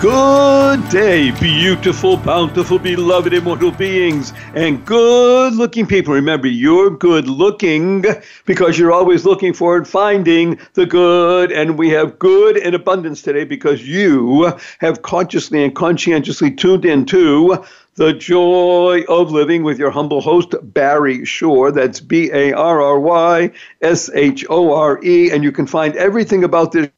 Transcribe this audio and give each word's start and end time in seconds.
Good 0.00 0.90
day, 0.90 1.30
beautiful, 1.30 2.18
bountiful, 2.18 2.78
beloved, 2.78 3.32
immortal 3.32 3.70
beings, 3.70 4.34
and 4.54 4.84
good 4.84 5.54
looking 5.54 5.86
people. 5.86 6.12
Remember, 6.12 6.48
you're 6.48 6.90
good 6.90 7.28
looking 7.28 8.04
because 8.44 8.78
you're 8.78 8.92
always 8.92 9.24
looking 9.24 9.54
for 9.54 9.74
and 9.78 9.88
finding 9.88 10.60
the 10.74 10.84
good, 10.84 11.50
and 11.50 11.78
we 11.78 11.88
have 11.90 12.18
good 12.18 12.58
in 12.58 12.74
abundance 12.74 13.22
today 13.22 13.44
because 13.44 13.88
you 13.88 14.52
have 14.80 15.00
consciously 15.00 15.64
and 15.64 15.74
conscientiously 15.74 16.50
tuned 16.50 16.84
into 16.84 17.64
the 17.94 18.12
joy 18.12 19.02
of 19.08 19.30
living 19.30 19.62
with 19.62 19.78
your 19.78 19.90
humble 19.90 20.20
host, 20.20 20.54
Barry 20.62 21.24
Shore. 21.24 21.72
That's 21.72 22.00
B 22.00 22.30
A 22.34 22.52
R 22.52 22.82
R 22.82 23.00
Y 23.00 23.50
S 23.80 24.10
H 24.12 24.44
O 24.50 24.74
R 24.74 25.02
E. 25.02 25.30
And 25.30 25.42
you 25.42 25.52
can 25.52 25.66
find 25.66 25.96
everything 25.96 26.44
about 26.44 26.72
this 26.72 26.90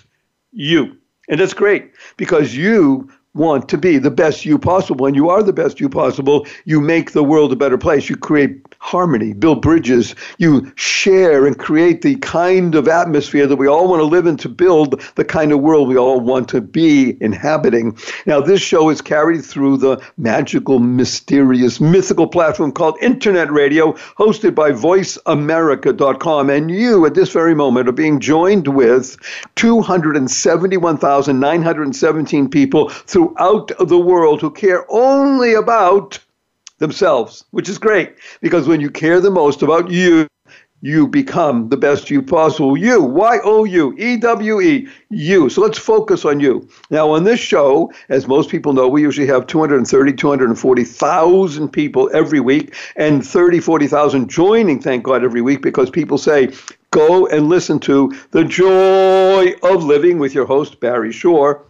you. 0.52 0.98
And 1.30 1.40
that's 1.40 1.54
great 1.54 1.94
because 2.18 2.56
you 2.56 3.10
want 3.34 3.70
to 3.70 3.78
be 3.78 3.98
the 3.98 4.12
best 4.12 4.46
you 4.46 4.60
possible, 4.60 5.06
and 5.06 5.16
you 5.16 5.30
are 5.30 5.44
the 5.44 5.54
best 5.54 5.80
you 5.80 5.88
possible. 5.90 6.46
You 6.66 6.82
make 6.82 7.12
the 7.12 7.24
world 7.24 7.54
a 7.54 7.56
better 7.56 7.78
place. 7.78 8.10
You 8.10 8.18
create 8.18 8.67
harmony, 8.80 9.34
build 9.34 9.62
bridges. 9.62 10.16
You 10.38 10.72
share 10.76 11.46
and 11.46 11.58
create 11.58 12.02
the 12.02 12.16
kind 12.18 12.76
of 12.76 12.88
atmosphere 12.88 13.48
that 13.48 13.56
we 13.56 13.68
all 13.68 13.88
want 13.88 14.00
to 14.00 14.06
live 14.06 14.28
in 14.28 14.38
to 14.38 14.50
build 14.50 15.02
the 15.16 15.26
kind 15.26 15.52
of 15.52 15.60
world 15.60 15.88
we 15.88 15.98
all 15.98 16.20
want 16.20 16.50
to 16.50 16.62
be 16.62 17.18
inhabiting. 17.22 17.98
Now, 18.26 18.42
this 18.42 18.62
show 18.62 18.90
is 18.90 19.02
carried 19.02 19.44
through 19.44 19.78
the 19.78 20.02
magical, 20.18 20.80
mysterious, 20.80 21.80
mythical 21.80 22.28
platform 22.28 22.72
called 22.72 22.98
Internet 23.02 23.52
Radio, 23.52 23.94
hosted 24.18 24.56
by 24.56 24.72
VoiceAmerica.com. 24.72 26.50
And 26.50 26.72
you, 26.72 27.06
at 27.06 27.14
this 27.14 27.32
very 27.32 27.56
moment, 27.56 27.90
are 27.90 27.94
being 27.94 28.20
joined 28.20 28.68
with 28.68 29.18
271,917 29.56 32.50
people 32.50 32.90
throughout 32.90 33.72
the 33.80 34.00
world 34.00 34.42
who 34.42 34.52
care 34.52 34.86
only 34.90 35.54
about 35.54 36.20
themselves, 36.80 37.46
which 37.52 37.70
is 37.70 37.78
great 37.78 38.16
because 38.42 38.68
when 38.68 38.82
you 38.82 38.90
care 38.90 39.20
the 39.20 39.32
most 39.32 39.62
about 39.62 39.90
you, 39.90 40.28
you 40.82 41.08
become 41.08 41.70
the 41.70 41.78
best 41.78 42.12
you 42.12 42.22
possible. 42.22 42.78
You, 42.78 43.02
Y 43.02 43.40
O 43.44 43.64
U, 43.64 43.96
E 43.98 44.18
W 44.18 44.62
E, 44.62 44.88
you. 45.10 45.50
So 45.50 45.62
let's 45.62 45.80
focus 45.80 46.24
on 46.24 46.40
you. 46.40 46.70
Now, 46.92 47.10
on 47.10 47.24
this 47.24 47.40
show, 47.40 47.92
as 48.10 48.28
most 48.28 48.50
people 48.50 48.74
know, 48.74 48.88
we 48.88 49.02
usually 49.02 49.28
have 49.28 49.48
230, 49.48 50.14
240,000 50.14 51.70
people 51.70 52.10
every 52.14 52.40
week 52.40 52.76
and 52.96 53.26
30, 53.26 53.60
40,000 53.60 54.30
joining, 54.30 54.80
thank 54.80 55.04
God, 55.04 55.24
every 55.24 55.42
week 55.42 55.64
because 55.64 55.90
people 55.90 56.20
say, 56.20 56.54
go 56.92 57.26
and 57.28 57.50
listen 57.50 57.80
to 57.80 58.14
The 58.32 58.44
Joy 58.44 59.54
of 59.64 59.84
Living 59.84 60.20
with 60.20 60.36
your 60.36 60.46
host, 60.46 60.80
Barry 60.80 61.12
Shore 61.12 61.67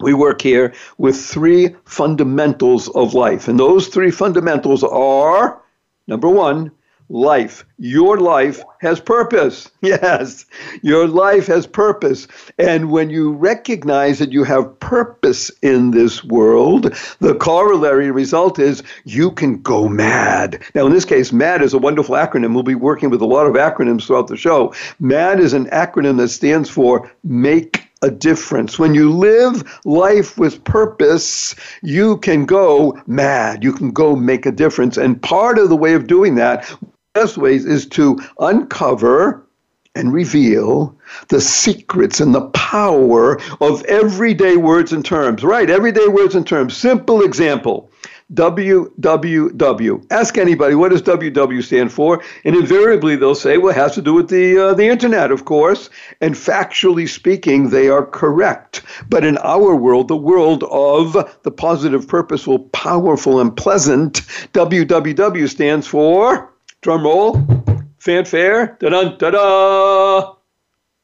we 0.00 0.14
work 0.14 0.42
here 0.42 0.72
with 0.98 1.16
three 1.16 1.74
fundamentals 1.84 2.88
of 2.88 3.14
life. 3.14 3.48
And 3.48 3.58
those 3.58 3.88
three 3.88 4.10
fundamentals 4.10 4.84
are 4.84 5.60
number 6.06 6.28
one, 6.28 6.72
life. 7.10 7.64
Your 7.78 8.18
life 8.18 8.62
has 8.80 9.00
purpose. 9.00 9.70
Yes, 9.80 10.44
your 10.82 11.06
life 11.06 11.46
has 11.46 11.66
purpose. 11.66 12.26
And 12.58 12.90
when 12.90 13.10
you 13.10 13.32
recognize 13.32 14.18
that 14.18 14.32
you 14.32 14.44
have 14.44 14.78
purpose 14.80 15.50
in 15.62 15.92
this 15.92 16.24
world, 16.24 16.94
the 17.20 17.36
corollary 17.36 18.10
result 18.10 18.58
is 18.58 18.82
you 19.04 19.30
can 19.30 19.62
go 19.62 19.88
mad. 19.88 20.62
Now, 20.74 20.86
in 20.86 20.92
this 20.92 21.04
case, 21.04 21.32
MAD 21.32 21.62
is 21.62 21.74
a 21.74 21.78
wonderful 21.78 22.16
acronym. 22.16 22.54
We'll 22.54 22.64
be 22.64 22.74
working 22.74 23.08
with 23.08 23.22
a 23.22 23.26
lot 23.26 23.46
of 23.46 23.54
acronyms 23.54 24.06
throughout 24.06 24.26
the 24.26 24.36
show. 24.36 24.74
MAD 24.98 25.40
is 25.40 25.52
an 25.52 25.66
acronym 25.66 26.16
that 26.18 26.28
stands 26.28 26.68
for 26.68 27.10
Make 27.22 27.87
a 28.02 28.10
difference. 28.10 28.78
When 28.78 28.94
you 28.94 29.10
live 29.10 29.80
life 29.84 30.38
with 30.38 30.62
purpose, 30.64 31.54
you 31.82 32.18
can 32.18 32.46
go 32.46 33.00
mad. 33.06 33.64
You 33.64 33.72
can 33.72 33.90
go 33.90 34.14
make 34.14 34.46
a 34.46 34.52
difference. 34.52 34.96
And 34.96 35.20
part 35.20 35.58
of 35.58 35.68
the 35.68 35.76
way 35.76 35.94
of 35.94 36.06
doing 36.06 36.36
that, 36.36 36.72
best 37.14 37.36
ways, 37.38 37.64
is 37.64 37.86
to 37.86 38.20
uncover 38.38 39.44
and 39.94 40.12
reveal 40.12 40.96
the 41.28 41.40
secrets 41.40 42.20
and 42.20 42.34
the 42.34 42.48
power 42.50 43.40
of 43.60 43.82
everyday 43.86 44.56
words 44.56 44.92
and 44.92 45.04
terms. 45.04 45.42
Right, 45.42 45.68
everyday 45.68 46.06
words 46.06 46.34
and 46.34 46.46
terms. 46.46 46.76
Simple 46.76 47.22
example. 47.22 47.90
WWW. 48.34 50.06
Ask 50.10 50.36
anybody 50.36 50.74
what 50.74 50.90
does 50.90 51.00
WW 51.02 51.62
stand 51.62 51.92
for, 51.92 52.22
and 52.44 52.54
invariably 52.54 53.16
they'll 53.16 53.34
say, 53.34 53.56
"Well, 53.56 53.70
it 53.70 53.76
has 53.76 53.94
to 53.94 54.02
do 54.02 54.12
with 54.12 54.28
the 54.28 54.58
uh, 54.58 54.74
the 54.74 54.86
internet, 54.86 55.30
of 55.30 55.46
course." 55.46 55.88
And 56.20 56.34
factually 56.34 57.08
speaking, 57.08 57.70
they 57.70 57.88
are 57.88 58.04
correct. 58.04 58.82
But 59.08 59.24
in 59.24 59.38
our 59.38 59.74
world, 59.74 60.08
the 60.08 60.16
world 60.16 60.64
of 60.64 61.14
the 61.42 61.50
positive, 61.50 62.06
purposeful, 62.06 62.58
powerful, 62.70 63.40
and 63.40 63.56
pleasant, 63.56 64.20
WWW 64.52 65.48
stands 65.48 65.86
for 65.86 66.52
drum 66.82 67.04
roll, 67.04 67.40
fanfare, 67.98 68.76
da 68.78 68.90
da 68.90 69.16
da 69.16 69.30
da. 69.30 70.34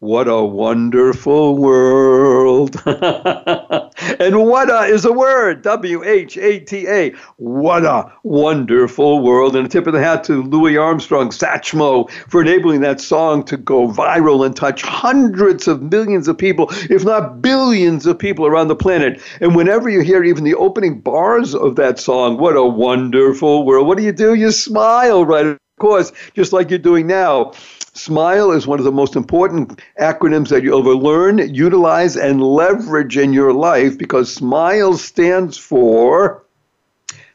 What 0.01 0.29
a 0.29 0.45
wonderful 0.45 1.57
world. 1.57 2.83
and 4.21 4.37
whata 4.37 4.83
is 4.83 5.05
a 5.05 5.13
word. 5.13 5.63
W 5.63 6.05
H 6.05 6.37
A 6.37 6.61
T 6.61 6.87
A. 6.89 7.13
What 7.37 7.85
a 7.85 8.13
wonderful 8.23 9.23
world. 9.23 9.57
And 9.57 9.67
a 9.67 9.69
tip 9.69 9.87
of 9.87 9.93
the 9.93 10.03
hat 10.03 10.25
to 10.25 10.43
Louis 10.43 10.77
Armstrong, 10.77 11.31
Satchmo, 11.31 12.11
for 12.29 12.43
enabling 12.43 12.81
that 12.81 13.01
song 13.01 13.45
to 13.45 13.57
go 13.57 13.89
viral 13.89 14.45
and 14.45 14.55
touch 14.55 14.83
hundreds 14.83 15.69
of 15.69 15.83
millions 15.83 16.29
of 16.29 16.39
people, 16.39 16.69
if 16.91 17.05
not 17.05 17.43
billions 17.43 18.07
of 18.07 18.19
people 18.19 18.47
around 18.47 18.69
the 18.69 18.77
planet. 18.77 19.21
And 19.41 19.55
whenever 19.55 19.89
you 19.89 20.01
hear 20.01 20.25
even 20.25 20.45
the 20.45 20.55
opening 20.55 21.01
bars 21.01 21.55
of 21.55 21.77
that 21.77 21.99
song, 21.99 22.39
what 22.39 22.57
a 22.57 22.65
wonderful 22.65 23.65
world, 23.65 23.87
what 23.87 23.99
do 23.99 24.05
you 24.05 24.13
do? 24.13 24.35
You 24.35 24.51
smile, 24.51 25.25
right? 25.25 25.47
Of 25.47 25.59
course, 25.81 26.13
just 26.35 26.53
like 26.53 26.71
you're 26.71 26.79
doing 26.79 27.09
now. 27.09 27.53
SMILE 27.95 28.51
is 28.51 28.67
one 28.67 28.81
of 28.81 28.85
the 28.85 28.91
most 28.91 29.15
important 29.15 29.81
acronyms 30.01 30.49
that 30.49 30.65
you'll 30.65 30.81
ever 30.81 30.97
learn, 30.97 31.55
utilize, 31.55 32.17
and 32.17 32.43
leverage 32.43 33.17
in 33.17 33.33
your 33.33 33.53
life 33.53 33.97
because 33.97 34.35
SMILE 34.35 34.95
stands 34.95 35.57
for 35.57 36.45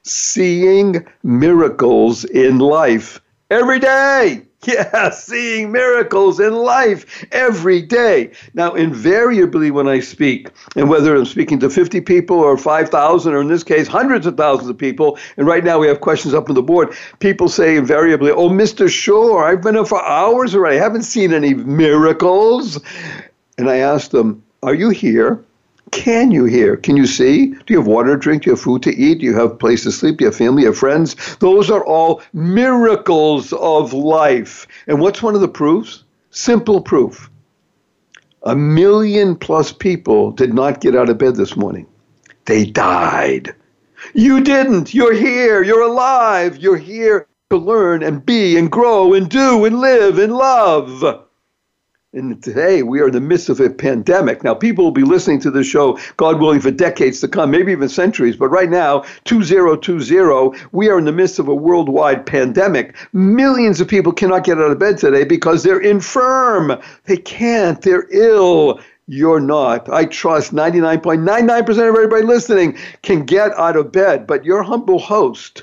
Seeing 0.03 1.06
Miracles 1.24 2.26
in 2.26 2.59
Life 2.59 3.22
Every 3.50 3.79
Day. 3.79 4.48
Yeah, 4.67 5.09
seeing 5.11 5.72
miracles 5.72 6.40
in 6.40 6.53
life 6.53 7.26
every 7.32 7.82
day. 7.82 8.32
Now, 8.53 8.73
invariably, 8.73 9.72
when 9.72 9.88
I 9.88 10.02
speak, 10.02 10.50
and 10.76 10.90
whether 10.90 11.16
I'm 11.16 11.26
speaking 11.26 11.59
to 11.61 11.70
50 11.70 12.02
people 12.02 12.38
or 12.38 12.58
5,000, 12.58 13.34
or 13.34 13.40
in 13.41 13.47
this 13.47 13.64
case, 13.64 13.88
hundreds 13.88 14.26
of 14.26 14.35
thousands 14.35 14.70
of 14.70 14.78
people, 14.78 15.17
and 15.38 15.47
right 15.47 15.64
now 15.64 15.79
we 15.79 15.88
have 15.88 16.02
questions 16.02 16.34
up 16.34 16.50
on 16.50 16.56
the 16.56 16.61
board, 16.61 16.94
people 17.20 17.47
say 17.47 17.78
invariably, 17.78 18.32
Oh, 18.32 18.50
Mr. 18.50 18.90
Shore, 18.90 19.46
I've 19.46 19.61
been 19.61 19.76
here 19.76 19.85
for 19.85 20.03
hours 20.06 20.53
already. 20.53 20.78
I 20.78 20.84
haven't 20.84 21.03
seen 21.03 21.34
any 21.34 21.53
miracles. 21.53 22.79
And 23.58 23.70
I 23.70 23.78
ask 23.78 24.11
them, 24.11 24.44
Are 24.61 24.73
you 24.73 24.90
here? 24.90 25.44
Can 25.91 26.32
you 26.32 26.46
hear? 26.46 26.78
Can 26.78 26.97
you 26.97 27.06
see? 27.06 27.47
Do 27.47 27.64
you 27.68 27.78
have 27.78 27.88
water 27.88 28.14
to 28.16 28.20
drink? 28.20 28.44
Do 28.44 28.50
you 28.50 28.56
have 28.56 28.62
food 28.62 28.84
to 28.84 28.96
eat? 28.96 29.20
Do 29.20 29.26
you 29.26 29.36
have 29.36 29.59
place 29.59 29.84
to 29.84 29.91
sleep? 29.91 30.18
Do 30.18 30.26
you 30.26 30.30
have 30.30 30.38
family? 30.38 30.62
Do 30.62 30.66
you 30.66 30.72
have 30.72 30.78
friends? 30.78 31.16
Those 31.38 31.70
are 31.70 31.86
all 31.86 32.22
miracles 32.34 33.53
of 33.53 33.94
life. 33.94 34.68
And 34.88 35.00
what's 35.00 35.24
one 35.24 35.36
of 35.36 35.41
the 35.41 35.47
proofs? 35.47 36.03
Simple 36.32 36.82
proof. 36.82 37.30
A 38.44 38.56
million 38.56 39.36
plus 39.36 39.72
people 39.72 40.32
did 40.32 40.53
not 40.53 40.82
get 40.82 40.96
out 40.96 41.09
of 41.09 41.18
bed 41.18 41.36
this 41.36 41.56
morning. 41.56 41.88
They 42.46 42.66
died. 42.66 43.53
You 44.14 44.42
didn't. 44.42 44.94
You're 44.94 45.14
here. 45.14 45.62
You're 45.64 45.82
alive. 45.82 46.58
You're 46.58 46.78
here 46.78 47.28
to 47.50 47.58
learn 47.58 48.03
and 48.03 48.26
be 48.26 48.58
and 48.58 48.72
grow 48.72 49.14
and 49.14 49.30
do 49.30 49.66
and 49.66 49.80
live 49.80 50.20
and 50.20 50.34
love. 50.34 51.26
And 52.11 52.41
today 52.41 52.82
we 52.82 53.02
are 53.02 53.09
in 53.09 53.14
the 53.14 53.22
midst 53.22 53.50
of 53.50 53.59
a 53.59 53.70
pandemic. 53.70 54.44
Now, 54.44 54.56
people 54.56 54.84
will 54.84 54.91
be 54.91 55.03
listening 55.03 55.40
to 55.41 55.52
this 55.52 55.67
show, 55.67 56.00
God 56.17 56.40
willing, 56.40 56.59
for 56.59 56.72
decades 56.72 57.20
to 57.20 57.28
come, 57.28 57.52
maybe 57.52 57.72
even 57.72 57.88
centuries. 57.88 58.35
But 58.35 58.50
right 58.50 58.72
now, 58.72 59.03
2020, 59.26 60.58
we 60.72 60.90
are 60.90 60.97
in 60.97 61.06
the 61.06 61.11
midst 61.11 61.38
of 61.38 61.47
a 61.47 61.53
worldwide 61.53 62.26
pandemic. 62.26 62.96
Millions 63.14 63.79
of 63.79 63.88
people 63.88 64.11
cannot 64.11 64.44
get 64.44 64.58
out 64.58 64.72
of 64.72 64.79
bed 64.79 64.97
today 64.97 65.23
because 65.23 65.61
they're 65.61 65.79
infirm. 65.79 66.82
They 67.06 67.17
can't, 67.17 67.79
they're 67.79 68.08
ill. 68.09 68.79
You're 69.06 69.40
not. 69.40 69.88
I 69.88 70.06
trust 70.06 70.52
99.99% 70.52 71.70
of 71.70 71.78
everybody 71.78 72.23
listening 72.23 72.76
can 73.03 73.23
get 73.23 73.52
out 73.52 73.76
of 73.76 73.91
bed, 73.91 74.26
but 74.26 74.44
your 74.44 74.64
humble 74.64 74.97
host 74.97 75.61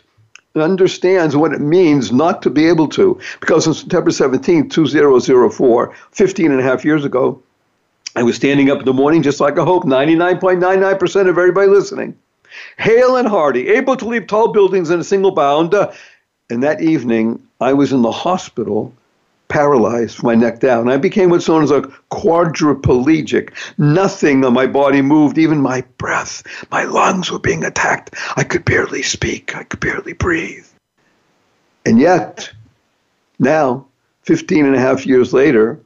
understands 0.63 1.37
what 1.37 1.53
it 1.53 1.61
means 1.61 2.13
not 2.13 2.43
to 2.43 2.51
be 2.51 2.67
able 2.67 2.89
to. 2.89 3.21
Because 3.41 3.67
on 3.67 3.75
September 3.75 4.11
17, 4.11 4.69
2004, 4.69 5.95
15 6.11 6.51
and 6.51 6.61
a 6.61 6.63
half 6.63 6.85
years 6.85 7.05
ago, 7.05 7.43
I 8.15 8.23
was 8.23 8.37
standing 8.37 8.71
up 8.71 8.79
in 8.79 8.85
the 8.85 8.95
morning 8.95 9.23
just 9.23 9.41
like 9.41 9.59
I 9.59 9.65
hope 9.65 9.85
99.99% 9.85 11.21
of 11.21 11.39
everybody 11.39 11.69
listening. 11.69 12.17
Hale 12.79 13.17
and 13.17 13.29
hearty, 13.29 13.69
able 13.69 13.97
to 13.97 14.07
leap 14.07 14.29
tall 14.29 14.53
buildings 14.53 14.91
in 14.91 15.01
a 15.01 15.05
single 15.05 15.33
bound. 15.33 15.75
Uh, 15.75 15.93
and 16.49 16.63
that 16.63 16.81
evening, 16.81 17.47
I 17.61 17.73
was 17.73 17.93
in 17.93 18.03
the 18.03 18.13
hospital 18.13 18.95
paralyzed 19.49 20.17
from 20.17 20.27
my 20.27 20.35
neck 20.35 20.61
down. 20.61 20.89
I 20.89 20.97
became 20.97 21.31
what's 21.31 21.49
known 21.49 21.63
as 21.63 21.71
a 21.71 21.83
quadriplegic. 22.11 23.51
Nothing 23.79 24.45
on 24.45 24.53
my 24.53 24.67
body 24.67 25.03
moved, 25.03 25.39
even 25.39 25.61
my 25.61 25.83
breath. 25.99 26.43
My 26.71 26.85
lungs 26.85 27.31
were 27.31 27.39
being 27.39 27.65
attacked. 27.65 28.15
I 28.37 28.45
could 28.45 28.65
barely 28.65 29.03
speak, 29.03 29.57
I 29.57 29.65
could 29.65 29.81
barely 29.81 30.13
breathe. 30.13 30.67
And 31.85 32.01
yet, 32.01 32.51
now, 33.39 33.87
15 34.23 34.67
and 34.67 34.75
a 34.75 34.81
half 34.81 35.07
years 35.07 35.33
later, 35.33 35.81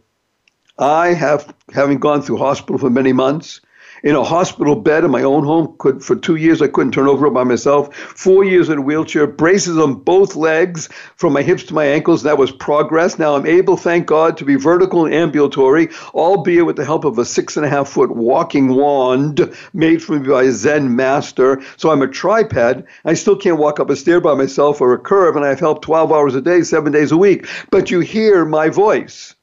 I 0.79 1.09
have, 1.09 1.55
having 1.75 1.99
gone 1.99 2.23
through 2.23 2.39
hospital 2.39 2.79
for 2.79 2.89
many 2.89 3.13
months, 3.13 3.61
in 4.03 4.17
a 4.17 4.25
hospital 4.25 4.75
bed 4.75 5.05
in 5.05 5.11
my 5.11 5.23
own 5.23 5.45
home. 5.45 5.75
Could, 5.79 6.03
for 6.03 6.17
two 6.17 6.37
years, 6.37 6.63
I 6.63 6.69
couldn't 6.69 6.93
turn 6.93 7.09
over 7.09 7.31
by 7.31 7.45
myself. 7.45 7.95
Four 7.95 8.45
years 8.45 8.69
in 8.69 8.79
a 8.79 8.83
wheelchair, 8.83 9.27
braces 9.27 9.79
on 9.79 9.95
both 9.95 10.37
legs 10.37 10.89
from 11.17 11.33
my 11.33 11.43
hips 11.43 11.65
to 11.65 11.75
my 11.75 11.85
ankles. 11.85 12.23
That 12.23 12.39
was 12.39 12.51
progress. 12.51 13.19
Now 13.19 13.37
I'm 13.37 13.47
able, 13.47 13.77
thank 13.77 14.07
God, 14.07 14.37
to 14.39 14.45
be 14.45 14.57
vertical 14.57 15.05
and 15.05 15.15
ambulatory, 15.15 15.89
albeit 16.15 16.67
with 16.67 16.77
the 16.77 16.85
help 16.85 17.05
of 17.05 17.19
a 17.19 17.25
six 17.25 17.57
and 17.57 17.65
a 17.65 17.69
half 17.69 17.89
foot 17.89 18.11
walking 18.11 18.75
wand 18.75 19.55
made 19.73 20.03
for 20.03 20.19
me 20.19 20.29
by 20.29 20.45
a 20.45 20.53
Zen 20.53 20.97
master. 20.97 21.63
So 21.77 21.91
I'm 21.91 22.03
a 22.03 22.09
triped. 22.09 22.51
I 23.05 23.15
still 23.15 23.37
can't 23.37 23.59
walk 23.59 23.81
up 23.81 23.91
a 23.91 23.97
stair 23.97 24.21
by 24.21 24.35
myself 24.35 24.81
or 24.81 24.93
a 24.93 24.99
curve, 24.99 25.37
and 25.37 25.45
I 25.45 25.49
have 25.49 25.61
help 25.61 25.83
12 25.83 26.11
hours 26.11 26.35
a 26.35 26.41
day, 26.41 26.63
seven 26.63 26.93
days 26.93 27.13
a 27.13 27.17
week. 27.17 27.47
But 27.71 27.91
you 27.91 28.01
hear 28.01 28.45
my 28.45 28.69
voice 28.69 29.35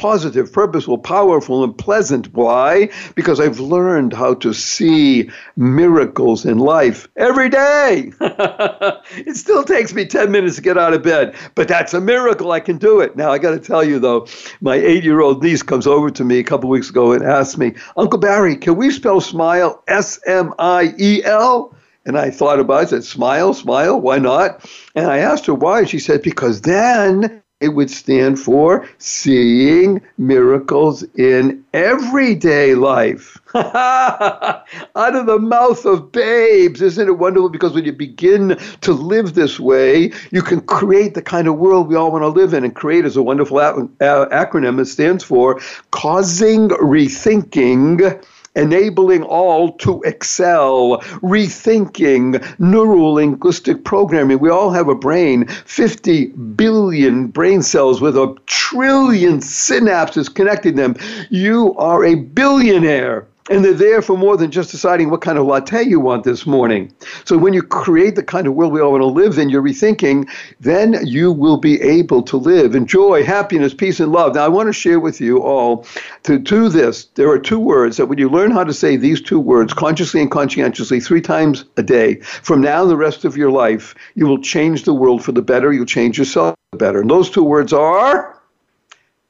positive, 0.00 0.50
purposeful, 0.50 0.96
powerful, 0.96 1.62
and 1.62 1.76
pleasant. 1.76 2.32
Why? 2.32 2.88
Because 3.14 3.38
I've 3.38 3.60
learned 3.60 4.14
how 4.14 4.32
to 4.36 4.54
see 4.54 5.30
miracles 5.56 6.46
in 6.46 6.58
life 6.58 7.06
every 7.18 7.50
day. 7.50 8.10
it 8.20 9.36
still 9.36 9.62
takes 9.62 9.92
me 9.92 10.06
10 10.06 10.32
minutes 10.32 10.56
to 10.56 10.62
get 10.62 10.78
out 10.78 10.94
of 10.94 11.02
bed, 11.02 11.36
but 11.54 11.68
that's 11.68 11.92
a 11.92 12.00
miracle. 12.00 12.50
I 12.50 12.60
can 12.60 12.78
do 12.78 13.00
it. 13.00 13.14
Now, 13.14 13.30
I 13.30 13.36
got 13.36 13.50
to 13.50 13.58
tell 13.58 13.84
you, 13.84 13.98
though, 13.98 14.26
my 14.62 14.76
eight 14.76 15.04
year 15.04 15.20
old 15.20 15.42
niece 15.42 15.62
comes 15.62 15.86
over 15.86 16.10
to 16.10 16.24
me 16.24 16.38
a 16.38 16.44
couple 16.44 16.70
weeks 16.70 16.88
ago 16.88 17.12
and 17.12 17.22
asked 17.22 17.58
me, 17.58 17.74
Uncle 17.98 18.18
Barry, 18.18 18.56
can 18.56 18.76
we 18.76 18.90
spell 18.90 19.20
smile 19.20 19.84
S 19.86 20.18
M 20.26 20.54
I 20.58 20.94
E 20.98 21.22
L? 21.24 21.76
And 22.06 22.16
I 22.16 22.30
thought 22.30 22.58
about 22.58 22.84
it, 22.84 22.86
I 22.86 22.90
said, 22.90 23.04
smile, 23.04 23.52
smile, 23.52 24.00
why 24.00 24.18
not? 24.18 24.66
And 24.94 25.06
I 25.08 25.18
asked 25.18 25.44
her 25.44 25.54
why. 25.54 25.84
She 25.84 25.98
said, 25.98 26.22
because 26.22 26.62
then 26.62 27.42
it 27.60 27.68
would 27.68 27.90
stand 27.90 28.40
for 28.40 28.88
seeing 28.98 30.00
miracles 30.16 31.02
in 31.16 31.62
everyday 31.74 32.74
life. 32.74 33.38
Out 33.54 34.64
of 34.96 35.26
the 35.26 35.38
mouth 35.38 35.84
of 35.84 36.10
babes. 36.10 36.80
Isn't 36.80 37.08
it 37.08 37.18
wonderful? 37.18 37.50
Because 37.50 37.74
when 37.74 37.84
you 37.84 37.92
begin 37.92 38.58
to 38.80 38.92
live 38.92 39.34
this 39.34 39.60
way, 39.60 40.12
you 40.30 40.40
can 40.40 40.62
create 40.62 41.14
the 41.14 41.22
kind 41.22 41.48
of 41.48 41.58
world 41.58 41.88
we 41.88 41.96
all 41.96 42.10
want 42.10 42.22
to 42.22 42.28
live 42.28 42.54
in. 42.54 42.64
And 42.64 42.74
create 42.74 43.04
is 43.04 43.16
a 43.16 43.22
wonderful 43.22 43.58
acronym. 43.58 44.80
It 44.80 44.86
stands 44.86 45.22
for 45.22 45.60
causing 45.90 46.68
rethinking 46.70 48.24
enabling 48.56 49.22
all 49.22 49.72
to 49.78 50.02
excel, 50.02 50.98
rethinking, 51.22 52.44
neural 52.58 53.14
linguistic 53.14 53.84
programming. 53.84 54.38
We 54.38 54.50
all 54.50 54.70
have 54.70 54.88
a 54.88 54.94
brain, 54.94 55.46
50 55.46 56.26
billion 56.26 57.28
brain 57.28 57.62
cells 57.62 58.00
with 58.00 58.16
a 58.16 58.34
trillion 58.46 59.38
synapses 59.38 60.32
connecting 60.32 60.76
them. 60.76 60.96
You 61.30 61.74
are 61.76 62.04
a 62.04 62.16
billionaire. 62.16 63.26
And 63.50 63.64
they're 63.64 63.74
there 63.74 64.00
for 64.00 64.16
more 64.16 64.36
than 64.36 64.52
just 64.52 64.70
deciding 64.70 65.10
what 65.10 65.22
kind 65.22 65.36
of 65.36 65.44
latte 65.44 65.82
you 65.82 65.98
want 65.98 66.22
this 66.22 66.46
morning. 66.46 66.94
So 67.24 67.36
when 67.36 67.52
you 67.52 67.64
create 67.64 68.14
the 68.14 68.22
kind 68.22 68.46
of 68.46 68.54
world 68.54 68.72
we 68.72 68.80
all 68.80 68.92
want 68.92 69.02
to 69.02 69.06
live 69.06 69.38
in, 69.38 69.50
you're 69.50 69.60
rethinking, 69.60 70.30
then 70.60 71.04
you 71.04 71.32
will 71.32 71.56
be 71.56 71.82
able 71.82 72.22
to 72.22 72.36
live 72.36 72.76
in 72.76 72.86
joy, 72.86 73.24
happiness, 73.24 73.74
peace, 73.74 73.98
and 73.98 74.12
love. 74.12 74.36
Now, 74.36 74.44
I 74.44 74.48
want 74.48 74.68
to 74.68 74.72
share 74.72 75.00
with 75.00 75.20
you 75.20 75.42
all 75.42 75.84
to 76.22 76.38
do 76.38 76.68
this. 76.68 77.06
There 77.16 77.28
are 77.28 77.40
two 77.40 77.58
words 77.58 77.96
that 77.96 78.06
when 78.06 78.18
you 78.18 78.28
learn 78.28 78.52
how 78.52 78.62
to 78.62 78.72
say 78.72 78.96
these 78.96 79.20
two 79.20 79.40
words 79.40 79.74
consciously 79.74 80.20
and 80.20 80.30
conscientiously 80.30 81.00
three 81.00 81.20
times 81.20 81.64
a 81.76 81.82
day, 81.82 82.20
from 82.20 82.60
now 82.60 82.84
the 82.84 82.96
rest 82.96 83.24
of 83.24 83.36
your 83.36 83.50
life, 83.50 83.96
you 84.14 84.28
will 84.28 84.40
change 84.40 84.84
the 84.84 84.94
world 84.94 85.24
for 85.24 85.32
the 85.32 85.42
better. 85.42 85.72
You'll 85.72 85.86
change 85.86 86.18
yourself 86.18 86.54
for 86.54 86.78
the 86.78 86.84
better. 86.84 87.00
And 87.00 87.10
those 87.10 87.28
two 87.28 87.42
words 87.42 87.72
are 87.72 88.40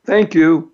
thank 0.04 0.34
you 0.34 0.69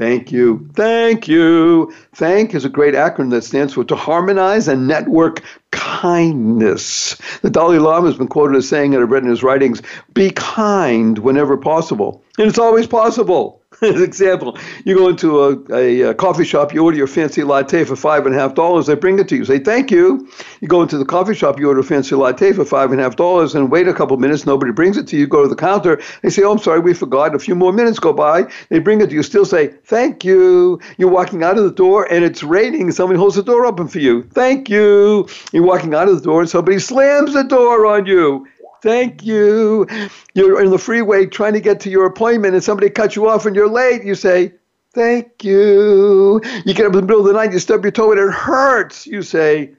Thank 0.00 0.32
you. 0.32 0.66
Thank 0.72 1.28
you. 1.28 1.92
Thank 2.14 2.54
is 2.54 2.64
a 2.64 2.70
great 2.70 2.94
acronym 2.94 3.28
that 3.32 3.44
stands 3.44 3.74
for 3.74 3.84
to 3.84 3.94
harmonize 3.94 4.66
and 4.66 4.88
network 4.88 5.42
kindness. 5.72 7.16
The 7.42 7.50
Dalai 7.50 7.76
Lama 7.76 8.06
has 8.06 8.16
been 8.16 8.26
quoted 8.26 8.56
as 8.56 8.66
saying, 8.66 8.94
and 8.94 9.04
I've 9.04 9.10
read 9.10 9.24
in 9.24 9.28
his 9.28 9.42
writings, 9.42 9.82
be 10.14 10.30
kind 10.30 11.18
whenever 11.18 11.58
possible. 11.58 12.24
And 12.38 12.48
it's 12.48 12.58
always 12.58 12.86
possible. 12.86 13.59
As 13.82 14.02
example, 14.02 14.58
you 14.84 14.94
go 14.94 15.08
into 15.08 15.40
a, 15.40 15.74
a, 15.74 16.00
a, 16.10 16.14
coffee 16.14 16.44
shop, 16.44 16.74
you 16.74 16.84
order 16.84 16.98
your 16.98 17.06
fancy 17.06 17.44
latte 17.44 17.84
for 17.84 17.96
five 17.96 18.26
and 18.26 18.34
a 18.34 18.38
half 18.38 18.54
dollars, 18.54 18.86
they 18.86 18.94
bring 18.94 19.18
it 19.18 19.26
to 19.28 19.36
you. 19.36 19.44
Say, 19.46 19.58
thank 19.58 19.90
you. 19.90 20.28
You 20.60 20.68
go 20.68 20.82
into 20.82 20.98
the 20.98 21.06
coffee 21.06 21.34
shop, 21.34 21.58
you 21.58 21.66
order 21.66 21.80
a 21.80 21.84
fancy 21.84 22.14
latte 22.14 22.52
for 22.52 22.66
five 22.66 22.92
and 22.92 23.00
a 23.00 23.04
half 23.04 23.16
dollars, 23.16 23.54
and 23.54 23.70
wait 23.70 23.88
a 23.88 23.94
couple 23.94 24.18
minutes, 24.18 24.44
nobody 24.44 24.70
brings 24.70 24.98
it 24.98 25.06
to 25.08 25.16
you. 25.16 25.22
You 25.22 25.28
go 25.28 25.42
to 25.42 25.48
the 25.48 25.56
counter, 25.56 25.98
they 26.20 26.28
say, 26.28 26.42
oh, 26.42 26.52
I'm 26.52 26.58
sorry, 26.58 26.80
we 26.80 26.92
forgot. 26.92 27.34
A 27.34 27.38
few 27.38 27.54
more 27.54 27.72
minutes 27.72 27.98
go 27.98 28.12
by, 28.12 28.52
they 28.68 28.80
bring 28.80 29.00
it 29.00 29.08
to 29.08 29.14
you, 29.14 29.22
still 29.22 29.46
say, 29.46 29.68
thank 29.84 30.26
you. 30.26 30.78
You're 30.98 31.08
walking 31.08 31.42
out 31.42 31.56
of 31.56 31.64
the 31.64 31.72
door, 31.72 32.06
and 32.12 32.22
it's 32.22 32.42
raining, 32.42 32.90
somebody 32.90 33.18
holds 33.18 33.36
the 33.36 33.42
door 33.42 33.64
open 33.64 33.88
for 33.88 33.98
you. 33.98 34.24
Thank 34.24 34.68
you. 34.68 35.26
You're 35.52 35.64
walking 35.64 35.94
out 35.94 36.06
of 36.06 36.16
the 36.16 36.22
door, 36.22 36.42
and 36.42 36.50
somebody 36.50 36.80
slams 36.80 37.32
the 37.32 37.44
door 37.44 37.86
on 37.86 38.04
you. 38.04 38.46
Thank 38.82 39.24
you. 39.24 39.86
You're 40.34 40.62
in 40.62 40.70
the 40.70 40.78
freeway 40.78 41.26
trying 41.26 41.52
to 41.52 41.60
get 41.60 41.80
to 41.80 41.90
your 41.90 42.06
appointment 42.06 42.54
and 42.54 42.64
somebody 42.64 42.90
cuts 42.90 43.16
you 43.16 43.28
off 43.28 43.46
and 43.46 43.54
you're 43.54 43.68
late. 43.68 44.04
You 44.04 44.14
say, 44.14 44.54
Thank 44.92 45.44
you. 45.44 46.40
You 46.64 46.74
get 46.74 46.86
up 46.86 46.94
in 46.94 47.00
the 47.00 47.02
middle 47.02 47.20
of 47.20 47.26
the 47.26 47.32
night, 47.32 47.52
you 47.52 47.60
stub 47.60 47.84
your 47.84 47.92
toe 47.92 48.10
and 48.10 48.20
it 48.20 48.32
hurts. 48.32 49.06
You 49.06 49.22
say, 49.22 49.72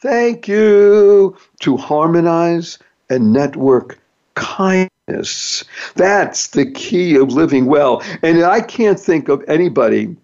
Thank 0.00 0.48
you. 0.48 1.36
To 1.60 1.76
harmonize 1.76 2.78
and 3.10 3.32
network 3.32 3.98
kindness. 4.34 5.64
That's 5.94 6.48
the 6.48 6.70
key 6.70 7.16
of 7.16 7.32
living 7.32 7.66
well. 7.66 8.02
And 8.22 8.42
I 8.42 8.60
can't 8.60 8.98
think 8.98 9.28
of 9.28 9.44
anybody 9.48 10.16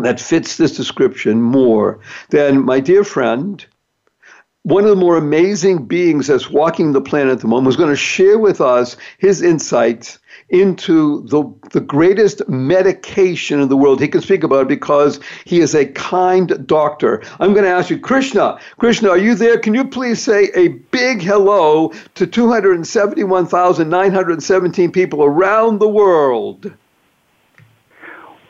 that 0.00 0.20
fits 0.20 0.56
this 0.56 0.76
description 0.76 1.40
more 1.40 2.00
than 2.30 2.64
my 2.64 2.80
dear 2.80 3.04
friend 3.04 3.64
one 4.64 4.82
of 4.82 4.90
the 4.90 4.96
more 4.96 5.16
amazing 5.18 5.84
beings 5.84 6.26
that's 6.26 6.48
walking 6.48 6.92
the 6.92 7.02
planet 7.02 7.34
at 7.34 7.40
the 7.40 7.46
moment 7.46 7.66
was 7.66 7.76
going 7.76 7.90
to 7.90 7.96
share 7.96 8.38
with 8.38 8.62
us 8.62 8.96
his 9.18 9.42
insights 9.42 10.18
into 10.48 11.20
the, 11.28 11.44
the 11.72 11.82
greatest 11.82 12.48
medication 12.48 13.60
in 13.60 13.68
the 13.68 13.76
world. 13.76 14.00
He 14.00 14.08
can 14.08 14.22
speak 14.22 14.42
about 14.42 14.62
it 14.62 14.68
because 14.68 15.20
he 15.44 15.60
is 15.60 15.74
a 15.74 15.84
kind 15.84 16.66
doctor. 16.66 17.22
I'm 17.40 17.52
going 17.52 17.66
to 17.66 17.70
ask 17.70 17.90
you, 17.90 17.98
Krishna. 17.98 18.58
Krishna, 18.78 19.10
are 19.10 19.18
you 19.18 19.34
there? 19.34 19.58
Can 19.58 19.74
you 19.74 19.84
please 19.84 20.22
say 20.22 20.44
a 20.54 20.68
big 20.68 21.20
hello 21.20 21.92
to 22.14 22.26
271,917 22.26 24.92
people 24.92 25.24
around 25.24 25.78
the 25.78 25.90
world? 25.90 26.72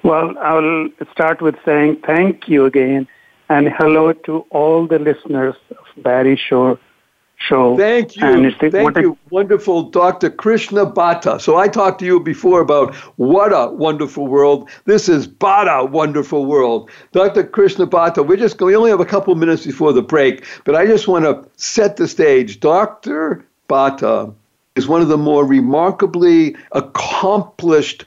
Well, 0.05 0.39
I'll 0.39 0.91
start 1.11 1.43
with 1.43 1.57
saying 1.65 2.03
thank 2.07 2.49
you 2.49 2.67
again 2.67 3.09
and 3.49 3.69
hello 3.69 4.13
to 4.13 4.45
all 4.51 4.87
the 4.87 4.99
listeners 4.99 5.55
of 5.71 6.03
Barry 6.03 6.37
Shore 6.37 6.79
show. 7.37 7.77
Thank 7.77 8.17
you. 8.17 8.53
Thank 8.71 8.97
you, 8.97 9.19
wonderful 9.31 9.91
Dr. 9.91 10.31
Krishna 10.31 10.87
Bhatta. 10.87 11.41
So 11.41 11.57
I 11.57 11.69
talked 11.69 11.99
to 12.01 12.07
you 12.07 12.21
before 12.21 12.61
about 12.61 12.95
what 13.17 13.53
a 13.53 13.73
wonderful 13.73 14.27
world. 14.27 14.71
This 14.85 15.09
is 15.09 15.27
Bhatta 15.27 15.91
Wonderful 15.91 16.47
World. 16.47 16.91
Dr. 17.13 17.45
Krishna 17.45 17.87
Bhatta, 17.87 18.27
we're 18.27 18.37
just 18.37 18.61
we 18.61 18.77
only 18.77 18.91
have 18.91 19.01
a 19.01 19.07
couple 19.07 19.35
minutes 19.35 19.67
before 19.67 19.93
the 19.93 20.03
break, 20.03 20.45
but 20.65 20.75
I 20.75 20.87
just 20.87 21.09
want 21.09 21.25
to 21.25 21.49
set 21.57 21.97
the 21.97 22.09
stage. 22.09 22.61
Dr. 22.61 23.45
Bhatta 23.69 24.33
is 24.77 24.89
one 24.89 25.03
of 25.03 25.09
the 25.09 25.19
more 25.19 25.45
remarkably 25.45 26.57
accomplished 26.73 28.05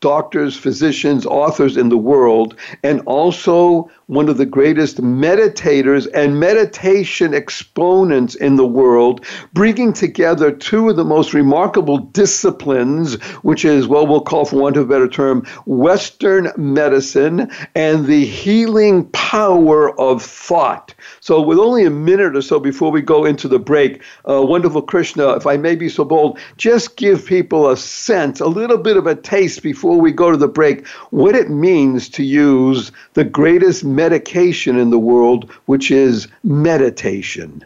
doctors, 0.00 0.56
physicians, 0.56 1.26
authors 1.26 1.76
in 1.76 1.88
the 1.88 1.96
world, 1.96 2.54
and 2.82 3.00
also 3.06 3.90
one 4.06 4.28
of 4.28 4.38
the 4.38 4.46
greatest 4.46 5.02
meditators 5.02 6.08
and 6.14 6.40
meditation 6.40 7.34
exponents 7.34 8.34
in 8.34 8.56
the 8.56 8.66
world, 8.66 9.24
bringing 9.52 9.92
together 9.92 10.50
two 10.50 10.88
of 10.88 10.96
the 10.96 11.04
most 11.04 11.34
remarkable 11.34 11.98
disciplines, 11.98 13.14
which 13.42 13.64
is 13.64 13.86
what 13.86 14.08
we'll 14.08 14.20
call, 14.20 14.44
for 14.46 14.56
want 14.56 14.76
of 14.76 14.84
a 14.84 14.88
better 14.88 15.08
term, 15.08 15.44
Western 15.66 16.50
medicine 16.56 17.50
and 17.74 18.06
the 18.06 18.24
healing 18.24 19.04
power 19.10 19.98
of 20.00 20.22
thought. 20.22 20.94
So, 21.20 21.42
with 21.42 21.58
only 21.58 21.84
a 21.84 21.90
minute 21.90 22.34
or 22.34 22.42
so 22.42 22.58
before 22.58 22.90
we 22.90 23.02
go 23.02 23.24
into 23.26 23.46
the 23.46 23.58
break, 23.58 24.02
uh, 24.28 24.42
wonderful 24.42 24.82
Krishna, 24.82 25.36
if 25.36 25.46
I 25.46 25.56
may 25.58 25.74
be 25.74 25.88
so 25.88 26.04
bold, 26.04 26.38
just 26.56 26.96
give 26.96 27.26
people 27.26 27.68
a 27.68 27.76
sense, 27.76 28.40
a 28.40 28.46
little 28.46 28.78
bit 28.78 28.96
of 28.96 29.06
a 29.06 29.14
taste 29.14 29.62
before 29.62 29.87
we 29.96 30.12
go 30.12 30.30
to 30.30 30.36
the 30.36 30.48
break, 30.48 30.86
what 31.10 31.34
it 31.34 31.50
means 31.50 32.08
to 32.10 32.22
use 32.22 32.92
the 33.14 33.24
greatest 33.24 33.84
medication 33.84 34.78
in 34.78 34.90
the 34.90 34.98
world, 34.98 35.50
which 35.66 35.90
is 35.90 36.28
meditation? 36.44 37.64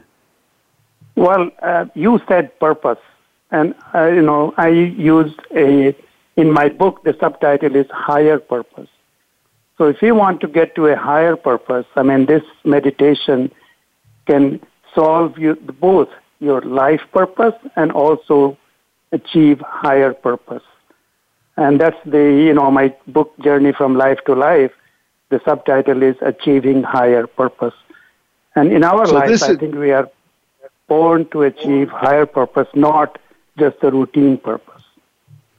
Well, 1.17 1.50
uh, 1.62 1.87
you 1.95 2.21
said 2.29 2.59
purpose, 2.59 2.99
and 3.50 3.75
uh, 3.95 4.07
you 4.07 4.23
know 4.23 4.55
I 4.57 4.69
used 4.69 5.41
a 5.55 5.95
in 6.37 6.50
my 6.50 6.69
book. 6.69 7.05
The 7.05 7.17
subtitle 7.21 7.76
is 7.76 7.87
higher 7.91 8.38
purpose. 8.38 8.88
So 9.79 9.88
if 9.88 10.00
you 10.00 10.14
want 10.14 10.41
to 10.43 10.49
get 10.49 10.75
to 10.76 10.87
a 10.87 10.97
higher 10.97 11.37
purpose, 11.37 11.87
I 11.97 12.02
mean, 12.02 12.26
this 12.26 12.45
meditation 12.64 13.50
can 14.26 14.61
solve 14.95 15.38
you 15.38 15.55
both 15.81 16.09
your 16.41 16.61
life 16.62 17.00
purpose 17.12 17.55
and 17.76 17.93
also 17.93 18.57
achieve 19.12 19.61
higher 19.61 20.12
purpose. 20.12 20.62
And 21.57 21.81
that's 21.81 21.99
the, 22.05 22.19
you 22.19 22.55
know, 22.55 22.71
my 22.71 22.95
book 23.07 23.33
Journey 23.41 23.73
from 23.73 23.97
Life 23.97 24.19
to 24.27 24.35
Life 24.35 24.73
the 25.33 25.41
subtitle 25.47 26.03
is 26.03 26.15
Achieving 26.21 26.83
Higher 26.83 27.27
Purpose. 27.27 27.75
And 28.55 28.71
in 28.71 28.85
our 28.85 29.07
so 29.07 29.15
life, 29.15 29.43
I 29.43 29.57
think 29.57 29.75
we 29.75 29.91
are 29.91 30.09
born 30.89 31.27
to 31.31 31.43
achieve 31.43 31.89
higher 31.89 32.27
purpose, 32.27 32.69
not 32.75 33.19
just 33.59 33.77
a 33.83 33.91
routine 33.91 34.37
purpose. 34.37 34.72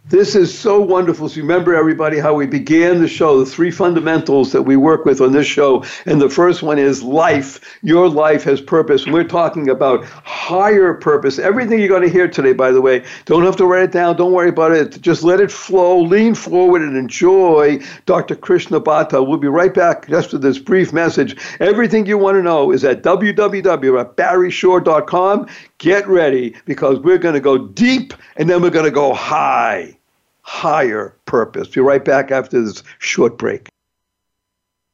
This 0.09 0.35
is 0.35 0.57
so 0.57 0.81
wonderful. 0.81 1.29
So 1.29 1.39
remember, 1.39 1.73
everybody, 1.73 2.19
how 2.19 2.33
we 2.33 2.45
began 2.45 2.99
the 2.99 3.07
show, 3.07 3.39
the 3.39 3.45
three 3.45 3.71
fundamentals 3.71 4.51
that 4.51 4.63
we 4.63 4.75
work 4.75 5.05
with 5.05 5.21
on 5.21 5.31
this 5.31 5.47
show. 5.47 5.85
And 6.05 6.19
the 6.19 6.29
first 6.29 6.61
one 6.61 6.77
is 6.77 7.01
life. 7.01 7.79
Your 7.83 8.09
life 8.09 8.43
has 8.43 8.59
purpose. 8.59 9.07
we're 9.07 9.23
talking 9.23 9.69
about 9.69 10.03
higher 10.03 10.93
purpose. 10.93 11.39
Everything 11.39 11.79
you're 11.79 11.87
going 11.87 12.01
to 12.01 12.09
hear 12.09 12.27
today, 12.27 12.51
by 12.51 12.71
the 12.71 12.81
way, 12.81 13.05
don't 13.23 13.45
have 13.45 13.55
to 13.55 13.65
write 13.65 13.83
it 13.83 13.93
down. 13.93 14.17
Don't 14.17 14.33
worry 14.33 14.49
about 14.49 14.73
it. 14.73 14.99
Just 14.99 15.23
let 15.23 15.39
it 15.39 15.49
flow. 15.49 16.01
Lean 16.01 16.35
forward 16.35 16.81
and 16.81 16.97
enjoy 16.97 17.79
Dr. 18.05 18.35
Krishna 18.35 18.81
Bhatta. 18.81 19.25
We'll 19.25 19.37
be 19.37 19.47
right 19.47 19.73
back 19.73 20.09
just 20.09 20.31
for 20.31 20.37
this 20.37 20.59
brief 20.59 20.91
message. 20.91 21.37
Everything 21.61 22.05
you 22.05 22.17
want 22.17 22.35
to 22.35 22.43
know 22.43 22.73
is 22.73 22.83
at 22.83 23.03
www.barryshore.com. 23.03 25.47
Get 25.83 26.07
ready 26.07 26.55
because 26.63 26.99
we're 26.99 27.17
going 27.17 27.33
to 27.33 27.41
go 27.41 27.57
deep 27.57 28.13
and 28.37 28.49
then 28.49 28.61
we're 28.61 28.69
going 28.69 28.85
to 28.85 28.89
go 28.91 29.13
high, 29.13 29.97
higher 30.41 31.13
purpose. 31.25 31.67
Be 31.67 31.81
right 31.81 32.05
back 32.05 32.31
after 32.31 32.61
this 32.61 32.83
short 32.99 33.37
break. 33.37 33.67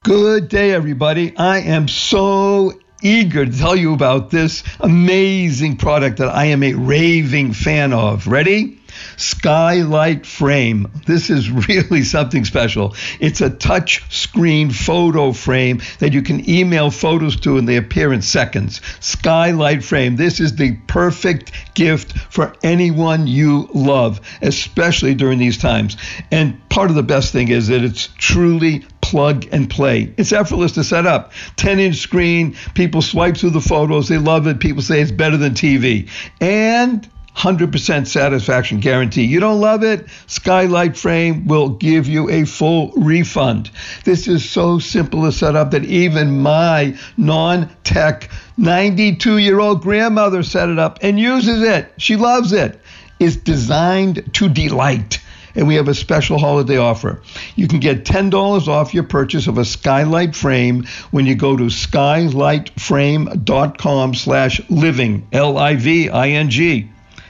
Good 0.03 0.49
day, 0.49 0.71
everybody. 0.71 1.37
I 1.37 1.59
am 1.59 1.87
so 1.87 2.73
eager 3.01 3.45
to 3.45 3.51
tell 3.51 3.75
you 3.75 3.93
about 3.93 4.29
this 4.29 4.63
amazing 4.79 5.77
product 5.77 6.17
that 6.17 6.29
I 6.29 6.45
am 6.45 6.63
a 6.63 6.73
raving 6.73 7.53
fan 7.53 7.93
of. 7.93 8.27
Ready? 8.27 8.79
Skylight 9.17 10.25
frame. 10.25 10.91
This 11.05 11.29
is 11.29 11.49
really 11.67 12.03
something 12.03 12.45
special. 12.45 12.95
It's 13.19 13.41
a 13.41 13.49
touch 13.49 14.03
screen 14.13 14.71
photo 14.71 15.31
frame 15.31 15.81
that 15.99 16.13
you 16.13 16.21
can 16.21 16.49
email 16.49 16.91
photos 16.91 17.39
to 17.41 17.57
and 17.57 17.67
they 17.67 17.77
appear 17.77 18.13
in 18.13 18.21
seconds. 18.21 18.81
Skylight 18.99 19.83
frame. 19.83 20.15
This 20.15 20.39
is 20.39 20.55
the 20.55 20.75
perfect 20.87 21.51
gift 21.73 22.17
for 22.17 22.53
anyone 22.63 23.27
you 23.27 23.69
love, 23.73 24.21
especially 24.41 25.15
during 25.15 25.39
these 25.39 25.57
times. 25.57 25.97
And 26.31 26.67
part 26.69 26.89
of 26.89 26.95
the 26.95 27.03
best 27.03 27.31
thing 27.31 27.49
is 27.49 27.67
that 27.67 27.83
it's 27.83 28.09
truly 28.17 28.85
plug 29.01 29.47
and 29.51 29.69
play. 29.69 30.13
It's 30.17 30.31
effortless 30.31 30.73
to 30.73 30.83
set 30.83 31.05
up. 31.05 31.31
10 31.57 31.79
inch 31.79 31.97
screen, 31.97 32.55
people 32.73 33.01
swipe 33.01 33.37
through 33.37 33.51
the 33.51 33.61
photos, 33.61 34.07
they 34.07 34.17
love 34.17 34.47
it. 34.47 34.59
People 34.59 34.81
say 34.81 35.01
it's 35.01 35.11
better 35.11 35.37
than 35.37 35.53
TV. 35.53 36.09
And 36.41 37.07
100% 37.39 38.05
satisfaction 38.05 38.81
guarantee. 38.81 39.23
You 39.23 39.39
don't 39.39 39.61
love 39.61 39.81
it? 39.83 40.07
Skylight 40.27 40.97
Frame 40.97 41.47
will 41.47 41.69
give 41.69 42.07
you 42.07 42.29
a 42.29 42.43
full 42.43 42.91
refund. 42.97 43.71
This 44.03 44.27
is 44.27 44.49
so 44.49 44.77
simple 44.79 45.23
to 45.23 45.31
set 45.31 45.55
up 45.55 45.71
that 45.71 45.85
even 45.85 46.41
my 46.41 46.97
non 47.15 47.69
tech 47.85 48.29
92 48.57 49.37
year 49.37 49.59
old 49.59 49.81
grandmother 49.81 50.43
set 50.43 50.67
it 50.67 50.79
up 50.79 50.99
and 51.01 51.17
uses 51.17 51.63
it. 51.63 51.93
She 51.97 52.17
loves 52.17 52.51
it. 52.51 52.81
It's 53.19 53.37
designed 53.37 54.33
to 54.33 54.49
delight 54.49 55.19
and 55.55 55.67
we 55.67 55.73
have 55.75 55.87
a 55.87 55.95
special 55.95 56.37
holiday 56.37 56.77
offer. 56.77 57.21
You 57.55 57.67
can 57.67 57.79
get 57.79 58.05
$10 58.05 58.67
off 58.67 58.93
your 58.93 59.03
purchase 59.03 59.47
of 59.47 59.57
a 59.57 59.65
skylight 59.65 60.35
frame 60.35 60.85
when 61.11 61.25
you 61.25 61.33
go 61.35 61.57
to 61.57 61.65
skylightframe.com 61.65 64.15
slash 64.15 64.61
living, 64.69 65.27
L-I-V-I-G 65.31 66.89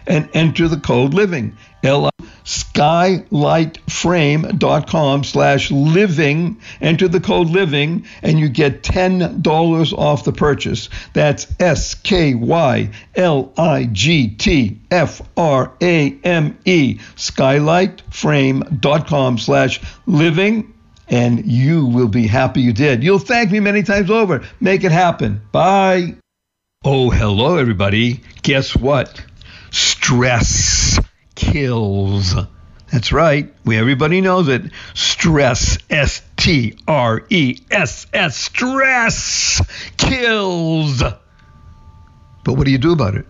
and 0.09 0.27
enter 0.33 0.67
the 0.67 0.77
code 0.77 1.13
living. 1.13 1.55
L 1.83 2.09
skylightframe.com 2.49 5.23
slash 5.23 5.69
living. 5.69 6.59
Enter 6.81 7.07
the 7.07 7.19
code 7.19 7.49
living 7.49 8.07
and 8.23 8.39
you 8.39 8.49
get 8.49 8.81
$10 8.81 9.93
off 9.93 10.23
the 10.23 10.33
purchase. 10.33 10.89
That's 11.13 11.45
S 11.59 11.93
K 11.93 12.33
Y 12.33 12.89
L 13.13 13.53
I 13.55 13.83
G 13.85 14.29
T 14.29 14.81
F 14.89 15.21
R 15.37 15.71
A 15.79 16.19
M 16.23 16.57
E. 16.65 16.95
Skylightframe.com 17.15 19.37
slash 19.37 19.79
living 20.07 20.73
and 21.07 21.45
you 21.45 21.85
will 21.85 22.07
be 22.07 22.25
happy 22.25 22.61
you 22.61 22.73
did. 22.73 23.03
You'll 23.03 23.19
thank 23.19 23.51
me 23.51 23.59
many 23.59 23.83
times 23.83 24.09
over. 24.09 24.43
Make 24.59 24.83
it 24.83 24.91
happen. 24.91 25.39
Bye. 25.51 26.15
Oh, 26.83 27.11
hello, 27.11 27.57
everybody. 27.57 28.21
Guess 28.41 28.75
what? 28.75 29.23
Stress 29.71 30.78
kills. 31.39 32.35
That's 32.91 33.13
right. 33.13 33.53
We 33.63 33.77
everybody 33.77 34.19
knows 34.19 34.49
it. 34.49 34.71
Stress, 34.93 35.77
S 35.89 36.21
T 36.35 36.77
R 36.87 37.23
E 37.29 37.61
S 37.71 38.07
S, 38.13 38.35
stress 38.35 39.61
kills. 39.95 41.01
But 41.01 42.53
what 42.53 42.65
do 42.65 42.71
you 42.71 42.77
do 42.77 42.91
about 42.91 43.15
it? 43.15 43.25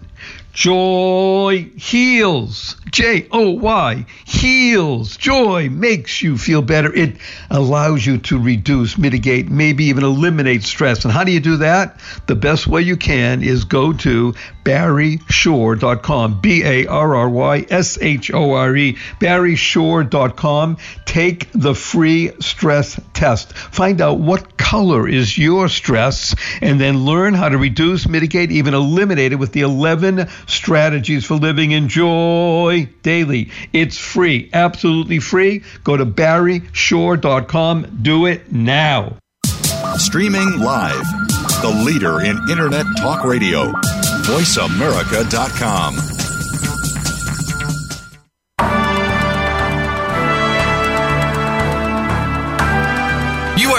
Joy 0.59 1.69
heals. 1.77 2.75
J 2.91 3.27
O 3.31 3.51
Y 3.51 4.05
heals. 4.25 5.15
Joy 5.15 5.69
makes 5.69 6.21
you 6.21 6.37
feel 6.37 6.61
better. 6.61 6.93
It 6.93 7.15
allows 7.49 8.05
you 8.05 8.17
to 8.17 8.37
reduce, 8.37 8.97
mitigate, 8.97 9.49
maybe 9.49 9.85
even 9.85 10.03
eliminate 10.03 10.63
stress. 10.63 11.05
And 11.05 11.13
how 11.13 11.23
do 11.23 11.31
you 11.31 11.39
do 11.39 11.57
that? 11.57 12.01
The 12.27 12.35
best 12.35 12.67
way 12.67 12.81
you 12.81 12.97
can 12.97 13.41
is 13.41 13.63
go 13.63 13.93
to 13.93 14.33
barryshore.com. 14.65 16.41
B 16.41 16.63
A 16.65 16.87
R 16.87 17.15
R 17.15 17.29
Y 17.29 17.65
S 17.69 17.97
H 18.01 18.29
O 18.33 18.51
R 18.51 18.75
E. 18.75 18.97
barryshore.com. 19.21 20.77
Take 21.05 21.51
the 21.53 21.73
free 21.73 22.31
stress 22.41 22.99
test. 23.13 23.53
Find 23.53 24.01
out 24.01 24.19
what 24.19 24.57
color 24.57 25.07
is 25.07 25.35
your 25.35 25.67
stress 25.67 26.35
and 26.61 26.79
then 26.79 27.05
learn 27.05 27.33
how 27.33 27.49
to 27.49 27.57
reduce, 27.57 28.07
mitigate, 28.07 28.51
even 28.51 28.75
eliminate 28.75 29.31
it 29.31 29.37
with 29.37 29.51
the 29.51 29.61
11 29.61 30.27
strategies 30.49 31.25
for 31.25 31.35
living 31.35 31.71
in 31.71 31.87
joy 31.87 32.89
daily. 33.03 33.51
It's 33.73 33.97
free, 33.97 34.49
absolutely 34.53 35.19
free. 35.19 35.63
Go 35.83 35.97
to 35.97 36.05
barryshore.com. 36.05 37.99
Do 38.01 38.25
it 38.25 38.51
now. 38.51 39.17
Streaming 39.97 40.59
live, 40.59 41.05
the 41.61 41.83
leader 41.85 42.21
in 42.21 42.37
Internet 42.49 42.85
Talk 42.97 43.23
Radio, 43.23 43.71
voiceamerica.com. 44.23 46.28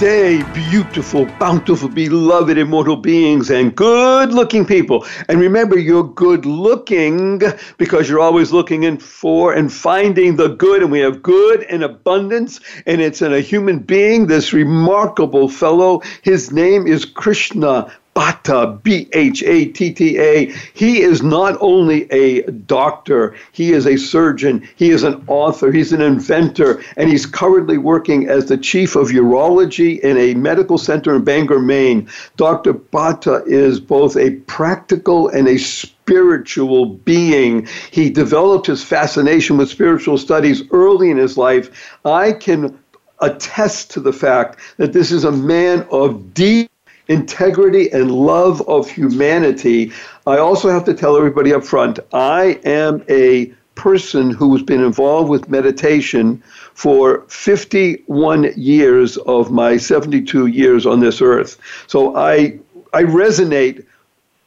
Day, 0.00 0.42
beautiful, 0.54 1.26
bountiful, 1.38 1.86
beloved, 1.86 2.56
immortal 2.56 2.96
beings 2.96 3.50
and 3.50 3.76
good 3.76 4.32
looking 4.32 4.64
people. 4.64 5.04
And 5.28 5.38
remember, 5.38 5.78
you're 5.78 6.04
good 6.14 6.46
looking 6.46 7.42
because 7.76 8.08
you're 8.08 8.18
always 8.18 8.50
looking 8.50 8.84
in 8.84 8.96
for 8.96 9.52
and 9.52 9.70
finding 9.70 10.36
the 10.36 10.48
good. 10.48 10.82
And 10.82 10.90
we 10.90 11.00
have 11.00 11.22
good 11.22 11.64
in 11.64 11.82
abundance, 11.82 12.60
and 12.86 13.02
it's 13.02 13.20
in 13.20 13.34
a 13.34 13.40
human 13.40 13.80
being, 13.80 14.26
this 14.26 14.54
remarkable 14.54 15.50
fellow. 15.50 16.00
His 16.22 16.50
name 16.50 16.86
is 16.86 17.04
Krishna 17.04 17.92
Bhatta, 18.20 18.78
B 18.82 19.08
H 19.14 19.42
A 19.44 19.64
T 19.64 19.94
T 19.94 20.18
A. 20.18 20.52
He 20.74 21.00
is 21.00 21.22
not 21.22 21.56
only 21.62 22.02
a 22.12 22.42
doctor, 22.42 23.34
he 23.52 23.72
is 23.72 23.86
a 23.86 23.96
surgeon, 23.96 24.68
he 24.76 24.90
is 24.90 25.04
an 25.04 25.24
author, 25.26 25.72
he's 25.72 25.94
an 25.94 26.02
inventor, 26.02 26.82
and 26.98 27.08
he's 27.08 27.24
currently 27.24 27.78
working 27.78 28.28
as 28.28 28.44
the 28.44 28.58
chief 28.58 28.94
of 28.94 29.08
urology 29.08 29.98
in 30.00 30.18
a 30.18 30.34
medical 30.34 30.76
center 30.76 31.16
in 31.16 31.24
Bangor, 31.24 31.60
Maine. 31.60 32.10
Dr. 32.36 32.74
Bhatta 32.74 33.42
is 33.46 33.80
both 33.80 34.18
a 34.18 34.32
practical 34.40 35.28
and 35.28 35.48
a 35.48 35.56
spiritual 35.56 36.96
being. 36.96 37.66
He 37.90 38.10
developed 38.10 38.66
his 38.66 38.84
fascination 38.84 39.56
with 39.56 39.70
spiritual 39.70 40.18
studies 40.18 40.62
early 40.72 41.10
in 41.10 41.16
his 41.16 41.38
life. 41.38 41.96
I 42.04 42.32
can 42.32 42.78
attest 43.20 43.92
to 43.92 44.00
the 44.00 44.12
fact 44.12 44.58
that 44.76 44.92
this 44.92 45.10
is 45.10 45.24
a 45.24 45.32
man 45.32 45.86
of 45.90 46.34
deep 46.34 46.70
integrity 47.10 47.90
and 47.92 48.12
love 48.12 48.66
of 48.68 48.88
humanity. 48.88 49.92
I 50.26 50.38
also 50.38 50.70
have 50.70 50.84
to 50.84 50.94
tell 50.94 51.16
everybody 51.16 51.52
up 51.52 51.64
front 51.64 51.98
I 52.12 52.60
am 52.64 53.04
a 53.08 53.52
person 53.74 54.30
who's 54.30 54.62
been 54.62 54.82
involved 54.82 55.28
with 55.28 55.48
meditation 55.48 56.42
for 56.74 57.22
51 57.28 58.52
years 58.56 59.16
of 59.18 59.50
my 59.50 59.76
72 59.76 60.46
years 60.46 60.86
on 60.86 61.00
this 61.00 61.20
earth. 61.20 61.58
So 61.88 62.16
I 62.16 62.58
I 62.92 63.02
resonate 63.04 63.84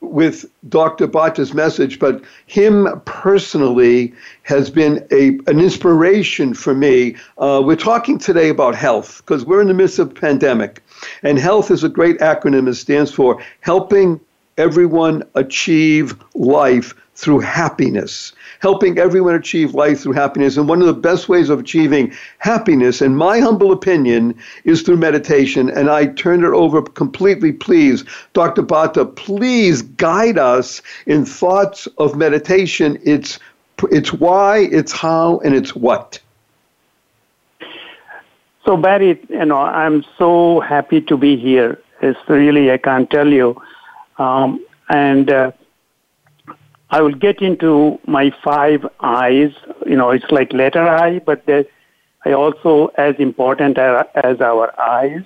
with 0.02 0.46
Dr. 0.68 1.08
Bhatta's 1.08 1.54
message, 1.54 1.98
but 1.98 2.22
him 2.46 3.02
personally 3.06 4.14
has 4.44 4.70
been 4.70 5.06
a, 5.12 5.40
an 5.50 5.60
inspiration 5.60 6.54
for 6.54 6.76
me. 6.76 7.16
Uh, 7.38 7.62
we're 7.64 7.76
talking 7.76 8.18
today 8.18 8.50
about 8.50 8.76
health 8.76 9.24
because 9.26 9.46
we're 9.46 9.62
in 9.62 9.68
the 9.68 9.74
midst 9.74 10.00
of 10.00 10.12
a 10.12 10.14
pandemic. 10.14 10.83
And 11.24 11.40
health 11.40 11.72
is 11.72 11.84
a 11.84 11.90
great 11.90 12.20
acronym. 12.20 12.68
It 12.68 12.76
stands 12.76 13.12
for 13.12 13.42
helping 13.62 14.20
everyone 14.58 15.24
achieve 15.36 16.16
life 16.36 16.94
through 17.16 17.40
happiness. 17.40 18.34
Helping 18.60 18.98
everyone 18.98 19.36
achieve 19.36 19.76
life 19.76 20.02
through 20.02 20.14
happiness. 20.14 20.58
And 20.58 20.68
one 20.68 20.82
of 20.82 20.88
the 20.88 20.94
best 20.94 21.30
ways 21.30 21.50
of 21.50 21.60
achieving 21.60 22.14
happiness, 22.40 23.02
in 23.02 23.16
my 23.16 23.40
humble 23.40 23.72
opinion, 23.72 24.36
is 24.64 24.82
through 24.82 24.98
meditation. 24.98 25.70
And 25.70 25.90
I 25.90 26.08
turn 26.08 26.44
it 26.44 26.50
over 26.50 26.82
completely, 26.82 27.52
please. 27.52 28.04
Dr. 28.34 28.64
Bhatta, 28.64 29.06
please 29.16 29.82
guide 29.82 30.38
us 30.38 30.82
in 31.06 31.26
thoughts 31.26 31.88
of 31.98 32.16
meditation. 32.16 32.98
It's, 33.04 33.40
it's 33.92 34.12
why, 34.12 34.60
it's 34.72 34.92
how, 34.92 35.40
and 35.40 35.54
it's 35.54 35.76
what. 35.76 36.20
So 38.66 38.78
Barry, 38.78 39.20
you 39.30 39.46
know, 39.46 39.58
I'm 39.58 40.06
so 40.18 40.62
happy 40.62 41.02
to 41.02 41.18
be 41.18 41.36
here. 41.36 41.80
It's 42.02 42.20
really 42.30 42.72
I 42.72 42.78
can't 42.78 43.10
tell 43.10 43.28
you, 43.28 43.62
um, 44.18 44.66
and 44.90 45.30
uh, 45.30 45.52
I 46.90 47.02
will 47.02 47.16
get 47.16 47.42
into 47.42 48.00
my 48.08 48.32
five 48.44 48.86
eyes. 49.02 49.52
You 49.86 49.98
know, 49.98 50.12
it's 50.12 50.30
like 50.32 50.54
letter 50.54 50.88
I, 50.88 51.20
but 51.20 51.46
they, 51.46 51.66
I 52.26 52.32
also 52.32 52.88
as 52.98 53.16
important 53.20 53.78
as 53.78 54.40
our 54.42 54.80
eyes, 54.80 55.24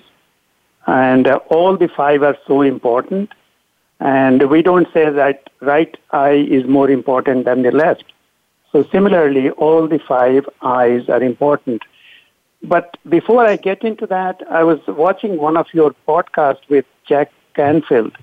and 0.86 1.28
uh, 1.28 1.36
all 1.48 1.76
the 1.76 1.88
five 1.88 2.22
are 2.22 2.36
so 2.46 2.62
important. 2.62 3.30
And 4.00 4.48
we 4.50 4.62
don't 4.62 4.86
say 4.92 5.10
that 5.10 5.50
right 5.60 5.96
eye 6.12 6.46
is 6.48 6.64
more 6.66 6.90
important 6.90 7.44
than 7.44 7.62
the 7.62 7.72
left. 7.72 8.04
So 8.72 8.84
similarly, 8.92 9.50
all 9.50 9.88
the 9.88 9.98
five 9.98 10.48
eyes 10.62 11.08
are 11.08 11.22
important. 11.22 11.82
But 12.62 12.96
before 13.08 13.46
I 13.46 13.56
get 13.56 13.84
into 13.84 14.06
that, 14.06 14.42
I 14.50 14.64
was 14.64 14.80
watching 14.88 15.36
one 15.36 15.56
of 15.56 15.66
your 15.72 15.94
podcasts 16.06 16.68
with 16.68 16.84
Jack 17.06 17.30
Canfield. 17.54 18.16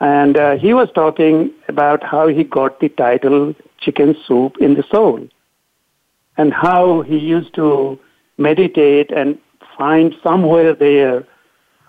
And 0.00 0.36
uh, 0.36 0.56
he 0.56 0.74
was 0.74 0.88
talking 0.94 1.52
about 1.68 2.02
how 2.02 2.28
he 2.28 2.44
got 2.44 2.80
the 2.80 2.88
title 2.88 3.54
Chicken 3.80 4.16
Soup 4.26 4.56
in 4.60 4.74
the 4.74 4.84
Soul 4.90 5.28
and 6.36 6.52
how 6.52 7.02
he 7.02 7.18
used 7.18 7.54
to 7.54 7.98
meditate 8.36 9.10
and 9.10 9.38
find 9.78 10.14
somewhere 10.22 10.74
there, 10.74 11.26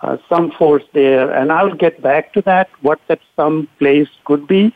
uh, 0.01 0.17
some 0.29 0.51
force 0.51 0.83
there. 0.93 1.31
And 1.31 1.51
I'll 1.51 1.75
get 1.75 2.01
back 2.01 2.33
to 2.33 2.41
that, 2.43 2.69
what 2.81 2.99
that 3.07 3.19
some 3.35 3.67
place 3.79 4.09
could 4.25 4.47
be. 4.47 4.73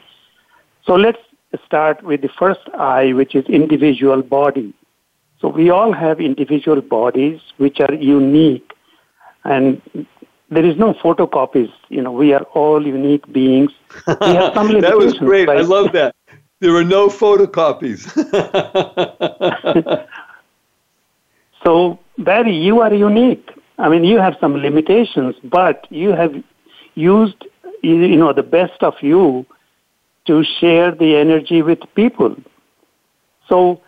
So 0.85 0.95
let's 0.95 1.19
start 1.65 2.03
with 2.03 2.21
the 2.21 2.29
first 2.29 2.67
eye, 2.73 3.13
which 3.13 3.35
is 3.35 3.45
individual 3.45 4.21
body. 4.21 4.73
So 5.41 5.47
we 5.47 5.71
all 5.71 5.91
have 5.91 6.21
individual 6.21 6.81
bodies 6.81 7.41
which 7.57 7.79
are 7.79 7.93
unique 7.93 8.73
and 9.43 9.81
there 10.51 10.65
is 10.65 10.77
no 10.77 10.93
photocopies. 10.93 11.71
You 11.89 12.03
know, 12.03 12.11
we 12.11 12.33
are 12.33 12.43
all 12.53 12.85
unique 12.85 13.31
beings. 13.33 13.71
We 14.05 14.35
have 14.35 14.53
some 14.53 14.79
that 14.81 14.97
was 14.97 15.17
great. 15.17 15.49
I 15.49 15.61
love 15.61 15.93
that. 15.93 16.15
There 16.59 16.75
are 16.75 16.83
no 16.83 17.07
photocopies. 17.07 18.03
so, 21.63 21.99
Barry, 22.19 22.55
you 22.55 22.81
are 22.81 22.93
unique. 22.93 23.49
I 23.79 23.89
mean, 23.89 24.03
you 24.03 24.19
have 24.19 24.37
some 24.39 24.57
limitations, 24.57 25.35
but 25.43 25.87
you 25.89 26.09
have 26.09 26.35
used, 26.93 27.47
you 27.81 28.15
know, 28.15 28.31
the 28.31 28.43
best 28.43 28.83
of 28.83 28.93
you 29.01 29.43
to 30.27 30.43
share 30.43 30.91
the 30.91 31.15
energy 31.15 31.63
with 31.63 31.79
people. 31.95 32.35
So, 33.49 33.81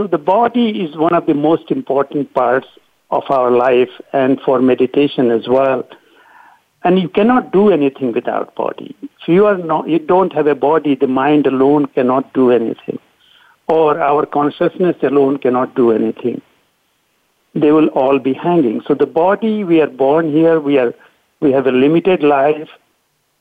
so 0.00 0.06
the 0.06 0.16
body 0.16 0.70
is 0.82 0.96
one 0.96 1.12
of 1.12 1.26
the 1.26 1.34
most 1.34 1.70
important 1.70 2.32
parts 2.32 2.66
of 3.10 3.22
our 3.28 3.50
life 3.50 3.90
and 4.14 4.40
for 4.40 4.62
meditation 4.62 5.30
as 5.30 5.46
well. 5.46 5.86
And 6.82 6.98
you 6.98 7.10
cannot 7.10 7.52
do 7.52 7.68
anything 7.68 8.12
without 8.12 8.54
body. 8.54 8.96
If 9.02 9.28
you 9.28 9.44
are 9.44 9.58
not, 9.58 9.90
you 9.90 9.98
don't 9.98 10.32
have 10.32 10.46
a 10.46 10.54
body, 10.54 10.94
the 10.94 11.06
mind 11.06 11.46
alone 11.46 11.84
cannot 11.84 12.32
do 12.32 12.50
anything. 12.50 12.98
Or 13.68 14.00
our 14.00 14.24
consciousness 14.24 14.96
alone 15.02 15.36
cannot 15.36 15.74
do 15.74 15.92
anything. 15.92 16.40
They 17.54 17.70
will 17.70 17.88
all 17.88 18.18
be 18.18 18.32
hanging. 18.32 18.80
So 18.88 18.94
the 18.94 19.04
body, 19.04 19.64
we 19.64 19.82
are 19.82 19.86
born 19.86 20.32
here, 20.32 20.60
we 20.60 20.78
are, 20.78 20.94
we 21.40 21.52
have 21.52 21.66
a 21.66 21.72
limited 21.72 22.22
life, 22.22 22.70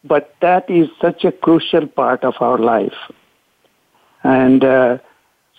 but 0.03 0.35
that 0.41 0.69
is 0.69 0.89
such 0.99 1.23
a 1.23 1.31
crucial 1.31 1.87
part 1.87 2.25
of 2.25 2.33
our 2.41 2.57
life. 2.57 2.99
And, 4.25 4.65
uh, 4.65 4.97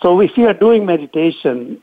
so 0.01 0.19
if 0.19 0.37
you 0.37 0.47
are 0.47 0.53
doing 0.53 0.85
meditation, 0.85 1.81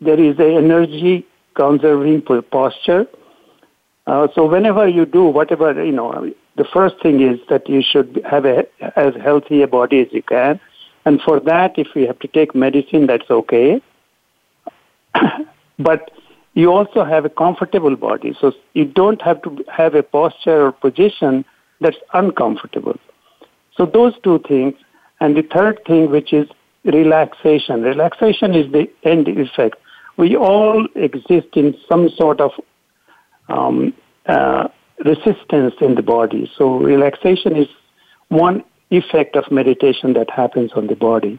there 0.00 0.20
is 0.20 0.38
a 0.38 0.56
energy 0.56 1.26
conserving 1.54 2.22
posture. 2.50 3.06
Uh, 4.06 4.28
so 4.34 4.46
whenever 4.46 4.86
you 4.86 5.04
do 5.04 5.24
whatever, 5.24 5.84
you 5.84 5.92
know, 5.92 6.32
the 6.56 6.64
first 6.64 6.94
thing 7.02 7.20
is 7.20 7.40
that 7.48 7.68
you 7.68 7.82
should 7.82 8.20
have 8.28 8.44
a, 8.44 8.66
as 8.96 9.14
healthy 9.20 9.62
a 9.62 9.66
body 9.66 10.00
as 10.00 10.08
you 10.12 10.22
can. 10.22 10.60
And 11.04 11.20
for 11.22 11.40
that, 11.40 11.78
if 11.78 11.88
you 11.94 12.06
have 12.06 12.18
to 12.20 12.28
take 12.28 12.54
medicine, 12.54 13.06
that's 13.06 13.30
okay. 13.30 13.80
but 15.78 16.10
you 16.54 16.72
also 16.72 17.04
have 17.04 17.24
a 17.24 17.28
comfortable 17.28 17.96
body. 17.96 18.36
So 18.40 18.52
you 18.74 18.84
don't 18.84 19.20
have 19.22 19.42
to 19.42 19.64
have 19.72 19.94
a 19.94 20.02
posture 20.02 20.66
or 20.66 20.72
position 20.72 21.44
that's 21.80 21.98
uncomfortable. 22.14 22.98
So 23.76 23.86
those 23.86 24.14
two 24.22 24.40
things. 24.46 24.74
And 25.20 25.36
the 25.36 25.42
third 25.42 25.80
thing, 25.86 26.10
which 26.10 26.32
is 26.32 26.48
relaxation. 26.86 27.82
Relaxation 27.82 28.54
is 28.54 28.70
the 28.72 28.90
end 29.02 29.28
effect. 29.28 29.76
We 30.16 30.36
all 30.36 30.86
exist 30.94 31.48
in 31.54 31.76
some 31.88 32.08
sort 32.10 32.40
of 32.40 32.52
um, 33.48 33.92
uh, 34.26 34.68
resistance 35.04 35.74
in 35.80 35.94
the 35.94 36.02
body. 36.02 36.50
So 36.56 36.78
relaxation 36.78 37.56
is 37.56 37.68
one 38.28 38.64
effect 38.90 39.36
of 39.36 39.50
meditation 39.50 40.14
that 40.14 40.30
happens 40.30 40.72
on 40.74 40.86
the 40.86 40.96
body. 40.96 41.38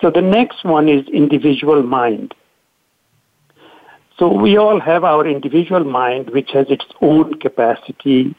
So 0.00 0.10
the 0.10 0.22
next 0.22 0.64
one 0.64 0.88
is 0.88 1.06
individual 1.08 1.82
mind. 1.82 2.34
So 4.18 4.32
we 4.32 4.56
all 4.56 4.80
have 4.80 5.04
our 5.04 5.26
individual 5.26 5.84
mind, 5.84 6.30
which 6.30 6.50
has 6.52 6.66
its 6.68 6.84
own 7.00 7.34
capacity 7.40 8.34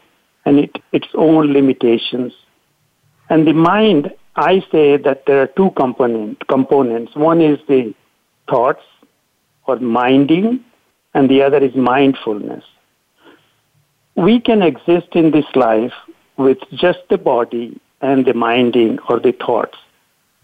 and 0.46 0.60
it, 0.60 0.78
its 0.92 1.08
own 1.16 1.54
limitations. 1.54 2.34
And 3.30 3.48
the 3.48 3.54
mind 3.54 4.14
I 4.36 4.64
say 4.72 4.98
that 4.98 5.26
there 5.26 5.42
are 5.42 5.48
two 5.48 5.72
component, 5.72 6.48
components. 6.48 7.16
One 7.16 7.42
is 7.42 7.60
the 7.68 7.94
thoughts 8.50 8.84
or 9.66 9.78
minding, 9.78 10.64
and 11.14 11.30
the 11.30 11.42
other 11.42 11.58
is 11.58 11.76
mindfulness. 11.76 12.64
We 14.16 14.40
can 14.40 14.62
exist 14.62 15.08
in 15.14 15.32
this 15.32 15.46
life 15.56 15.94
with 16.38 16.58
just 16.74 17.00
the 17.10 17.18
body 17.18 17.80
and 18.02 18.26
the 18.26 18.34
minding 18.34 19.00
or 19.10 19.20
the 19.20 19.32
thoughts. 19.32 19.78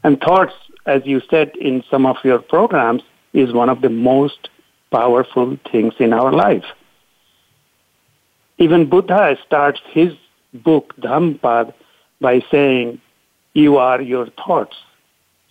And 0.03 0.19
thoughts, 0.19 0.53
as 0.85 1.01
you 1.05 1.21
said 1.29 1.55
in 1.57 1.83
some 1.91 2.05
of 2.05 2.17
your 2.23 2.39
programs, 2.39 3.03
is 3.33 3.53
one 3.53 3.69
of 3.69 3.81
the 3.81 3.89
most 3.89 4.49
powerful 4.91 5.57
things 5.71 5.93
in 5.99 6.13
our 6.13 6.31
life. 6.31 6.65
Even 8.57 8.89
Buddha 8.89 9.37
starts 9.45 9.81
his 9.91 10.13
book, 10.53 10.93
Dhammapada, 10.99 11.73
by 12.19 12.41
saying, 12.51 13.01
You 13.53 13.77
are 13.77 14.01
your 14.01 14.27
thoughts. 14.27 14.77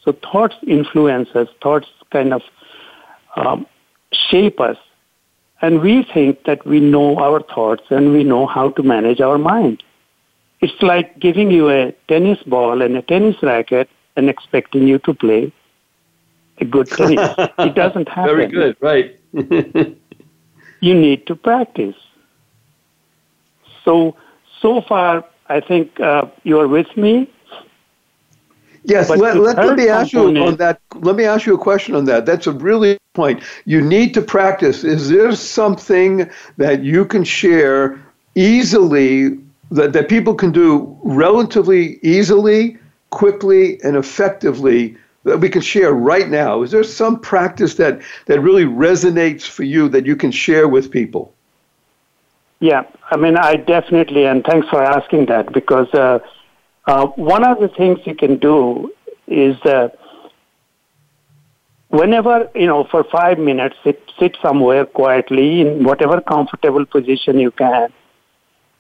So 0.05 0.13
thoughts 0.13 0.57
influence 0.67 1.29
us, 1.35 1.49
thoughts 1.63 1.89
kind 2.11 2.33
of 2.33 2.43
um, 3.37 3.67
shape 4.13 4.61
us. 4.61 4.79
And 5.63 5.83
we 5.83 6.05
think 6.15 6.45
that 6.45 6.67
we 6.67 6.81
know 6.81 7.19
our 7.19 7.41
thoughts 7.43 7.85
and 7.91 8.13
we 8.13 8.25
know 8.25 8.47
how 8.47 8.71
to 8.71 8.83
manage 8.83 9.21
our 9.21 9.37
mind. 9.37 9.83
It's 10.61 10.81
like 10.83 11.19
giving 11.19 11.51
you 11.51 11.71
a 11.71 11.93
tennis 12.09 12.43
ball 12.45 12.83
and 12.83 12.97
a 12.97 13.03
tennis 13.03 13.37
racket 13.43 13.89
and 14.17 14.29
expecting 14.29 14.87
you 14.89 14.99
to 15.01 15.15
play 15.15 15.53
a 16.59 16.65
good 16.65 16.89
tennis. 16.89 17.35
it 17.59 17.75
doesn't 17.75 18.09
happen. 18.09 18.37
Very 18.37 18.47
good, 18.47 18.77
right. 18.81 19.19
you 20.81 20.95
need 20.95 21.27
to 21.27 21.35
practice. 21.35 21.97
So, 23.85 24.17
so 24.61 24.83
far, 24.83 25.25
I 25.49 25.61
think 25.61 25.99
uh, 26.01 26.27
you 26.43 26.61
are 26.61 26.69
with 26.69 26.95
me. 26.97 27.31
Yes, 28.85 29.11
let, 29.11 29.37
let, 29.37 29.57
let, 29.57 29.77
me 29.77 29.89
ask 29.89 30.13
you 30.13 30.37
on 30.39 30.57
that. 30.57 30.81
Let 30.95 31.17
me 31.17 31.25
ask 31.25 31.47
you 31.47 31.55
a 31.55 31.59
question 31.59 31.95
on 31.95 32.07
that. 32.07 32.25
That's 32.25 32.47
a 32.47 32.53
really 32.53 32.99
point. 33.15 33.43
You 33.67 33.83
need 33.83 34.15
to 34.15 34.23
practice. 34.23 34.85
Is 34.85 35.09
there 35.09 35.35
something 35.35 36.31
that 36.57 36.83
you 36.83 37.05
can 37.05 37.25
share 37.25 38.03
easily 38.35 39.39
that, 39.71 39.93
that 39.93 40.09
people 40.09 40.35
can 40.35 40.53
do 40.53 40.99
relatively 41.03 41.99
easily, 42.03 42.79
quickly, 43.11 43.83
and 43.83 43.97
effectively 43.97 44.97
that 45.25 45.39
we 45.39 45.49
can 45.49 45.61
share 45.61 45.93
right 45.93 46.29
now? 46.29 46.63
Is 46.63 46.71
there 46.71 46.85
some 46.85 47.21
practice 47.21 47.75
that, 47.75 48.01
that 48.27 48.41
really 48.41 48.65
resonates 48.65 49.43
for 49.43 49.65
you 49.65 49.89
that 49.91 50.07
you 50.07 50.17
can 50.17 50.31
share 50.31 50.69
with 50.69 50.91
people? 50.91 51.35
Yeah, 52.61 52.85
I 53.11 53.17
mean, 53.17 53.37
I 53.37 53.57
definitely, 53.57 54.27
and 54.27 54.45
thanks 54.45 54.69
for 54.69 54.83
asking 54.83 55.27
that 55.27 55.53
because 55.53 55.93
uh, 55.95 56.19
uh, 56.87 57.07
one 57.07 57.45
of 57.45 57.61
the 57.61 57.69
things 57.69 57.99
you 58.05 58.15
can 58.15 58.39
do 58.39 58.93
is 59.27 59.57
uh, 59.63 59.89
whenever, 61.89 62.51
you 62.55 62.67
know, 62.67 62.85
for 62.85 63.05
five 63.05 63.39
minutes, 63.39 63.77
sit, 63.85 64.03
sit 64.19 64.37
somewhere 64.43 64.87
quietly 64.87 65.61
in 65.61 65.85
whatever 65.85 66.21
comfortable 66.21 66.85
position 66.87 67.39
you 67.39 67.51
can. 67.51 67.93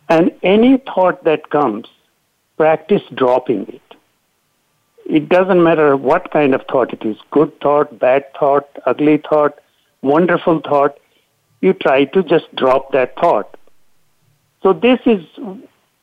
And 0.09 0.33
any 0.43 0.79
thought 0.79 1.23
that 1.25 1.51
comes, 1.51 1.87
practice 2.57 3.03
dropping 3.15 3.69
it. 3.69 3.83
It 5.07 5.29
doesn't 5.29 5.63
matter 5.63 5.97
what 5.97 6.31
kind 6.31 6.55
of 6.55 6.63
thought 6.71 6.93
it 6.93 7.05
is 7.05 7.17
good 7.31 7.59
thought, 7.61 7.99
bad 7.99 8.25
thought, 8.39 8.69
ugly 8.87 9.23
thought, 9.29 9.59
wonderful 10.03 10.61
thought. 10.61 10.99
You 11.61 11.75
try 11.75 12.05
to 12.05 12.23
just 12.23 12.55
drop 12.57 12.93
that 12.93 13.17
thought 13.17 13.57
so 14.63 14.73
this 14.73 15.01
is, 15.07 15.25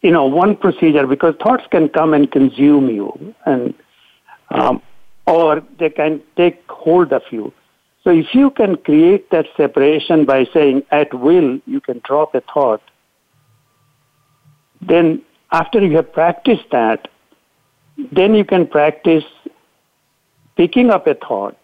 you 0.01 0.11
know, 0.11 0.25
one 0.25 0.55
procedure 0.55 1.07
because 1.07 1.35
thoughts 1.43 1.63
can 1.71 1.89
come 1.89 2.13
and 2.13 2.31
consume 2.31 2.89
you, 2.89 3.35
and 3.45 3.73
um, 4.49 4.81
or 5.25 5.61
they 5.79 5.89
can 5.89 6.21
take 6.35 6.61
hold 6.69 7.11
of 7.11 7.23
you. 7.31 7.53
So 8.03 8.11
if 8.11 8.33
you 8.33 8.51
can 8.51 8.77
create 8.77 9.29
that 9.31 9.47
separation 9.57 10.25
by 10.25 10.45
saying 10.53 10.83
at 10.91 11.13
will, 11.13 11.59
you 11.65 11.81
can 11.81 12.01
drop 12.05 12.35
a 12.35 12.41
thought. 12.41 12.81
Then 14.81 15.21
after 15.51 15.85
you 15.85 15.95
have 15.97 16.13
practiced 16.13 16.69
that, 16.71 17.09
then 18.11 18.35
you 18.35 18.45
can 18.45 18.67
practice 18.67 19.25
picking 20.55 20.89
up 20.89 21.07
a 21.07 21.15
thought 21.15 21.57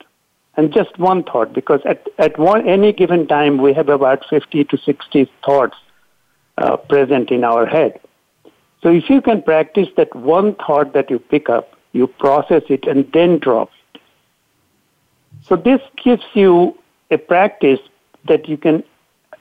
and 0.56 0.74
just 0.74 0.98
one 1.00 1.24
thought 1.24 1.54
because 1.54 1.82
at, 1.86 2.08
at 2.18 2.38
one, 2.38 2.68
any 2.68 2.92
given 2.92 3.28
time 3.28 3.62
we 3.62 3.74
have 3.74 3.90
about 3.90 4.24
50 4.30 4.66
to 4.66 4.78
60 4.78 5.32
thoughts 5.46 5.78
uh, 6.58 6.78
present 6.78 7.32
in 7.32 7.44
our 7.44 7.66
head. 7.66 8.00
So 8.84 8.90
if 8.90 9.10
you 9.10 9.22
can 9.22 9.42
practice 9.42 9.88
that 9.96 10.14
one 10.14 10.56
thought 10.56 10.94
that 10.94 11.10
you 11.10 11.18
pick 11.18 11.50
up, 11.50 11.74
you 11.94 12.06
process 12.08 12.64
it 12.70 12.86
and 12.86 13.10
then 13.14 13.40
drop 13.40 13.70
it. 13.94 14.02
So 15.42 15.56
this 15.56 15.82
gives 16.04 16.24
you 16.34 16.78
a 17.10 17.18
practice 17.18 17.80
that 18.28 18.50
you 18.50 18.58
can 18.58 18.84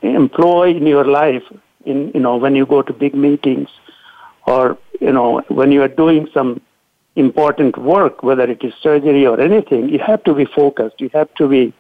employ 0.03 0.71
in 0.71 0.87
your 0.87 1.05
life 1.05 1.43
in 1.85 2.11
you 2.15 2.21
know 2.21 2.37
when 2.37 2.55
you 2.55 2.67
go 2.67 2.83
to 2.83 2.93
big 2.93 3.15
meetings 3.15 3.69
or 4.47 4.79
you 5.01 5.13
know 5.13 5.43
when 5.49 5.73
you 5.73 5.83
are 5.83 5.89
doing 5.89 6.29
some 6.35 6.61
important 7.17 7.79
work 7.79 8.23
whether 8.23 8.45
it 8.45 8.63
is 8.65 8.73
surgery 8.83 9.27
or 9.27 9.41
anything 9.41 9.89
you 9.89 9.99
have 9.99 10.23
to 10.25 10.35
be 10.35 10.45
focused 10.45 11.01
you 11.01 11.11
have 11.13 11.33
to 11.35 11.49
be 11.49 11.73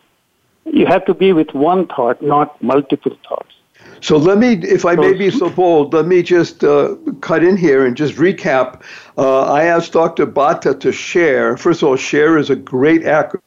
you 0.64 0.87
have 0.87 1.05
to 1.05 1.14
be 1.14 1.33
with 1.33 1.53
one 1.53 1.87
thought 1.88 2.22
not 2.22 2.61
multiple 2.62 3.16
thoughts 3.29 3.55
so 4.03 4.17
let 4.17 4.38
me, 4.38 4.55
if 4.55 4.85
I 4.85 4.97
may 4.97 5.12
be 5.12 5.31
so 5.31 5.49
bold, 5.49 5.95
let 5.95 6.07
me 6.07 6.23
just 6.23 6.65
uh, 6.65 6.97
cut 7.21 7.45
in 7.45 7.57
here 7.57 7.87
and 7.87 7.97
just 7.97 8.17
recap. 8.17 8.83
Uh, 9.17 9.45
I 9.45 9.65
asked 9.65 9.93
Dr. 9.93 10.27
Bhatta 10.27 10.79
to 10.81 10.91
share. 10.91 11.57
First 11.57 11.83
of 11.83 11.88
all, 11.88 11.97
share 11.97 12.37
is 12.37 12.51
a 12.51 12.57
great 12.57 13.03
acronym 13.03 13.41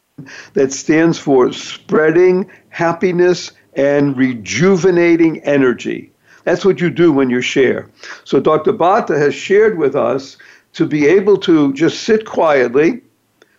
that 0.53 0.71
stands 0.71 1.19
for 1.19 1.51
spreading 1.51 2.49
happiness 2.69 3.51
and 3.73 4.15
rejuvenating 4.15 5.43
energy. 5.43 6.11
That's 6.45 6.63
what 6.63 6.79
you 6.79 6.89
do 6.89 7.11
when 7.11 7.29
you 7.29 7.41
share. 7.41 7.89
So 8.23 8.39
Dr. 8.39 8.71
Bhatta 8.71 9.17
has 9.17 9.35
shared 9.35 9.77
with 9.77 9.93
us 9.93 10.37
to 10.73 10.85
be 10.85 11.05
able 11.05 11.37
to 11.39 11.73
just 11.73 12.03
sit 12.03 12.25
quietly 12.25 13.01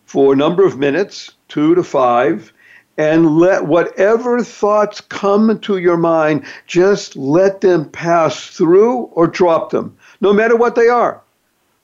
for 0.06 0.32
a 0.32 0.36
number 0.36 0.64
of 0.64 0.78
minutes, 0.78 1.32
two 1.48 1.74
to 1.74 1.82
five, 1.82 2.54
and 2.98 3.36
let 3.38 3.66
whatever 3.66 4.42
thoughts 4.42 5.00
come 5.00 5.58
to 5.60 5.78
your 5.78 5.96
mind, 5.96 6.44
just 6.66 7.16
let 7.16 7.60
them 7.60 7.88
pass 7.90 8.46
through 8.46 9.02
or 9.12 9.26
drop 9.26 9.70
them, 9.70 9.96
no 10.20 10.32
matter 10.32 10.56
what 10.56 10.74
they 10.74 10.88
are. 10.88 11.20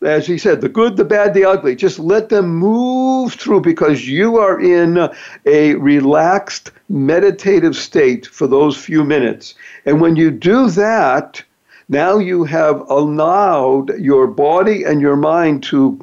As 0.03 0.27
he 0.27 0.37
said, 0.37 0.61
the 0.61 0.68
good, 0.68 0.96
the 0.96 1.05
bad, 1.05 1.33
the 1.33 1.44
ugly, 1.44 1.77
just 1.77 2.01
let 2.01 2.29
them 2.29 2.57
move 2.57 3.35
through 3.35 3.61
because 3.61 4.09
you 4.09 4.37
are 4.37 4.61
in 4.61 5.09
a 5.46 5.75
relaxed, 5.77 6.72
meditative 6.88 7.77
state 7.77 8.27
for 8.27 8.48
those 8.48 8.77
few 8.77 9.05
minutes. 9.05 9.55
And 9.87 10.01
when 10.01 10.16
you 10.16 10.33
do 10.33 10.70
that, 10.70 11.42
now 11.88 12.18
you 12.18 12.42
have 12.44 12.81
allowed 12.90 13.96
your 13.98 14.27
body 14.27 14.83
and 14.83 15.01
your 15.01 15.16
mind 15.16 15.62
to 15.64 16.01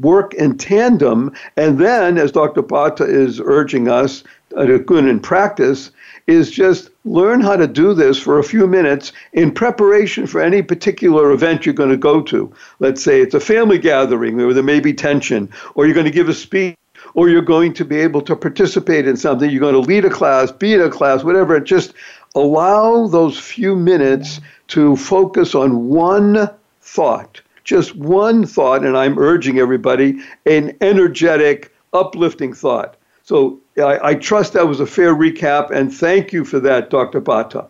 work 0.00 0.34
in 0.34 0.58
tandem. 0.58 1.32
And 1.56 1.78
then, 1.78 2.18
as 2.18 2.32
Dr. 2.32 2.62
Bhatta 2.62 3.06
is 3.06 3.40
urging 3.40 3.88
us 3.88 4.24
uh, 4.56 4.66
to 4.66 4.78
good 4.78 5.06
in 5.06 5.20
practice, 5.20 5.90
is 6.26 6.50
just 6.50 6.90
learn 7.04 7.40
how 7.40 7.56
to 7.56 7.66
do 7.66 7.92
this 7.92 8.18
for 8.18 8.38
a 8.38 8.44
few 8.44 8.66
minutes 8.66 9.12
in 9.32 9.52
preparation 9.52 10.26
for 10.26 10.40
any 10.40 10.62
particular 10.62 11.32
event 11.32 11.66
you're 11.66 11.74
going 11.74 11.90
to 11.90 11.96
go 11.96 12.22
to. 12.22 12.52
Let's 12.78 13.04
say 13.04 13.20
it's 13.20 13.34
a 13.34 13.40
family 13.40 13.78
gathering 13.78 14.36
where 14.36 14.54
there 14.54 14.62
may 14.62 14.80
be 14.80 14.94
tension, 14.94 15.50
or 15.74 15.84
you're 15.84 15.94
going 15.94 16.06
to 16.06 16.10
give 16.10 16.28
a 16.28 16.34
speech, 16.34 16.76
or 17.12 17.28
you're 17.28 17.42
going 17.42 17.74
to 17.74 17.84
be 17.84 17.96
able 17.96 18.22
to 18.22 18.34
participate 18.34 19.06
in 19.06 19.16
something, 19.16 19.50
you're 19.50 19.60
going 19.60 19.74
to 19.74 19.80
lead 19.80 20.04
a 20.04 20.10
class, 20.10 20.50
be 20.50 20.74
in 20.74 20.80
a 20.80 20.90
class, 20.90 21.22
whatever. 21.22 21.60
Just 21.60 21.92
allow 22.34 23.06
those 23.06 23.38
few 23.38 23.76
minutes 23.76 24.40
to 24.68 24.96
focus 24.96 25.54
on 25.54 25.88
one 25.88 26.48
thought 26.80 27.40
just 27.64 27.96
one 27.96 28.46
thought, 28.46 28.84
and 28.84 28.96
I'm 28.96 29.18
urging 29.18 29.58
everybody, 29.58 30.20
an 30.46 30.76
energetic, 30.80 31.74
uplifting 31.92 32.52
thought. 32.52 32.96
So 33.22 33.58
I, 33.78 34.10
I 34.10 34.14
trust 34.14 34.52
that 34.52 34.68
was 34.68 34.80
a 34.80 34.86
fair 34.86 35.14
recap, 35.14 35.70
and 35.70 35.92
thank 35.92 36.32
you 36.32 36.44
for 36.44 36.60
that, 36.60 36.90
Dr. 36.90 37.20
Bhatta. 37.20 37.66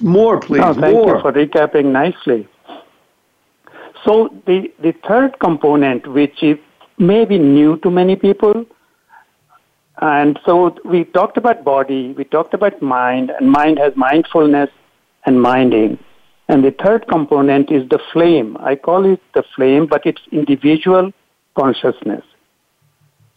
More, 0.00 0.40
please. 0.40 0.62
Thank 0.62 0.78
more. 0.78 1.16
you 1.16 1.22
for 1.22 1.32
recapping 1.32 1.86
nicely. 1.86 2.48
So 4.04 4.34
the, 4.46 4.72
the 4.80 4.92
third 5.06 5.38
component, 5.38 6.06
which 6.06 6.42
is 6.42 6.58
maybe 6.98 7.38
new 7.38 7.76
to 7.78 7.90
many 7.90 8.16
people, 8.16 8.64
and 10.00 10.38
so 10.46 10.76
we 10.84 11.04
talked 11.04 11.36
about 11.36 11.64
body, 11.64 12.12
we 12.12 12.24
talked 12.24 12.54
about 12.54 12.80
mind, 12.80 13.30
and 13.30 13.50
mind 13.50 13.78
has 13.78 13.94
mindfulness 13.96 14.70
and 15.26 15.42
minding. 15.42 15.98
And 16.48 16.64
the 16.64 16.70
third 16.70 17.06
component 17.08 17.70
is 17.70 17.88
the 17.88 18.00
flame. 18.12 18.56
I 18.58 18.74
call 18.74 19.04
it 19.04 19.20
the 19.34 19.44
flame, 19.54 19.86
but 19.86 20.06
it's 20.06 20.22
individual 20.32 21.12
consciousness. 21.54 22.24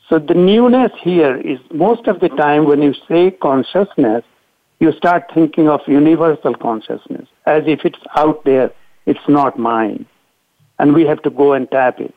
So 0.08 0.20
the 0.20 0.34
newness 0.34 0.92
here 1.02 1.38
is 1.38 1.60
most 1.74 2.08
of 2.08 2.20
the 2.20 2.30
time 2.30 2.66
when 2.66 2.82
you 2.82 2.94
say 3.08 3.32
consciousness, 3.32 4.24
you 4.80 4.92
start 4.94 5.32
thinking 5.34 5.70
of 5.70 5.82
universal 5.88 6.56
consciousness 6.56 7.28
as 7.46 7.64
if 7.66 7.86
it's 7.86 8.00
out 8.16 8.44
there, 8.46 8.72
it's 9.06 9.28
not 9.28 9.60
mine. 9.60 10.06
And 10.80 10.94
we 10.94 11.06
have 11.06 11.22
to 11.24 11.30
go 11.30 11.54
and 11.54 11.70
tap 11.70 12.00
it. 12.00 12.16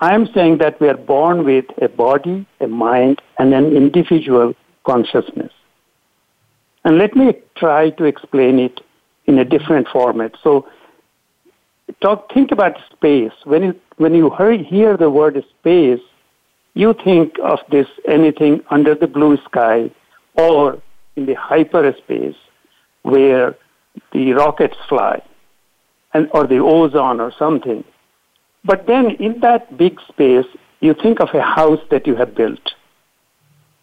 I'm 0.00 0.26
saying 0.32 0.58
that 0.58 0.80
we 0.80 0.88
are 0.88 0.96
born 0.96 1.44
with 1.44 1.64
a 1.80 1.88
body, 1.88 2.46
a 2.60 2.66
mind, 2.66 3.22
and 3.38 3.54
an 3.54 3.76
individual 3.76 4.54
consciousness. 4.84 5.52
And 6.84 6.98
let 6.98 7.16
me 7.16 7.34
try 7.56 7.90
to 7.90 8.04
explain 8.04 8.58
it 8.58 8.80
in 9.26 9.38
a 9.38 9.44
different 9.44 9.88
format. 9.88 10.34
So 10.42 10.68
talk, 12.00 12.32
think 12.32 12.52
about 12.52 12.76
space. 12.92 13.32
When 13.44 13.62
you, 13.62 13.80
when 13.96 14.14
you 14.14 14.30
hear 14.68 14.96
the 14.96 15.10
word 15.10 15.42
space, 15.60 16.00
you 16.74 16.94
think 17.04 17.38
of 17.42 17.60
this 17.70 17.86
anything 18.06 18.62
under 18.70 18.94
the 18.94 19.06
blue 19.06 19.36
sky 19.44 19.90
or 20.34 20.80
in 21.16 21.26
the 21.26 21.34
hyperspace 21.34 22.36
where 23.02 23.56
the 24.12 24.32
rockets 24.32 24.76
fly, 24.88 25.22
and 26.12 26.28
or 26.32 26.46
the 26.46 26.58
ozone 26.58 27.20
or 27.20 27.32
something. 27.38 27.84
But 28.64 28.86
then 28.86 29.10
in 29.16 29.40
that 29.40 29.76
big 29.76 30.00
space, 30.08 30.46
you 30.80 30.94
think 30.94 31.20
of 31.20 31.28
a 31.34 31.42
house 31.42 31.80
that 31.90 32.06
you 32.06 32.16
have 32.16 32.34
built. 32.34 32.74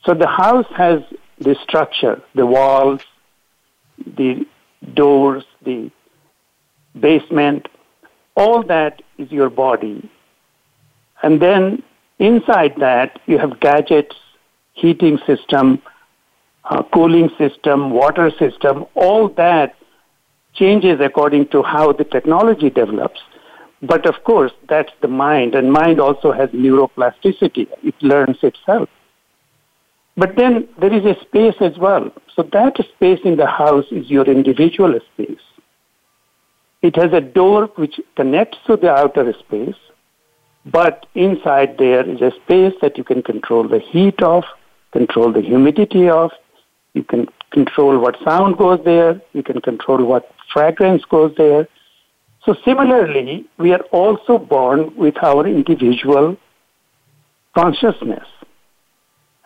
So 0.06 0.13
the 0.13 0.27
house 0.27 0.65
has 0.75 1.01
the 1.39 1.56
structure, 1.63 2.21
the 2.36 2.45
walls, 2.45 3.01
the 4.06 4.45
doors, 4.94 5.44
the 5.63 5.91
basement, 7.00 7.67
all 8.36 8.63
that 8.63 9.02
is 9.17 9.32
your 9.32 9.50
body. 9.50 10.10
And 11.24 11.41
then 11.41 11.84
inside 12.20 12.76
that, 12.78 13.20
you 13.28 13.38
have 13.38 13.60
gadgets, 13.60 14.15
heating 14.74 15.20
system, 15.26 15.82
uh, 16.65 16.84
cooling 16.94 17.30
system, 17.38 17.91
water 17.91 18.32
system, 18.32 18.86
all 18.96 19.30
that 19.30 19.76
changes 20.54 21.00
according 21.00 21.48
to 21.48 21.63
how 21.63 21.91
the 21.91 22.04
technology 22.04 22.70
develops. 22.70 23.20
But 23.82 24.06
of 24.06 24.24
course, 24.24 24.52
that's 24.70 24.91
the 25.02 25.08
mind, 25.08 25.56
and 25.56 25.72
mind 25.72 26.00
also 26.00 26.32
has 26.32 26.50
neuroplasticity. 26.50 27.67
It 27.84 27.96
learns 28.02 28.38
itself. 28.44 28.89
But 30.17 30.36
then 30.36 30.67
there 30.80 30.93
is 30.93 31.06
a 31.06 31.19
space 31.21 31.56
as 31.62 31.78
well. 31.78 32.12
So 32.36 32.43
that 32.52 32.76
space 32.95 33.19
in 33.24 33.38
the 33.38 33.47
house 33.47 33.86
is 33.91 34.10
your 34.10 34.26
individual 34.26 35.00
space. 35.13 35.39
It 36.82 36.95
has 36.95 37.13
a 37.13 37.21
door 37.21 37.67
which 37.76 38.00
connects 38.15 38.58
to 38.67 38.76
the 38.76 38.91
outer 38.91 39.34
space, 39.39 39.76
but 40.65 41.06
inside 41.15 41.78
there 41.78 42.08
is 42.08 42.21
a 42.21 42.32
space 42.43 42.74
that 42.82 42.97
you 42.97 43.04
can 43.04 43.21
control 43.21 43.67
the 43.67 43.80
heat 43.80 44.21
of, 44.21 44.43
control 44.91 45.32
the 45.32 45.41
humidity 45.41 46.10
of, 46.10 46.32
you 46.93 47.04
can 47.04 47.28
control 47.52 48.00
what 48.00 48.17
sound 48.24 48.58
goes 48.58 48.80
there, 48.84 49.21
you 49.34 49.43
can 49.43 49.62
control 49.62 50.04
what 50.06 50.32
fragrance 50.52 51.04
goes 51.06 51.34
there. 51.38 51.67
So 52.45 52.56
similarly, 52.65 53.45
we 53.58 53.71
are 53.71 53.84
also 53.91 54.39
born 54.39 54.95
with 54.95 55.15
our 55.24 55.47
individual 55.47 56.38
consciousness. 57.56 58.26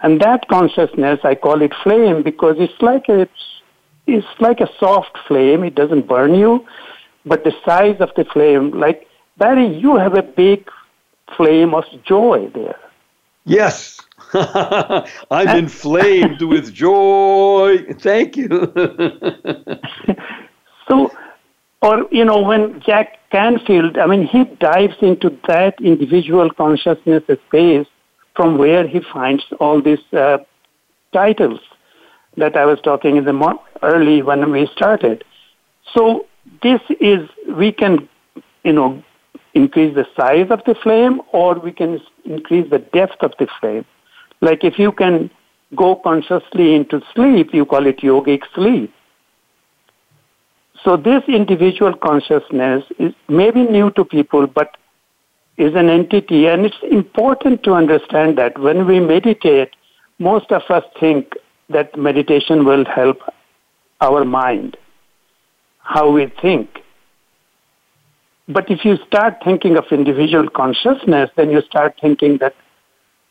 And 0.02 0.20
that 0.22 0.48
consciousness, 0.48 1.20
I 1.24 1.36
call 1.36 1.62
it 1.62 1.74
flame 1.84 2.22
because 2.22 2.58
it's 2.60 2.82
like 2.82 3.08
a, 3.10 3.28
it's 4.08 4.28
like 4.40 4.60
a 4.60 4.70
soft 4.80 5.18
flame. 5.28 5.64
It 5.64 5.76
doesn't 5.76 6.08
burn 6.08 6.36
you, 6.36 6.66
but 7.26 7.44
the 7.44 7.54
size 7.66 7.98
of 8.00 8.10
the 8.16 8.26
flame, 8.26 8.72
like 8.72 9.08
Barry, 9.38 9.68
you 9.68 9.98
have 9.98 10.16
a 10.16 10.24
big 10.24 10.70
flame 11.36 11.74
of 11.74 11.86
joy 12.06 12.50
there. 12.54 12.80
Yes, 13.46 14.00
I'm 14.34 15.58
inflamed 15.58 16.42
with 16.54 16.74
joy. 16.74 17.86
Thank 18.00 18.38
you. 18.38 18.50
so, 20.88 21.12
or 21.82 22.08
you 22.12 22.26
know, 22.26 22.42
when 22.42 22.82
Jack 22.82 23.20
Canfield, 23.32 23.98
I 23.98 24.08
mean, 24.08 24.26
he 24.26 24.46
dives 24.60 24.96
into 25.02 25.38
that 25.48 25.80
individual 25.80 26.50
consciousness 26.50 27.24
space 27.48 27.88
from 28.36 28.58
where 28.58 28.88
he 28.88 29.00
finds 29.14 29.44
all 29.60 29.82
these 29.82 30.00
uh, 30.14 30.38
titles 31.14 31.60
that 32.38 32.56
I 32.56 32.66
was 32.66 32.80
talking 32.82 33.16
in 33.16 33.26
the 33.26 33.34
mo- 33.34 33.64
early 33.82 34.22
when 34.22 34.52
we 34.52 34.68
started. 34.76 35.24
So 35.94 36.26
this 36.62 36.82
is 37.00 37.30
we 37.58 37.72
can, 37.72 38.10
you 38.64 38.74
know, 38.74 39.04
increase 39.54 39.96
the 39.96 40.06
size 40.18 40.48
of 40.50 40.62
the 40.66 40.76
flame, 40.76 41.22
or 41.32 41.56
we 41.56 41.72
can 41.72 42.02
increase 42.26 42.70
the 42.70 42.80
depth 42.80 43.22
of 43.22 43.34
the 43.40 43.48
flame. 43.60 43.86
Like 44.42 44.64
if 44.64 44.78
you 44.78 44.92
can 44.92 45.32
go 45.76 45.96
consciously 45.96 46.76
into 46.76 47.02
sleep, 47.14 47.54
you 47.54 47.66
call 47.66 47.86
it 47.88 48.00
yogic 48.00 48.42
sleep. 48.54 48.94
So 50.84 50.98
this 50.98 51.24
individual 51.28 51.96
consciousness 51.96 52.84
is 53.00 53.14
maybe 53.28 53.64
new 53.64 53.92
to 53.92 54.06
people, 54.06 54.46
but 54.46 54.78
is 55.58 55.74
an 55.76 55.90
entity, 55.90 56.48
and 56.48 56.66
it's 56.66 56.76
important 56.84 57.64
to 57.64 57.74
understand 57.74 58.38
that 58.38 58.58
when 58.60 58.86
we 58.86 59.00
meditate, 59.00 59.70
most 60.20 60.52
of 60.52 60.64
us 60.70 60.84
think 61.00 61.34
that 61.70 61.98
meditation 61.98 62.66
will 62.66 62.86
help 62.86 63.22
our 64.02 64.26
mind, 64.26 64.78
how 65.80 66.12
we 66.12 66.28
think. 66.42 66.82
But 68.48 68.70
if 68.70 68.86
you 68.86 68.98
start 69.08 69.38
thinking 69.44 69.78
of 69.78 69.86
individual 69.92 70.50
consciousness, 70.50 71.32
then 71.36 71.50
you 71.50 71.62
start 71.62 71.96
thinking 72.00 72.38
that 72.38 72.56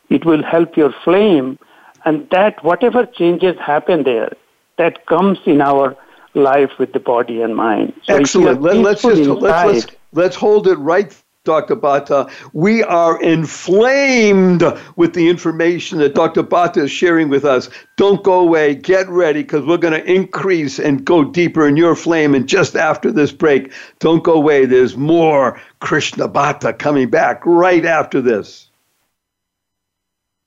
it 0.08 0.24
will 0.24 0.42
help 0.42 0.76
your 0.76 0.94
flame, 1.04 1.58
and 2.04 2.28
that 2.30 2.62
whatever 2.64 3.06
changes 3.06 3.56
happen 3.58 4.02
there, 4.02 4.32
that 4.78 5.06
comes 5.06 5.38
in 5.46 5.60
our 5.60 5.96
life 6.34 6.70
with 6.78 6.92
the 6.92 7.00
body 7.00 7.42
and 7.42 7.54
mind. 7.54 7.92
So 8.04 8.16
Excellent. 8.16 8.60
Let, 8.60 8.76
us 8.76 9.02
just 9.02 9.22
let's, 9.22 9.72
let's 9.72 9.86
let's 10.12 10.36
hold 10.36 10.66
it 10.66 10.76
right 10.76 11.12
Dr. 11.44 11.76
Bhatta. 11.76 12.30
We 12.54 12.82
are 12.82 13.20
inflamed 13.20 14.64
with 14.96 15.12
the 15.12 15.28
information 15.28 15.98
that 15.98 16.14
Dr. 16.14 16.42
Bhatta 16.42 16.84
is 16.84 16.90
sharing 16.90 17.28
with 17.28 17.44
us. 17.44 17.68
Don't 17.98 18.24
go 18.24 18.40
away. 18.40 18.74
Get 18.74 19.08
ready 19.10 19.42
because 19.42 19.66
we're 19.66 19.76
going 19.76 19.92
to 19.92 20.10
increase 20.10 20.78
and 20.78 21.04
go 21.04 21.22
deeper 21.22 21.68
in 21.68 21.76
your 21.76 21.94
flame. 21.94 22.34
And 22.34 22.48
just 22.48 22.76
after 22.76 23.12
this 23.12 23.30
break, 23.30 23.72
don't 23.98 24.24
go 24.24 24.34
away. 24.34 24.64
There's 24.64 24.96
more 24.96 25.60
Krishna 25.80 26.28
Bhatta 26.28 26.72
coming 26.78 27.10
back 27.10 27.42
right 27.44 27.84
after 27.84 28.22
this. 28.22 28.70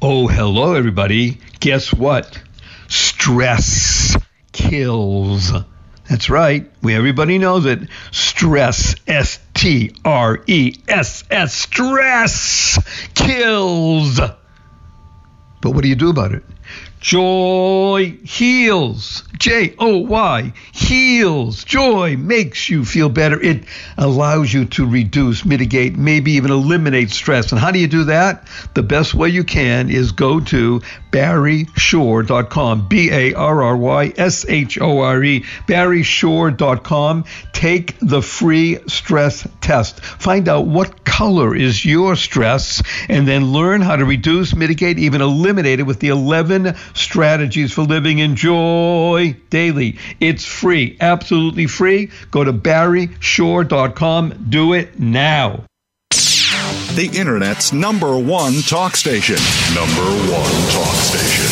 Oh, 0.00 0.28
hello, 0.28 0.74
everybody. 0.74 1.38
Guess 1.60 1.92
what? 1.92 2.40
Stress 3.18 4.16
kills. 4.52 5.52
That's 6.08 6.30
right. 6.30 6.70
We 6.82 6.94
everybody 6.94 7.36
knows 7.36 7.66
it. 7.66 7.80
Stress, 8.12 8.94
S 9.08 9.40
T 9.54 9.92
R 10.04 10.40
E 10.46 10.76
S 10.86 11.24
S, 11.28 11.52
stress 11.52 12.78
kills. 13.14 14.20
But 15.60 15.70
what 15.72 15.82
do 15.82 15.88
you 15.88 15.96
do 15.96 16.10
about 16.10 16.32
it? 16.32 16.44
Joy 17.00 18.18
heals. 18.24 19.22
J 19.38 19.74
O 19.78 19.98
Y 19.98 20.52
heals. 20.72 21.62
Joy 21.62 22.16
makes 22.16 22.68
you 22.68 22.84
feel 22.84 23.08
better. 23.08 23.40
It 23.40 23.64
allows 23.96 24.52
you 24.52 24.64
to 24.66 24.84
reduce, 24.84 25.44
mitigate, 25.44 25.96
maybe 25.96 26.32
even 26.32 26.50
eliminate 26.50 27.10
stress. 27.10 27.52
And 27.52 27.60
how 27.60 27.70
do 27.70 27.78
you 27.78 27.86
do 27.86 28.04
that? 28.04 28.48
The 28.74 28.82
best 28.82 29.14
way 29.14 29.28
you 29.28 29.44
can 29.44 29.90
is 29.90 30.10
go 30.10 30.40
to 30.40 30.82
barryshore.com. 31.12 32.88
B 32.88 33.10
A 33.12 33.34
R 33.34 33.62
R 33.62 33.76
Y 33.76 34.12
S 34.16 34.44
H 34.48 34.80
O 34.80 35.00
R 35.00 35.22
E. 35.22 35.44
barryshore.com. 35.66 37.24
Take 37.52 37.96
the 38.00 38.22
free 38.22 38.78
stress 38.88 39.46
test. 39.60 40.00
Find 40.00 40.48
out 40.48 40.66
what 40.66 41.04
color 41.04 41.54
is 41.54 41.84
your 41.84 42.16
stress 42.16 42.82
and 43.08 43.26
then 43.26 43.52
learn 43.52 43.80
how 43.80 43.96
to 43.96 44.04
reduce, 44.04 44.54
mitigate, 44.54 44.98
even 44.98 45.20
eliminate 45.20 45.80
it 45.80 45.84
with 45.84 46.00
the 46.00 46.08
11 46.08 46.74
strategies 46.94 47.72
for 47.72 47.82
living 47.82 48.18
in 48.18 48.36
joy 48.36 49.34
daily. 49.50 49.98
It's 50.20 50.44
free, 50.44 50.96
absolutely 51.00 51.66
free. 51.66 52.10
Go 52.30 52.44
to 52.44 52.52
barryshore.com. 52.52 54.46
Do 54.48 54.74
it 54.74 54.98
now. 54.98 55.64
The 56.10 57.10
Internet's 57.14 57.72
number 57.72 58.18
one 58.18 58.54
talk 58.62 58.96
station. 58.96 59.36
Number 59.74 60.02
one 60.32 60.52
talk 60.72 60.96
station. 60.96 61.46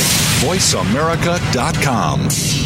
VoiceAmerica.com. 0.49 2.66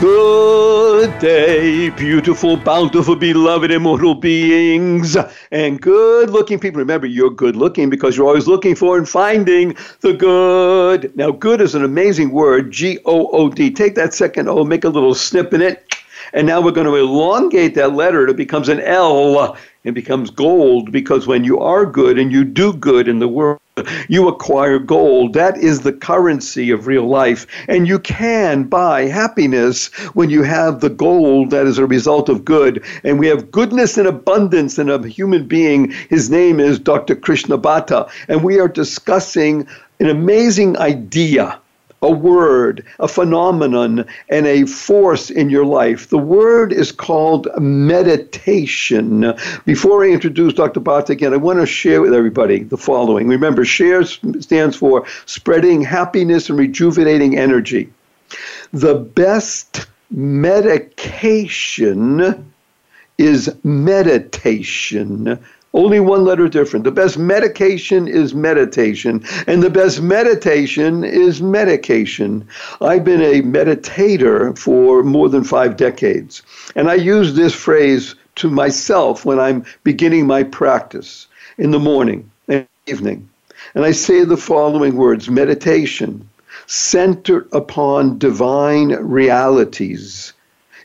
Good 0.00 1.18
day, 1.18 1.90
beautiful, 1.90 2.56
bountiful, 2.56 3.16
beloved, 3.16 3.72
immortal 3.72 4.14
beings, 4.14 5.16
and 5.50 5.80
good 5.80 6.30
looking 6.30 6.60
people. 6.60 6.78
Remember, 6.78 7.08
you're 7.08 7.30
good 7.30 7.56
looking 7.56 7.90
because 7.90 8.16
you're 8.16 8.28
always 8.28 8.46
looking 8.46 8.76
for 8.76 8.96
and 8.96 9.08
finding 9.08 9.76
the 10.02 10.12
good. 10.12 11.16
Now, 11.16 11.32
good 11.32 11.60
is 11.60 11.74
an 11.74 11.82
amazing 11.82 12.30
word 12.30 12.70
G 12.70 13.00
O 13.06 13.26
O 13.32 13.48
D. 13.48 13.72
Take 13.72 13.96
that 13.96 14.14
second 14.14 14.48
O, 14.48 14.64
make 14.64 14.84
a 14.84 14.88
little 14.88 15.16
snip 15.16 15.52
in 15.52 15.62
it, 15.62 15.96
and 16.32 16.46
now 16.46 16.60
we're 16.60 16.70
going 16.70 16.86
to 16.86 16.94
elongate 16.94 17.74
that 17.74 17.94
letter. 17.94 18.28
It 18.28 18.36
becomes 18.36 18.68
an 18.68 18.80
L. 18.80 19.56
It 19.88 19.94
becomes 19.94 20.28
gold 20.28 20.92
because 20.92 21.26
when 21.26 21.44
you 21.44 21.58
are 21.60 21.86
good 21.86 22.18
and 22.18 22.30
you 22.30 22.44
do 22.44 22.74
good 22.74 23.08
in 23.08 23.20
the 23.20 23.26
world, 23.26 23.58
you 24.06 24.28
acquire 24.28 24.78
gold. 24.78 25.32
That 25.32 25.56
is 25.56 25.80
the 25.80 25.94
currency 25.94 26.70
of 26.70 26.86
real 26.86 27.06
life. 27.06 27.46
And 27.68 27.88
you 27.88 27.98
can 27.98 28.64
buy 28.64 29.06
happiness 29.06 29.86
when 30.12 30.28
you 30.28 30.42
have 30.42 30.80
the 30.80 30.90
gold 30.90 31.52
that 31.52 31.66
is 31.66 31.78
a 31.78 31.86
result 31.86 32.28
of 32.28 32.44
good. 32.44 32.84
And 33.02 33.18
we 33.18 33.28
have 33.28 33.50
goodness 33.50 33.96
and 33.96 34.06
abundance 34.06 34.78
in 34.78 34.90
a 34.90 35.08
human 35.08 35.48
being. 35.48 35.92
His 36.10 36.28
name 36.28 36.60
is 36.60 36.78
Dr. 36.78 37.16
Krishna 37.16 37.56
Bhatta. 37.56 38.10
And 38.28 38.44
we 38.44 38.60
are 38.60 38.68
discussing 38.68 39.66
an 40.00 40.10
amazing 40.10 40.76
idea 40.76 41.58
a 42.02 42.10
word, 42.10 42.84
a 43.00 43.08
phenomenon, 43.08 44.04
and 44.28 44.46
a 44.46 44.64
force 44.66 45.30
in 45.30 45.50
your 45.50 45.64
life. 45.64 46.08
The 46.08 46.18
word 46.18 46.72
is 46.72 46.92
called 46.92 47.48
meditation. 47.58 49.34
Before 49.64 50.04
I 50.04 50.10
introduce 50.10 50.54
Dr. 50.54 50.80
Bhatta 50.80 51.10
again, 51.10 51.34
I 51.34 51.38
want 51.38 51.58
to 51.58 51.66
share 51.66 52.00
with 52.00 52.14
everybody 52.14 52.62
the 52.62 52.76
following. 52.76 53.26
Remember, 53.28 53.64
SHARE 53.64 54.04
stands 54.04 54.76
for 54.76 55.06
spreading 55.26 55.82
happiness 55.82 56.48
and 56.48 56.58
rejuvenating 56.58 57.36
energy. 57.36 57.92
The 58.72 58.94
best 58.94 59.86
medication 60.10 61.34
is 63.18 63.54
meditation. 63.64 65.38
Only 65.78 66.00
one 66.00 66.24
letter 66.24 66.48
different. 66.48 66.84
The 66.84 66.90
best 66.90 67.16
medication 67.16 68.08
is 68.08 68.34
meditation, 68.34 69.22
and 69.46 69.62
the 69.62 69.70
best 69.70 70.02
meditation 70.02 71.04
is 71.04 71.40
medication. 71.40 72.48
I've 72.80 73.04
been 73.04 73.22
a 73.22 73.42
meditator 73.42 74.58
for 74.58 75.04
more 75.04 75.28
than 75.28 75.44
five 75.44 75.76
decades, 75.76 76.42
and 76.74 76.90
I 76.90 76.94
use 76.94 77.34
this 77.34 77.54
phrase 77.54 78.16
to 78.40 78.50
myself 78.50 79.24
when 79.24 79.38
I'm 79.38 79.64
beginning 79.84 80.26
my 80.26 80.42
practice 80.42 81.28
in 81.58 81.70
the 81.70 81.78
morning 81.78 82.28
and 82.48 82.66
evening. 82.88 83.28
And 83.76 83.84
I 83.84 83.92
say 83.92 84.24
the 84.24 84.36
following 84.36 84.96
words 84.96 85.30
meditation, 85.30 86.28
centered 86.66 87.46
upon 87.52 88.18
divine 88.18 88.96
realities, 88.96 90.32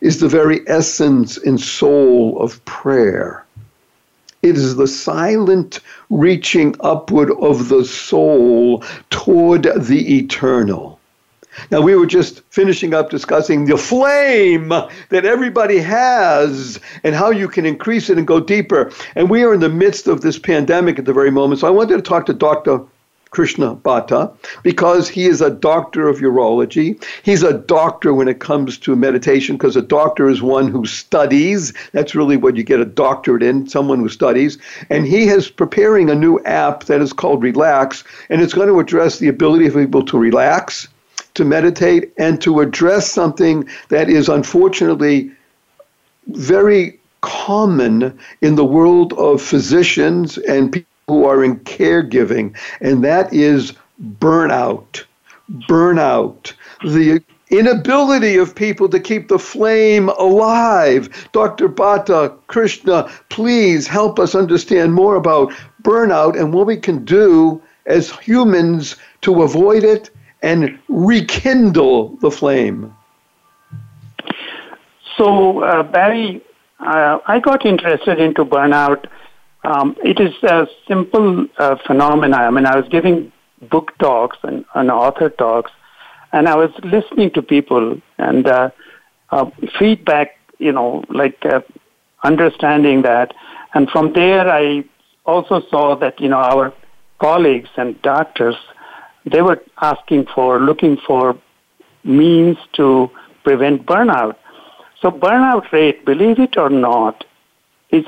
is 0.02 0.20
the 0.20 0.30
very 0.30 0.62
essence 0.68 1.38
and 1.38 1.60
soul 1.60 2.40
of 2.40 2.64
prayer. 2.66 3.44
It 4.44 4.58
is 4.58 4.76
the 4.76 4.88
silent 4.88 5.80
reaching 6.10 6.76
upward 6.82 7.32
of 7.32 7.70
the 7.70 7.86
soul 7.86 8.84
toward 9.10 9.64
the 9.64 10.18
eternal. 10.18 11.00
Now, 11.72 11.80
we 11.80 11.96
were 11.96 12.06
just 12.06 12.42
finishing 12.50 12.94
up 12.94 13.10
discussing 13.10 13.66
the 13.66 13.78
flame 13.78 14.70
that 14.70 15.26
everybody 15.26 15.78
has 15.78 16.80
and 17.06 17.16
how 17.16 17.30
you 17.30 17.48
can 17.48 17.66
increase 17.66 18.10
it 18.10 18.18
and 18.18 18.28
go 18.28 18.42
deeper. 18.42 18.92
And 19.16 19.30
we 19.30 19.44
are 19.44 19.54
in 19.54 19.62
the 19.62 19.70
midst 19.70 20.08
of 20.08 20.22
this 20.22 20.38
pandemic 20.38 21.00
at 21.00 21.06
the 21.06 21.14
very 21.14 21.32
moment. 21.32 21.62
So 21.62 21.68
I 21.68 21.72
wanted 21.72 21.96
to 21.96 22.02
talk 22.02 22.26
to 22.26 22.34
Dr. 22.34 22.82
Krishna 23.34 23.76
Bhatta 23.76 24.32
because 24.62 25.10
he 25.10 25.26
is 25.26 25.42
a 25.42 25.50
doctor 25.50 26.08
of 26.08 26.20
urology. 26.20 27.04
He's 27.24 27.42
a 27.42 27.58
doctor 27.58 28.14
when 28.14 28.28
it 28.28 28.40
comes 28.40 28.78
to 28.80 28.96
meditation 28.96 29.58
because 29.58 29.76
a 29.76 29.82
doctor 29.82 30.30
is 30.30 30.44
one 30.44 30.68
who 30.68 30.86
studies. 30.86 31.74
That's 31.94 32.14
really 32.14 32.38
what 32.38 32.56
you 32.56 32.64
get 32.64 32.80
a 32.80 32.86
doctorate 32.86 33.42
in, 33.42 33.68
someone 33.68 34.00
who 34.00 34.08
studies. 34.08 34.60
And 34.92 35.08
he 35.08 35.30
is 35.30 35.50
preparing 35.50 36.12
a 36.12 36.16
new 36.16 36.40
app 36.44 36.84
that 36.84 37.02
is 37.02 37.12
called 37.12 37.42
Relax, 37.42 38.04
and 38.30 38.40
it's 38.40 38.54
going 38.54 38.68
to 38.68 38.80
address 38.80 39.18
the 39.18 39.30
ability 39.30 39.66
of 39.66 39.74
people 39.74 40.06
to 40.06 40.18
relax, 40.20 40.88
to 41.34 41.44
meditate, 41.44 42.14
and 42.20 42.40
to 42.44 42.60
address 42.60 43.12
something 43.12 43.68
that 43.90 44.10
is 44.10 44.30
unfortunately 44.30 45.32
very 46.28 47.00
common 47.22 48.18
in 48.42 48.56
the 48.56 48.66
world 48.66 49.14
of 49.14 49.42
physicians 49.42 50.38
and 50.38 50.72
people 50.72 50.93
who 51.08 51.26
are 51.26 51.44
in 51.44 51.60
caregiving, 51.62 52.56
and 52.82 53.04
that 53.04 53.34
is 53.34 53.74
burnout. 54.20 55.04
Burnout. 55.68 56.54
The 56.84 57.22
inability 57.50 58.38
of 58.38 58.56
people 58.56 58.90
to 58.90 59.00
keep 59.00 59.28
the 59.28 59.40
flame 59.40 60.10
alive. 60.10 61.30
Dr. 61.32 61.70
Bhatta 61.70 62.36
Krishna, 62.48 63.10
please 63.30 63.88
help 63.88 64.20
us 64.20 64.34
understand 64.34 64.94
more 64.94 65.16
about 65.16 65.54
burnout 65.84 66.40
and 66.40 66.54
what 66.54 66.66
we 66.66 66.78
can 66.78 67.06
do 67.06 67.62
as 67.86 68.10
humans 68.12 68.96
to 69.22 69.44
avoid 69.44 69.84
it 69.84 70.10
and 70.42 70.80
rekindle 70.88 72.18
the 72.22 72.32
flame. 72.32 72.94
So, 75.18 75.62
uh, 75.62 75.84
Barry, 75.84 76.42
uh, 76.80 77.20
I 77.28 77.40
got 77.40 77.66
interested 77.66 78.20
into 78.20 78.44
burnout 78.44 79.06
um, 79.64 79.96
it 80.04 80.20
is 80.20 80.34
a 80.44 80.68
simple 80.88 81.48
uh, 81.58 81.76
phenomenon. 81.86 82.40
I 82.40 82.50
mean, 82.52 82.66
I 82.66 82.76
was 82.76 82.88
giving 82.90 83.32
book 83.70 83.98
talks 83.98 84.38
and, 84.44 84.66
and 84.76 84.92
author 84.92 85.30
talks, 85.30 85.72
and 86.32 86.48
I 86.48 86.56
was 86.56 86.72
listening 86.84 87.32
to 87.32 87.42
people 87.42 88.02
and 88.18 88.46
uh, 88.48 88.70
uh, 89.32 89.50
feedback, 89.80 90.38
you 90.60 90.72
know, 90.72 91.04
like 91.10 91.46
uh, 91.46 91.62
understanding 92.24 93.04
that. 93.04 93.34
And 93.74 93.90
from 93.90 94.14
there, 94.14 94.50
I 94.50 94.84
also 95.26 95.62
saw 95.70 95.96
that, 95.96 96.20
you 96.20 96.30
know, 96.30 96.38
our 96.38 96.74
colleagues 97.20 97.70
and 97.78 98.00
doctors, 98.02 98.56
they 99.26 99.42
were 99.42 99.62
asking 99.82 100.28
for, 100.36 100.60
looking 100.60 100.98
for 100.98 101.38
means 102.04 102.58
to 102.74 103.10
prevent 103.44 103.86
burnout. 103.86 104.36
So 105.02 105.10
burnout 105.12 105.72
rate, 105.72 106.06
believe 106.06 106.40
it 106.40 106.58
or 106.58 106.70
not, 106.70 107.24
is 107.92 108.06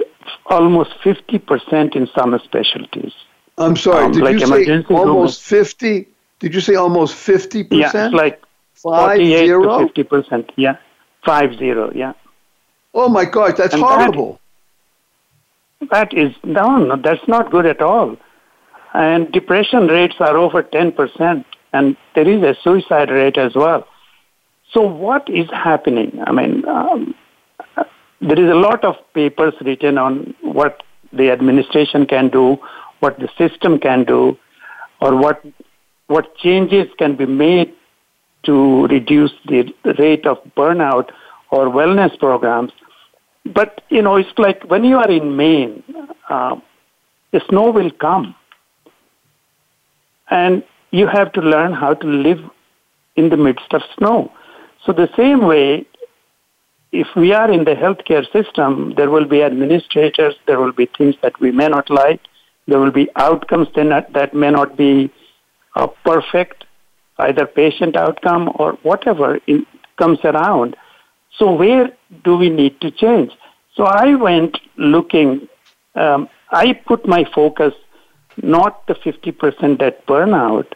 almost 0.48 0.92
50% 1.04 1.96
in 1.96 2.08
some 2.16 2.40
specialties. 2.44 3.14
I'm 3.58 3.76
sorry, 3.76 4.06
um, 4.06 4.12
did 4.12 4.24
like 4.24 4.40
you 4.40 4.48
say 4.48 4.84
almost 4.94 5.42
50? 5.42 6.08
Did 6.40 6.54
you 6.54 6.62
say 6.62 6.76
almost 6.76 7.16
50%? 7.16 7.68
Yeah, 7.72 8.10
like 8.10 8.42
Five, 8.84 9.18
48 9.18 9.46
zero? 9.46 9.88
to 9.88 10.04
50%. 10.04 10.50
Yeah, 10.58 10.78
five 11.24 11.58
zero, 11.58 11.92
yeah. 11.96 12.14
Oh 12.94 13.10
my 13.10 13.26
God, 13.26 13.58
that's 13.58 13.74
and 13.74 13.82
horrible. 13.82 14.40
That 15.92 16.14
is, 16.14 16.34
no, 16.44 16.78
no, 16.78 16.96
that's 16.96 17.28
not 17.28 17.52
good 17.52 17.66
at 17.66 17.82
all. 17.82 18.18
And 18.94 19.32
depression 19.32 19.88
rates 19.88 20.16
are 20.20 20.38
over 20.38 20.64
10%, 20.64 21.46
and 21.74 21.98
there 22.16 22.28
is 22.28 22.44
a 22.44 22.56
suicide 22.64 23.10
rate 23.10 23.38
as 23.38 23.54
well. 23.56 23.88
So, 24.72 24.82
what 24.82 25.30
is 25.30 25.50
happening? 25.52 26.22
I 26.26 26.32
mean, 26.32 26.68
um, 26.68 27.16
there 28.28 28.40
is 28.40 28.50
a 28.50 28.56
lot 28.56 28.84
of 28.84 28.96
papers 29.14 29.54
written 29.62 29.98
on 29.98 30.34
what 30.42 30.84
the 31.14 31.30
administration 31.32 32.06
can 32.06 32.30
do, 32.30 32.58
what 33.00 33.20
the 33.20 33.30
system 33.38 33.80
can 33.80 34.04
do, 34.04 34.38
or 35.00 35.16
what 35.16 35.44
what 36.08 36.36
changes 36.38 36.88
can 36.98 37.16
be 37.16 37.26
made 37.26 37.74
to 38.44 38.88
reduce 38.88 39.32
the 39.46 39.74
rate 40.00 40.26
of 40.26 40.38
burnout 40.56 41.10
or 41.52 41.66
wellness 41.68 42.18
programs. 42.20 42.72
But 43.46 43.82
you 43.90 44.02
know, 44.02 44.16
it's 44.16 44.38
like 44.38 44.64
when 44.64 44.84
you 44.84 44.98
are 44.98 45.10
in 45.10 45.36
Maine, 45.36 45.84
uh, 46.30 46.56
the 47.32 47.42
snow 47.50 47.70
will 47.70 47.92
come, 47.92 48.36
and 50.30 50.64
you 50.92 51.08
have 51.08 51.32
to 51.34 51.42
learn 51.42 51.74
how 51.74 51.94
to 51.94 52.08
live 52.08 52.40
in 53.16 53.30
the 53.30 53.38
midst 53.38 53.74
of 53.74 53.82
snow. 53.98 54.32
So 54.86 54.94
the 54.94 55.10
same 55.16 55.46
way, 55.46 55.86
if 56.96 57.08
we 57.16 57.34
are 57.34 57.52
in 57.52 57.66
the 57.66 57.76
healthcare 57.76 58.26
system, 58.32 58.94
there 58.96 59.10
will 59.10 59.26
be 59.26 59.44
administrators, 59.44 60.36
there 60.48 60.60
will 60.60 60.72
be 60.72 60.86
things 60.98 61.16
that 61.22 61.40
we 61.40 61.52
may 61.52 61.68
not 61.68 61.90
like, 61.90 62.22
there 62.68 62.80
will 62.80 62.92
be 62.92 63.10
outcomes 63.16 63.68
that 63.76 64.34
may 64.34 64.52
not 64.52 64.78
be 64.78 65.12
uh, 65.76 65.88
perfect, 66.04 66.64
either 67.18 67.46
patient 67.46 67.96
outcome 67.96 68.52
or 68.56 68.74
whatever 68.84 69.40
in, 69.46 69.66
comes 69.98 70.20
around. 70.24 70.76
So 71.38 71.52
where 71.52 71.92
do 72.24 72.38
we 72.38 72.50
need 72.50 72.80
to 72.82 72.92
change? 72.92 73.32
So 73.76 73.84
I 73.84 74.16
went 74.16 74.58
looking, 74.78 75.48
um, 75.96 76.30
I 76.50 76.74
put 76.74 77.06
my 77.06 77.26
focus 77.26 77.74
not 78.42 78.88
the 78.88 78.96
50% 78.96 79.80
that 79.80 80.06
burn 80.06 80.34
out, 80.34 80.76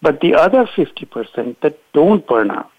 but 0.00 0.20
the 0.20 0.34
other 0.34 0.64
50% 0.64 1.56
that 1.60 1.78
don't 1.92 2.26
burn 2.26 2.50
out. 2.50 2.70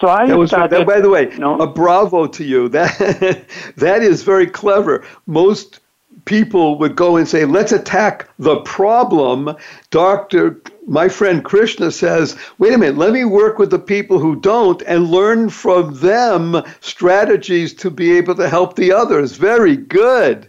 So 0.00 0.08
I 0.08 0.26
that 0.26 0.36
was, 0.36 0.50
started, 0.50 0.86
by 0.86 1.00
the 1.00 1.08
way, 1.08 1.30
a 1.32 1.66
bravo 1.66 2.26
to 2.26 2.44
you. 2.44 2.68
That 2.74 3.46
that 3.76 4.02
is 4.02 4.22
very 4.22 4.46
clever. 4.46 5.04
Most 5.26 5.80
people 6.24 6.78
would 6.78 6.96
go 6.96 7.16
and 7.16 7.28
say, 7.28 7.44
let's 7.44 7.72
attack 7.72 8.28
the 8.38 8.56
problem. 8.60 9.54
Dr. 9.90 10.60
My 10.86 11.08
friend 11.08 11.44
Krishna 11.44 11.90
says, 11.90 12.36
wait 12.58 12.72
a 12.72 12.78
minute, 12.78 12.96
let 12.96 13.12
me 13.12 13.24
work 13.24 13.58
with 13.58 13.70
the 13.70 13.78
people 13.78 14.18
who 14.18 14.36
don't 14.36 14.82
and 14.82 15.10
learn 15.10 15.50
from 15.50 15.94
them 15.94 16.62
strategies 16.80 17.74
to 17.74 17.90
be 17.90 18.16
able 18.16 18.34
to 18.36 18.48
help 18.48 18.76
the 18.76 18.92
others. 18.92 19.36
Very 19.36 19.76
good. 19.76 20.48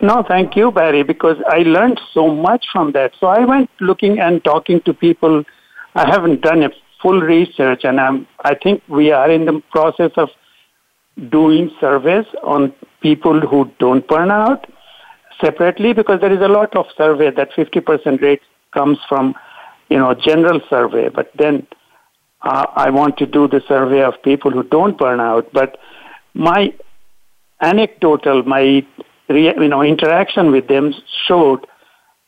No, 0.00 0.22
thank 0.22 0.54
you, 0.56 0.70
Barry, 0.70 1.02
because 1.02 1.38
I 1.48 1.58
learned 1.58 2.00
so 2.12 2.32
much 2.32 2.66
from 2.72 2.92
that. 2.92 3.12
So 3.18 3.26
I 3.26 3.44
went 3.44 3.68
looking 3.80 4.20
and 4.20 4.42
talking 4.44 4.80
to 4.82 4.94
people. 4.94 5.44
I 5.94 6.08
haven't 6.08 6.40
done 6.40 6.62
a 6.62 6.70
full 7.02 7.20
research, 7.20 7.84
and 7.84 8.00
I'm, 8.00 8.26
I 8.44 8.54
think 8.54 8.82
we 8.88 9.10
are 9.10 9.30
in 9.30 9.44
the 9.44 9.60
process 9.70 10.12
of 10.16 10.30
doing 11.30 11.70
surveys 11.80 12.26
on 12.42 12.72
people 13.02 13.40
who 13.40 13.70
don't 13.78 14.06
burn 14.06 14.30
out 14.30 14.66
separately 15.40 15.92
because 15.92 16.20
there 16.20 16.32
is 16.32 16.40
a 16.40 16.48
lot 16.48 16.74
of 16.76 16.86
survey 16.96 17.30
that 17.30 17.50
50% 17.52 18.22
rate 18.22 18.40
comes 18.72 18.98
from, 19.08 19.34
you 19.90 19.98
know, 19.98 20.14
general 20.14 20.60
survey. 20.70 21.08
But 21.08 21.30
then 21.36 21.66
uh, 22.42 22.66
I 22.74 22.90
want 22.90 23.18
to 23.18 23.26
do 23.26 23.48
the 23.48 23.62
survey 23.68 24.02
of 24.02 24.14
people 24.22 24.50
who 24.50 24.62
don't 24.62 24.96
burn 24.96 25.20
out. 25.20 25.52
But 25.52 25.78
my 26.34 26.72
anecdotal, 27.60 28.42
my 28.44 28.84
you 29.28 29.68
know 29.68 29.82
interaction 29.82 30.50
with 30.50 30.68
them 30.68 30.94
showed 31.26 31.66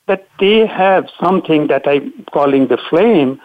that 0.07 0.27
they 0.39 0.67
have 0.67 1.07
something 1.21 1.67
that 1.69 1.87
I'm 1.87 2.25
calling 2.33 2.69
the 2.69 2.79
flame 2.89 3.41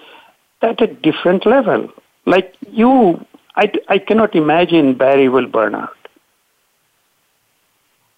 at 0.62 0.82
a 0.82 0.88
different 0.88 1.46
level. 1.46 1.92
Like 2.26 2.56
you 2.70 3.26
I, 3.56 3.72
I 3.90 4.00
cannot 4.00 4.36
imagine 4.36 4.98
Barry 4.98 5.28
will 5.28 5.48
burn 5.48 5.76
out. 5.76 5.96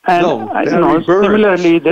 And 0.07 0.23
no, 0.23 0.49
I, 0.49 0.63
you 0.63 0.71
know, 0.71 1.01
similarly, 1.01 1.79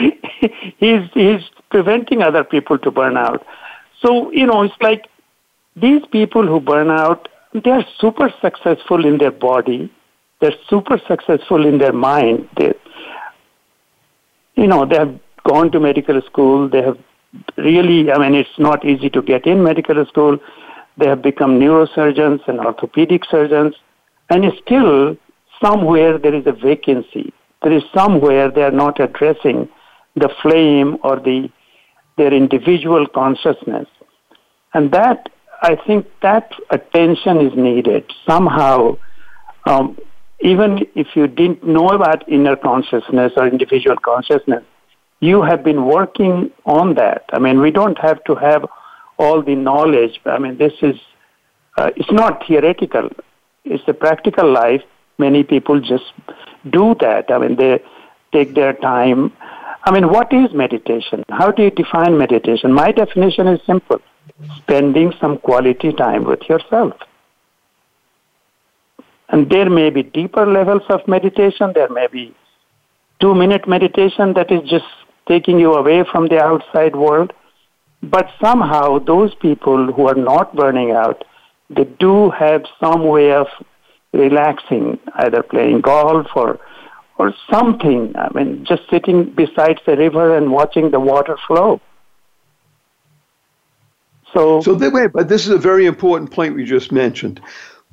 he's 0.78 1.08
he's 1.12 1.42
preventing 1.70 2.22
other 2.22 2.44
people 2.44 2.78
to 2.78 2.90
burn 2.90 3.16
out. 3.16 3.44
So 4.00 4.30
you 4.32 4.46
know, 4.46 4.62
it's 4.62 4.74
like 4.80 5.06
these 5.76 6.02
people 6.10 6.46
who 6.46 6.60
burn 6.60 6.90
out, 6.90 7.28
they 7.52 7.70
are 7.70 7.84
super 7.98 8.32
successful 8.40 9.04
in 9.04 9.18
their 9.18 9.30
body, 9.30 9.92
they're 10.40 10.54
super 10.68 11.00
successful 11.06 11.66
in 11.66 11.78
their 11.78 11.92
mind. 11.92 12.48
They, 12.56 12.72
you 14.54 14.66
know, 14.66 14.86
they 14.86 14.96
have 14.96 15.18
gone 15.44 15.70
to 15.72 15.80
medical 15.80 16.20
school, 16.22 16.68
they 16.68 16.82
have 16.82 16.98
really, 17.56 18.10
I 18.12 18.18
mean, 18.18 18.34
it's 18.34 18.58
not 18.58 18.84
easy 18.84 19.10
to 19.10 19.22
get 19.22 19.46
in 19.46 19.62
medical 19.62 20.04
school. 20.06 20.38
They 20.98 21.06
have 21.06 21.22
become 21.22 21.58
neurosurgeons 21.58 22.46
and 22.46 22.60
orthopedic 22.60 23.24
surgeons, 23.30 23.74
and 24.28 24.44
still 24.64 25.16
somewhere 25.62 26.18
there 26.18 26.34
is 26.34 26.46
a 26.46 26.52
vacancy. 26.52 27.32
There 27.62 27.72
is 27.72 27.82
somewhere 27.94 28.50
they 28.50 28.62
are 28.62 28.72
not 28.72 29.00
addressing 29.00 29.68
the 30.16 30.30
flame 30.42 30.98
or 31.02 31.16
the 31.16 31.50
their 32.18 32.34
individual 32.34 33.06
consciousness, 33.06 33.88
and 34.74 34.92
that 34.92 35.30
I 35.62 35.76
think 35.86 36.06
that 36.20 36.52
attention 36.70 37.40
is 37.40 37.56
needed 37.56 38.04
somehow. 38.26 38.98
Um, 39.64 39.96
even 40.40 40.80
if 40.94 41.06
you 41.14 41.28
didn't 41.28 41.64
know 41.64 41.88
about 41.88 42.28
inner 42.28 42.56
consciousness 42.56 43.32
or 43.36 43.46
individual 43.46 43.96
consciousness, 43.96 44.64
you 45.22 45.40
have 45.40 45.62
been 45.62 45.84
working 45.86 46.50
on 46.66 46.94
that. 46.94 47.24
I 47.32 47.38
mean, 47.38 47.60
we 47.60 47.70
don't 47.70 47.96
have 47.98 48.22
to 48.24 48.34
have 48.34 48.66
all 49.18 49.40
the 49.40 49.54
knowledge. 49.54 50.20
I 50.26 50.38
mean, 50.38 50.58
this 50.58 50.72
is, 50.82 50.96
uh, 51.78 51.90
it's 51.94 52.10
not 52.10 52.44
theoretical. 52.44 53.08
It's 53.64 53.84
a 53.86 53.94
practical 53.94 54.52
life. 54.52 54.82
Many 55.18 55.44
people 55.44 55.80
just 55.80 56.12
do 56.68 56.96
that. 56.98 57.30
I 57.30 57.38
mean, 57.38 57.54
they 57.54 57.80
take 58.32 58.56
their 58.56 58.72
time. 58.72 59.32
I 59.84 59.92
mean, 59.92 60.08
what 60.08 60.32
is 60.32 60.52
meditation? 60.52 61.22
How 61.28 61.52
do 61.52 61.62
you 61.62 61.70
define 61.70 62.18
meditation? 62.18 62.72
My 62.72 62.90
definition 62.90 63.46
is 63.46 63.60
simple 63.64 64.00
spending 64.56 65.12
some 65.20 65.38
quality 65.38 65.92
time 65.92 66.24
with 66.24 66.40
yourself. 66.48 66.94
And 69.28 69.48
there 69.48 69.70
may 69.70 69.90
be 69.90 70.02
deeper 70.02 70.46
levels 70.46 70.82
of 70.88 71.06
meditation. 71.06 71.70
There 71.74 71.88
may 71.88 72.08
be 72.08 72.34
two 73.20 73.36
minute 73.36 73.68
meditation 73.68 74.32
that 74.34 74.50
is 74.50 74.68
just 74.68 74.84
taking 75.26 75.58
you 75.58 75.74
away 75.74 76.04
from 76.10 76.28
the 76.28 76.40
outside 76.40 76.96
world. 76.96 77.32
But 78.02 78.30
somehow, 78.40 78.98
those 78.98 79.34
people 79.36 79.92
who 79.92 80.08
are 80.08 80.14
not 80.14 80.56
burning 80.56 80.90
out, 80.90 81.24
they 81.70 81.84
do 81.84 82.30
have 82.30 82.64
some 82.80 83.06
way 83.06 83.32
of 83.32 83.46
relaxing, 84.12 84.98
either 85.14 85.42
playing 85.42 85.80
golf 85.80 86.26
or 86.34 86.58
or 87.18 87.34
something. 87.50 88.12
I 88.16 88.28
mean, 88.34 88.64
just 88.64 88.82
sitting 88.90 89.30
beside 89.30 89.80
the 89.86 89.96
river 89.96 90.36
and 90.36 90.50
watching 90.50 90.90
the 90.90 90.98
water 90.98 91.36
flow. 91.46 91.80
So, 94.32 94.60
so 94.62 94.74
wait, 94.74 95.12
but 95.12 95.28
this 95.28 95.46
is 95.46 95.50
a 95.50 95.58
very 95.58 95.86
important 95.86 96.30
point 96.30 96.54
we 96.54 96.64
just 96.64 96.90
mentioned. 96.90 97.40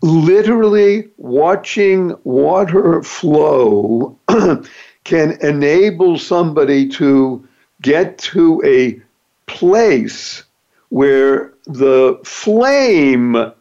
Literally 0.02 1.10
watching 1.18 2.16
water 2.24 3.04
flow 3.04 4.18
can 5.10 5.32
enable 5.42 6.20
somebody 6.20 6.88
to 6.88 7.44
get 7.82 8.16
to 8.20 8.62
a 8.64 9.02
place 9.48 10.44
where 10.90 11.52
the 11.66 12.20
flame 12.24 13.52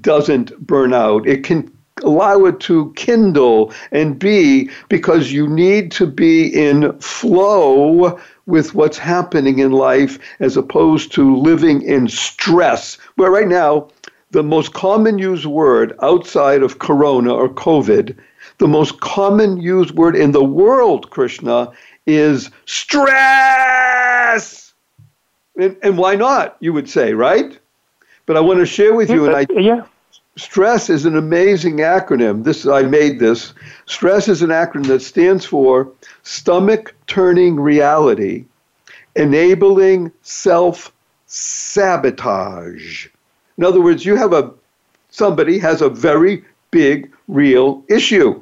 doesn't 0.00 0.58
burn 0.66 0.92
out. 0.92 1.28
It 1.28 1.44
can 1.44 1.70
allow 2.02 2.44
it 2.46 2.58
to 2.58 2.92
kindle 2.96 3.72
and 3.92 4.18
be 4.18 4.68
because 4.88 5.30
you 5.30 5.46
need 5.46 5.92
to 5.92 6.08
be 6.08 6.48
in 6.48 6.98
flow 6.98 8.18
with 8.46 8.74
what's 8.74 8.98
happening 8.98 9.60
in 9.60 9.70
life 9.70 10.18
as 10.40 10.56
opposed 10.56 11.12
to 11.12 11.36
living 11.36 11.82
in 11.82 12.08
stress. 12.08 12.98
Where 13.14 13.30
right 13.30 13.46
now, 13.46 13.90
the 14.32 14.42
most 14.42 14.74
common 14.74 15.18
used 15.20 15.46
word 15.46 15.96
outside 16.02 16.64
of 16.64 16.80
corona 16.80 17.32
or 17.32 17.48
COVID 17.48 18.16
the 18.58 18.68
most 18.68 19.00
common 19.00 19.60
used 19.60 19.94
word 19.94 20.16
in 20.16 20.32
the 20.32 20.44
world, 20.44 21.10
Krishna, 21.10 21.72
is 22.06 22.50
stress. 22.66 23.14
And, 25.56 25.76
and 25.82 25.98
why 25.98 26.14
not, 26.16 26.56
you 26.60 26.72
would 26.72 26.88
say, 26.88 27.14
right? 27.14 27.58
But 28.26 28.36
I 28.36 28.40
want 28.40 28.60
to 28.60 28.66
share 28.66 28.94
with 28.94 29.10
you, 29.10 29.26
and 29.26 29.36
I, 29.36 29.42
uh, 29.42 29.58
yeah. 29.58 29.84
Stress 30.36 30.90
is 30.90 31.04
an 31.04 31.16
amazing 31.16 31.76
acronym. 31.76 32.42
This 32.42 32.66
I 32.66 32.82
made 32.82 33.20
this. 33.20 33.54
Stress 33.86 34.26
is 34.26 34.42
an 34.42 34.50
acronym 34.50 34.86
that 34.86 35.00
stands 35.00 35.44
for 35.44 35.92
stomach 36.24 36.92
turning 37.06 37.60
reality, 37.60 38.44
enabling 39.14 40.10
self 40.22 40.92
sabotage. 41.26 43.06
In 43.58 43.64
other 43.64 43.80
words, 43.80 44.04
you 44.04 44.16
have 44.16 44.32
a 44.32 44.52
somebody 45.10 45.58
has 45.60 45.80
a 45.80 45.88
very 45.88 46.44
big, 46.72 47.12
real 47.28 47.82
issue. 47.88 48.40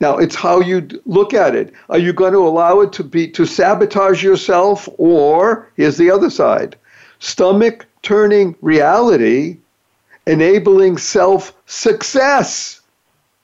Now, 0.00 0.16
it's 0.16 0.34
how 0.34 0.60
you 0.60 0.88
look 1.04 1.34
at 1.34 1.54
it. 1.54 1.74
Are 1.90 1.98
you 1.98 2.12
going 2.12 2.32
to 2.32 2.46
allow 2.46 2.80
it 2.80 2.92
to 2.94 3.04
be 3.04 3.28
to 3.28 3.44
sabotage 3.44 4.22
yourself 4.22 4.88
or 4.96 5.70
here's 5.76 5.98
the 5.98 6.10
other 6.10 6.30
side. 6.30 6.76
Stomach 7.18 7.86
turning 8.02 8.56
reality 8.62 9.58
enabling 10.26 10.96
self 10.98 11.52
success. 11.66 12.80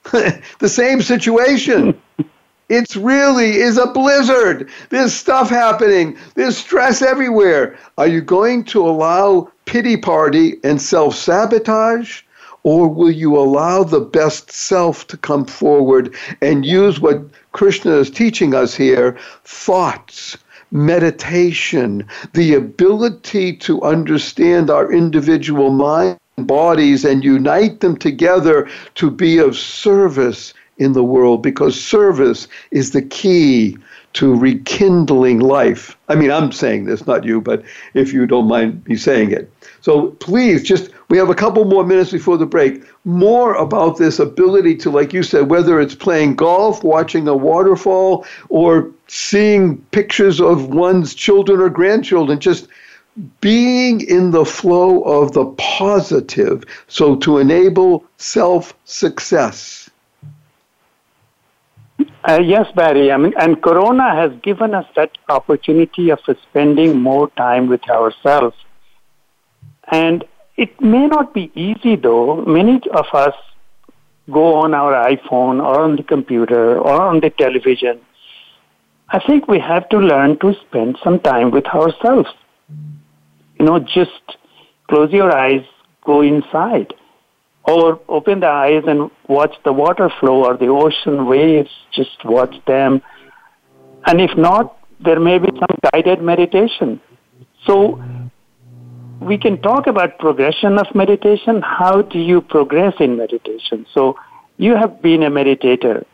the 0.11 0.69
same 0.69 1.01
situation. 1.01 1.99
It's 2.69 2.97
really 2.97 3.59
is 3.59 3.77
a 3.77 3.87
blizzard. 3.87 4.69
There's 4.89 5.13
stuff 5.13 5.49
happening. 5.49 6.17
There's 6.35 6.57
stress 6.57 7.01
everywhere. 7.01 7.77
Are 7.97 8.07
you 8.07 8.19
going 8.19 8.65
to 8.65 8.85
allow 8.85 9.49
pity 9.63 9.95
party 9.95 10.57
and 10.65 10.81
self 10.81 11.15
sabotage? 11.15 12.23
Or 12.63 12.87
will 12.87 13.11
you 13.11 13.37
allow 13.37 13.83
the 13.83 13.99
best 13.99 14.51
self 14.51 15.07
to 15.07 15.17
come 15.17 15.45
forward 15.45 16.13
and 16.41 16.65
use 16.65 16.99
what 16.99 17.23
Krishna 17.51 17.93
is 17.93 18.09
teaching 18.09 18.53
us 18.53 18.75
here 18.75 19.17
thoughts, 19.45 20.37
meditation, 20.71 22.05
the 22.33 22.55
ability 22.55 23.55
to 23.57 23.81
understand 23.83 24.69
our 24.69 24.91
individual 24.91 25.71
mind 25.71 26.17
bodies 26.37 27.05
and 27.05 27.23
unite 27.23 27.79
them 27.79 27.97
together 27.97 28.69
to 28.95 29.09
be 29.09 29.37
of 29.37 29.57
service 29.57 30.53
in 30.77 30.93
the 30.93 31.03
world? 31.03 31.41
Because 31.41 31.81
service 31.81 32.47
is 32.71 32.91
the 32.91 33.01
key 33.01 33.77
to 34.17 34.33
rekindling 34.33 35.39
life. 35.39 35.95
I 36.07 36.15
mean, 36.15 36.31
I'm 36.31 36.51
saying 36.51 36.85
this, 36.85 37.05
not 37.05 37.23
you, 37.23 37.39
but 37.39 37.63
if 37.93 38.11
you 38.11 38.25
don't 38.25 38.47
mind 38.47 38.83
me 38.87 38.95
saying 38.95 39.29
it. 39.29 39.51
So 39.81 40.07
please, 40.13 40.63
just, 40.63 40.89
we 41.09 41.19
have 41.19 41.29
a 41.29 41.35
couple 41.35 41.65
more 41.65 41.85
minutes 41.85 42.11
before 42.11 42.35
the 42.35 42.47
break. 42.47 42.81
More 43.05 43.53
about 43.53 43.97
this 43.97 44.17
ability 44.17 44.75
to, 44.77 44.89
like 44.89 45.13
you 45.13 45.21
said, 45.21 45.51
whether 45.51 45.79
it's 45.79 45.93
playing 45.93 46.35
golf, 46.35 46.83
watching 46.83 47.27
a 47.27 47.37
waterfall, 47.37 48.25
or 48.49 48.89
seeing 49.07 49.77
pictures 49.91 50.41
of 50.41 50.69
one's 50.69 51.13
children 51.13 51.61
or 51.61 51.69
grandchildren, 51.69 52.39
just 52.39 52.67
being 53.39 54.01
in 54.01 54.31
the 54.31 54.45
flow 54.45 55.03
of 55.03 55.33
the 55.33 55.45
positive, 55.59 56.63
so 56.87 57.15
to 57.17 57.37
enable 57.37 58.03
self 58.17 58.73
success. 58.85 59.86
Uh, 62.27 62.39
yes, 62.41 62.67
Barry. 62.75 63.11
I 63.11 63.17
mean, 63.17 63.33
and 63.39 63.61
Corona 63.61 64.15
has 64.15 64.31
given 64.41 64.73
us 64.73 64.85
that 64.95 65.17
opportunity 65.29 66.09
of 66.09 66.19
spending 66.49 66.99
more 66.99 67.29
time 67.31 67.67
with 67.67 67.89
ourselves. 67.89 68.55
And 69.91 70.25
it 70.57 70.79
may 70.81 71.07
not 71.07 71.33
be 71.33 71.51
easy, 71.55 71.95
though. 71.95 72.43
Many 72.45 72.81
of 72.93 73.05
us 73.13 73.35
go 74.29 74.55
on 74.55 74.73
our 74.73 74.93
iPhone 75.09 75.63
or 75.63 75.79
on 75.81 75.95
the 75.95 76.03
computer 76.03 76.77
or 76.77 77.01
on 77.01 77.21
the 77.21 77.29
television. 77.29 78.01
I 79.09 79.19
think 79.25 79.47
we 79.47 79.59
have 79.59 79.87
to 79.89 79.97
learn 79.97 80.37
to 80.39 80.53
spend 80.67 80.97
some 81.01 81.19
time 81.19 81.51
with 81.51 81.65
ourselves 81.67 82.29
you 83.59 83.65
know, 83.65 83.79
just 83.79 84.37
close 84.89 85.11
your 85.11 85.35
eyes, 85.35 85.63
go 86.03 86.21
inside, 86.21 86.93
or 87.67 87.99
open 88.07 88.39
the 88.39 88.47
eyes 88.47 88.83
and 88.87 89.11
watch 89.27 89.53
the 89.65 89.73
water 89.73 90.09
flow 90.19 90.45
or 90.45 90.55
the 90.55 90.67
ocean 90.67 91.25
waves, 91.25 91.69
just 91.91 92.23
watch 92.23 92.55
them. 92.65 93.01
And 94.05 94.21
if 94.21 94.35
not, 94.37 94.77
there 95.01 95.19
may 95.19 95.37
be 95.37 95.49
some 95.59 95.77
guided 95.91 96.21
meditation. 96.21 97.01
So 97.65 98.01
we 99.19 99.37
can 99.37 99.61
talk 99.61 99.85
about 99.87 100.17
progression 100.17 100.77
of 100.79 100.87
meditation. 100.95 101.61
How 101.61 102.01
do 102.01 102.19
you 102.19 102.39
progress 102.39 102.93
in 103.01 103.17
meditation? 103.17 103.85
So 103.93 104.17
you 104.57 104.75
have 104.75 105.01
been 105.01 105.23
a 105.23 105.29
meditator. 105.29 106.05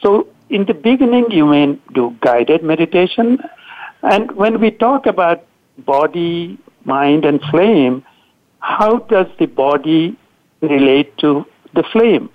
So 0.00 0.28
in 0.48 0.64
the 0.66 0.74
beginning, 0.74 1.30
you 1.30 1.46
may 1.46 1.78
do 1.92 2.16
guided 2.20 2.62
meditation. 2.62 3.38
And 4.02 4.30
when 4.32 4.60
we 4.60 4.70
talk 4.70 5.06
about 5.06 5.44
body, 5.78 6.58
mind, 6.84 7.24
and 7.24 7.40
flame, 7.50 8.04
how 8.60 8.98
does 8.98 9.26
the 9.38 9.46
body 9.46 10.16
relate 10.60 11.16
to 11.18 11.46
the 11.74 11.82
flame? 11.82 12.30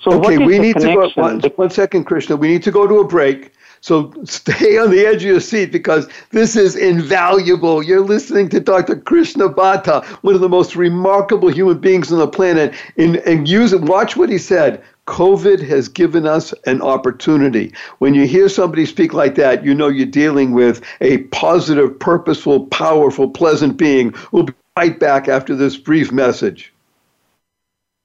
So 0.00 0.12
okay, 0.12 0.38
we 0.38 0.58
need 0.58 0.76
to 0.76 0.94
go 0.94 1.10
one, 1.14 1.40
one 1.56 1.70
second, 1.70 2.04
Krishna. 2.04 2.36
We 2.36 2.48
need 2.48 2.62
to 2.62 2.70
go 2.70 2.86
to 2.86 3.00
a 3.00 3.06
break. 3.06 3.52
So 3.82 4.12
stay 4.24 4.78
on 4.78 4.90
the 4.90 5.06
edge 5.06 5.16
of 5.16 5.30
your 5.30 5.40
seat 5.40 5.72
because 5.72 6.08
this 6.30 6.56
is 6.56 6.76
invaluable. 6.76 7.82
You're 7.82 8.04
listening 8.04 8.48
to 8.50 8.60
Dr. 8.60 8.96
Krishna 8.96 9.48
Bhatta, 9.48 10.04
one 10.22 10.34
of 10.34 10.40
the 10.40 10.48
most 10.48 10.76
remarkable 10.76 11.48
human 11.48 11.78
beings 11.78 12.12
on 12.12 12.18
the 12.18 12.28
planet. 12.28 12.74
In, 12.96 13.16
and 13.26 13.48
use 13.48 13.72
it, 13.72 13.82
watch 13.82 14.16
what 14.16 14.28
he 14.28 14.38
said. 14.38 14.82
COVID 15.06 15.66
has 15.66 15.88
given 15.88 16.26
us 16.26 16.54
an 16.66 16.82
opportunity. 16.82 17.72
When 17.98 18.14
you 18.14 18.26
hear 18.26 18.48
somebody 18.48 18.86
speak 18.86 19.12
like 19.12 19.34
that, 19.36 19.64
you 19.64 19.74
know 19.74 19.88
you're 19.88 20.06
dealing 20.06 20.52
with 20.52 20.82
a 21.00 21.18
positive, 21.28 21.98
purposeful, 21.98 22.66
powerful, 22.66 23.28
pleasant 23.28 23.76
being. 23.76 24.14
We'll 24.30 24.44
be 24.44 24.54
right 24.76 24.98
back 24.98 25.26
after 25.26 25.56
this 25.56 25.76
brief 25.76 26.12
message. 26.12 26.72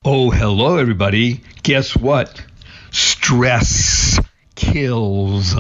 Oh, 0.08 0.30
hello, 0.30 0.78
everybody. 0.78 1.42
Guess 1.64 1.96
what? 1.96 2.46
Stress 2.92 4.20
kills. 4.54 5.56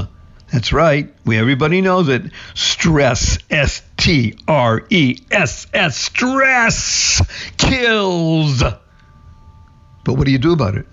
That's 0.54 0.72
right. 0.72 1.12
We 1.26 1.40
everybody 1.40 1.82
knows 1.82 2.10
it. 2.10 2.32
Stress, 2.54 3.40
S 3.50 3.82
T 3.98 4.38
R 4.48 4.86
E 4.92 5.18
S 5.32 5.66
S, 5.74 5.98
stress 5.98 7.24
kills. 7.58 8.62
But 8.62 10.14
what 10.14 10.26
do 10.26 10.32
you 10.32 10.38
do 10.38 10.54
about 10.54 10.76
it? 10.76 10.86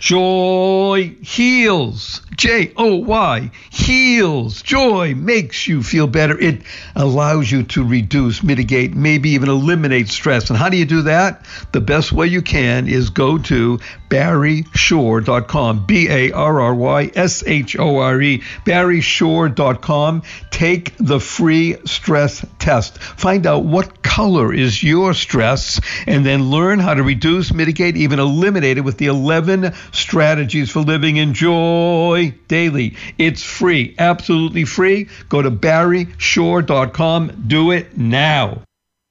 Joy 0.00 1.14
heals. 1.20 2.22
J 2.34 2.72
O 2.78 2.96
Y 2.96 3.50
heals. 3.68 4.62
Joy 4.62 5.14
makes 5.14 5.68
you 5.68 5.82
feel 5.82 6.06
better. 6.06 6.38
It 6.38 6.62
allows 6.96 7.50
you 7.52 7.64
to 7.64 7.84
reduce, 7.86 8.42
mitigate, 8.42 8.94
maybe 8.94 9.30
even 9.30 9.50
eliminate 9.50 10.08
stress. 10.08 10.48
And 10.48 10.58
how 10.58 10.70
do 10.70 10.78
you 10.78 10.86
do 10.86 11.02
that? 11.02 11.44
The 11.72 11.82
best 11.82 12.12
way 12.12 12.28
you 12.28 12.40
can 12.40 12.88
is 12.88 13.10
go 13.10 13.36
to 13.36 13.78
barryshore.com. 14.08 15.84
B 15.84 16.08
A 16.08 16.32
R 16.32 16.60
R 16.62 16.74
Y 16.74 17.10
S 17.14 17.44
H 17.46 17.78
O 17.78 17.98
R 17.98 18.22
E. 18.22 18.42
barryshore.com. 18.64 20.22
Take 20.50 20.96
the 20.96 21.20
free 21.20 21.76
stress 21.84 22.44
test. 22.58 22.98
Find 23.02 23.46
out 23.46 23.64
what 23.64 24.02
color 24.02 24.52
is 24.52 24.82
your 24.82 25.12
stress 25.12 25.78
and 26.06 26.24
then 26.24 26.50
learn 26.50 26.78
how 26.78 26.94
to 26.94 27.02
reduce, 27.02 27.52
mitigate, 27.52 27.96
even 27.98 28.18
eliminate 28.18 28.78
it 28.78 28.80
with 28.80 28.96
the 28.96 29.06
11 29.06 29.72
strategies 29.92 30.70
for 30.70 30.80
living 30.80 31.16
in 31.16 31.34
joy 31.34 32.34
daily. 32.48 32.96
It's 33.18 33.42
free, 33.42 33.94
absolutely 33.98 34.64
free. 34.64 35.08
Go 35.28 35.42
to 35.42 35.50
barryshore.com. 35.50 37.44
Do 37.46 37.70
it 37.70 37.96
now. 37.96 38.62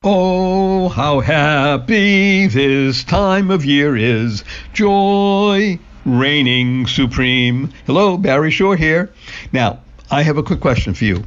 Oh, 0.02 0.88
how 0.88 1.20
happy 1.20 2.48
this 2.48 3.04
time 3.04 3.52
of 3.52 3.66
year 3.66 3.98
is. 3.98 4.44
Joy 4.74 5.80
reigning 6.06 6.88
supreme. 6.88 7.72
Hello, 7.86 8.18
Barry 8.18 8.52
Shore 8.52 8.76
here. 8.76 9.12
Now, 9.52 9.80
I 10.10 10.24
have 10.24 10.38
a 10.38 10.44
quick 10.44 10.62
question 10.62 10.94
for 10.94 11.06
you. 11.06 11.24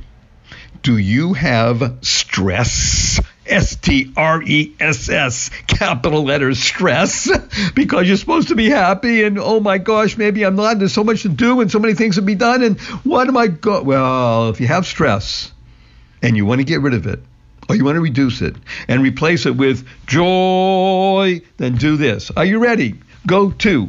Do 0.82 0.96
you 0.96 1.34
have 1.34 1.98
stress? 2.00 3.20
S 3.52 3.76
T 3.76 4.12
R 4.16 4.42
E 4.42 4.74
S 4.80 5.10
S, 5.10 5.50
capital 5.66 6.24
letters, 6.24 6.58
stress, 6.58 7.30
because 7.74 8.08
you're 8.08 8.16
supposed 8.16 8.48
to 8.48 8.54
be 8.54 8.70
happy 8.70 9.24
and 9.24 9.38
oh 9.38 9.60
my 9.60 9.76
gosh, 9.76 10.16
maybe 10.16 10.42
I'm 10.44 10.56
not. 10.56 10.78
There's 10.78 10.94
so 10.94 11.04
much 11.04 11.22
to 11.22 11.28
do 11.28 11.60
and 11.60 11.70
so 11.70 11.78
many 11.78 11.94
things 11.94 12.16
to 12.16 12.22
be 12.22 12.34
done. 12.34 12.62
And 12.62 12.80
what 13.04 13.28
am 13.28 13.36
I 13.36 13.48
go? 13.48 13.82
Well, 13.82 14.48
if 14.48 14.60
you 14.60 14.66
have 14.68 14.86
stress 14.86 15.52
and 16.22 16.34
you 16.34 16.46
want 16.46 16.60
to 16.60 16.64
get 16.64 16.80
rid 16.80 16.94
of 16.94 17.06
it, 17.06 17.20
or 17.68 17.76
you 17.76 17.84
want 17.84 17.96
to 17.96 18.00
reduce 18.00 18.40
it 18.40 18.56
and 18.88 19.02
replace 19.02 19.44
it 19.44 19.56
with 19.56 19.86
joy, 20.06 21.42
then 21.58 21.76
do 21.76 21.96
this. 21.96 22.30
Are 22.30 22.44
you 22.44 22.58
ready? 22.58 22.94
Go 23.26 23.50
to 23.50 23.88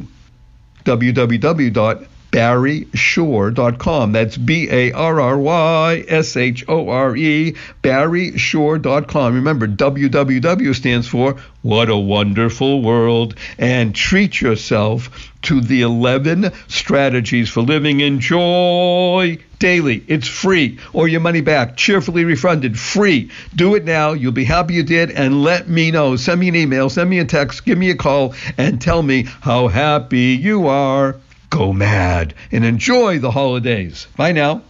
www 0.84 2.08
barryshore.com. 2.34 4.10
That's 4.10 4.36
B 4.36 4.68
A 4.68 4.90
R 4.90 5.20
R 5.20 5.38
Y 5.38 6.04
S 6.08 6.36
H 6.36 6.64
O 6.66 6.88
R 6.88 7.16
E, 7.16 7.54
barryshore.com. 7.80 9.34
Remember, 9.36 9.68
WWW 9.68 10.74
stands 10.74 11.06
for 11.06 11.36
What 11.62 11.88
a 11.88 11.96
Wonderful 11.96 12.82
World. 12.82 13.36
And 13.56 13.94
treat 13.94 14.40
yourself 14.40 15.30
to 15.42 15.60
the 15.60 15.82
11 15.82 16.50
strategies 16.66 17.50
for 17.50 17.60
living 17.60 18.00
in 18.00 18.18
joy 18.18 19.38
daily. 19.60 20.02
It's 20.08 20.26
free 20.26 20.80
or 20.92 21.06
your 21.06 21.20
money 21.20 21.40
back, 21.40 21.76
cheerfully 21.76 22.24
refunded, 22.24 22.76
free. 22.76 23.30
Do 23.54 23.76
it 23.76 23.84
now. 23.84 24.12
You'll 24.12 24.32
be 24.32 24.44
happy 24.44 24.74
you 24.74 24.82
did 24.82 25.12
and 25.12 25.44
let 25.44 25.68
me 25.68 25.92
know. 25.92 26.16
Send 26.16 26.40
me 26.40 26.48
an 26.48 26.56
email, 26.56 26.90
send 26.90 27.08
me 27.08 27.20
a 27.20 27.24
text, 27.24 27.64
give 27.64 27.78
me 27.78 27.90
a 27.90 27.94
call, 27.94 28.34
and 28.58 28.80
tell 28.80 29.04
me 29.04 29.22
how 29.22 29.68
happy 29.68 30.34
you 30.34 30.66
are 30.66 31.16
go 31.54 31.72
mad 31.72 32.34
and 32.50 32.64
enjoy 32.64 33.18
the 33.18 33.30
holidays. 33.30 34.08
Bye 34.16 34.32
now. 34.32 34.62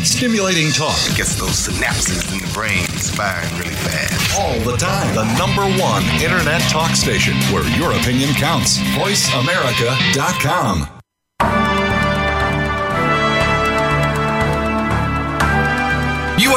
Stimulating 0.00 0.70
talk. 0.72 0.98
Gets 1.16 1.36
those 1.36 1.68
synapses 1.68 2.32
in 2.32 2.38
the 2.46 2.52
brain 2.52 2.86
firing 3.16 3.50
really 3.58 3.74
fast. 3.74 4.38
All 4.38 4.58
the 4.60 4.76
time. 4.76 5.14
The 5.14 5.24
number 5.38 5.64
one 5.80 6.04
internet 6.22 6.60
talk 6.62 6.90
station 6.92 7.34
where 7.52 7.64
your 7.78 7.92
opinion 7.92 8.30
counts. 8.34 8.78
VoiceAmerica.com. 8.96 10.99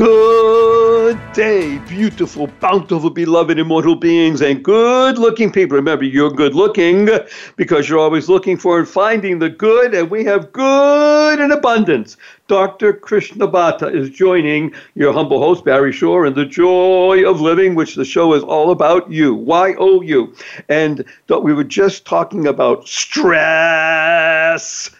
Good 0.00 1.20
day, 1.34 1.76
beautiful, 1.86 2.46
bountiful, 2.58 3.10
beloved, 3.10 3.58
immortal 3.58 3.94
beings, 3.94 4.40
and 4.40 4.64
good 4.64 5.18
looking 5.18 5.52
people. 5.52 5.76
Remember, 5.76 6.06
you're 6.06 6.30
good 6.30 6.54
looking 6.54 7.10
because 7.56 7.86
you're 7.86 7.98
always 7.98 8.26
looking 8.26 8.56
for 8.56 8.78
and 8.78 8.88
finding 8.88 9.40
the 9.40 9.50
good, 9.50 9.94
and 9.94 10.10
we 10.10 10.24
have 10.24 10.52
good 10.52 11.38
in 11.38 11.52
abundance. 11.52 12.16
Dr. 12.48 12.94
Krishna 12.94 13.46
Bhatta 13.46 13.94
is 13.94 14.08
joining 14.08 14.72
your 14.94 15.12
humble 15.12 15.38
host, 15.38 15.66
Barry 15.66 15.92
Shore, 15.92 16.24
in 16.24 16.32
the 16.32 16.46
joy 16.46 17.22
of 17.28 17.42
living, 17.42 17.74
which 17.74 17.94
the 17.94 18.06
show 18.06 18.32
is 18.32 18.42
all 18.42 18.70
about 18.70 19.12
you. 19.12 19.34
Y 19.34 19.74
O 19.78 20.00
U. 20.00 20.34
And 20.70 21.04
we 21.28 21.52
were 21.52 21.62
just 21.62 22.06
talking 22.06 22.46
about 22.46 22.88
stress 22.88 24.90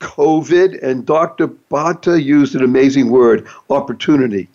COVID, 0.00 0.82
and 0.82 1.06
Dr. 1.06 1.46
Bhatta 1.46 2.22
used 2.22 2.54
an 2.54 2.64
amazing 2.64 3.10
word, 3.10 3.46
opportunity. 3.68 4.48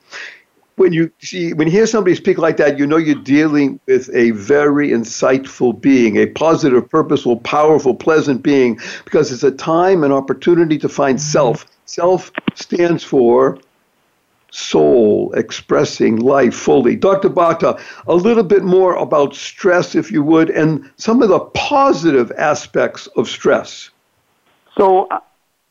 When 0.75 0.91
you 0.91 1.09
see, 1.19 1.53
when 1.53 1.67
you 1.67 1.71
hear 1.71 1.87
somebody 1.87 2.15
speak 2.15 2.37
like 2.37 2.57
that, 2.57 2.77
you 2.77 2.85
know 2.85 2.97
you're 2.97 3.15
dealing 3.15 3.79
with 3.87 4.09
a 4.13 4.31
very 4.31 4.89
insightful 4.89 5.79
being, 5.79 6.17
a 6.17 6.25
positive, 6.25 6.89
purposeful, 6.89 7.37
powerful, 7.37 7.95
pleasant 7.95 8.43
being, 8.43 8.77
because 9.05 9.31
it's 9.31 9.43
a 9.43 9.51
time 9.51 10.03
and 10.03 10.11
opportunity 10.11 10.77
to 10.79 10.89
find 10.89 11.17
mm-hmm. 11.17 11.31
self. 11.31 11.65
Self 11.85 12.31
stands 12.55 13.03
for 13.03 13.57
soul 14.55 15.33
expressing 15.33 16.17
life 16.17 16.55
fully. 16.55 16.95
Dr. 16.95 17.29
Bhatta, 17.29 17.79
a 18.07 18.15
little 18.15 18.43
bit 18.43 18.63
more 18.63 18.95
about 18.95 19.35
stress, 19.35 19.95
if 19.95 20.11
you 20.11 20.23
would, 20.23 20.49
and 20.49 20.89
some 20.97 21.21
of 21.21 21.29
the 21.29 21.39
positive 21.39 22.31
aspects 22.37 23.07
of 23.17 23.29
stress. 23.29 23.89
So, 24.77 25.07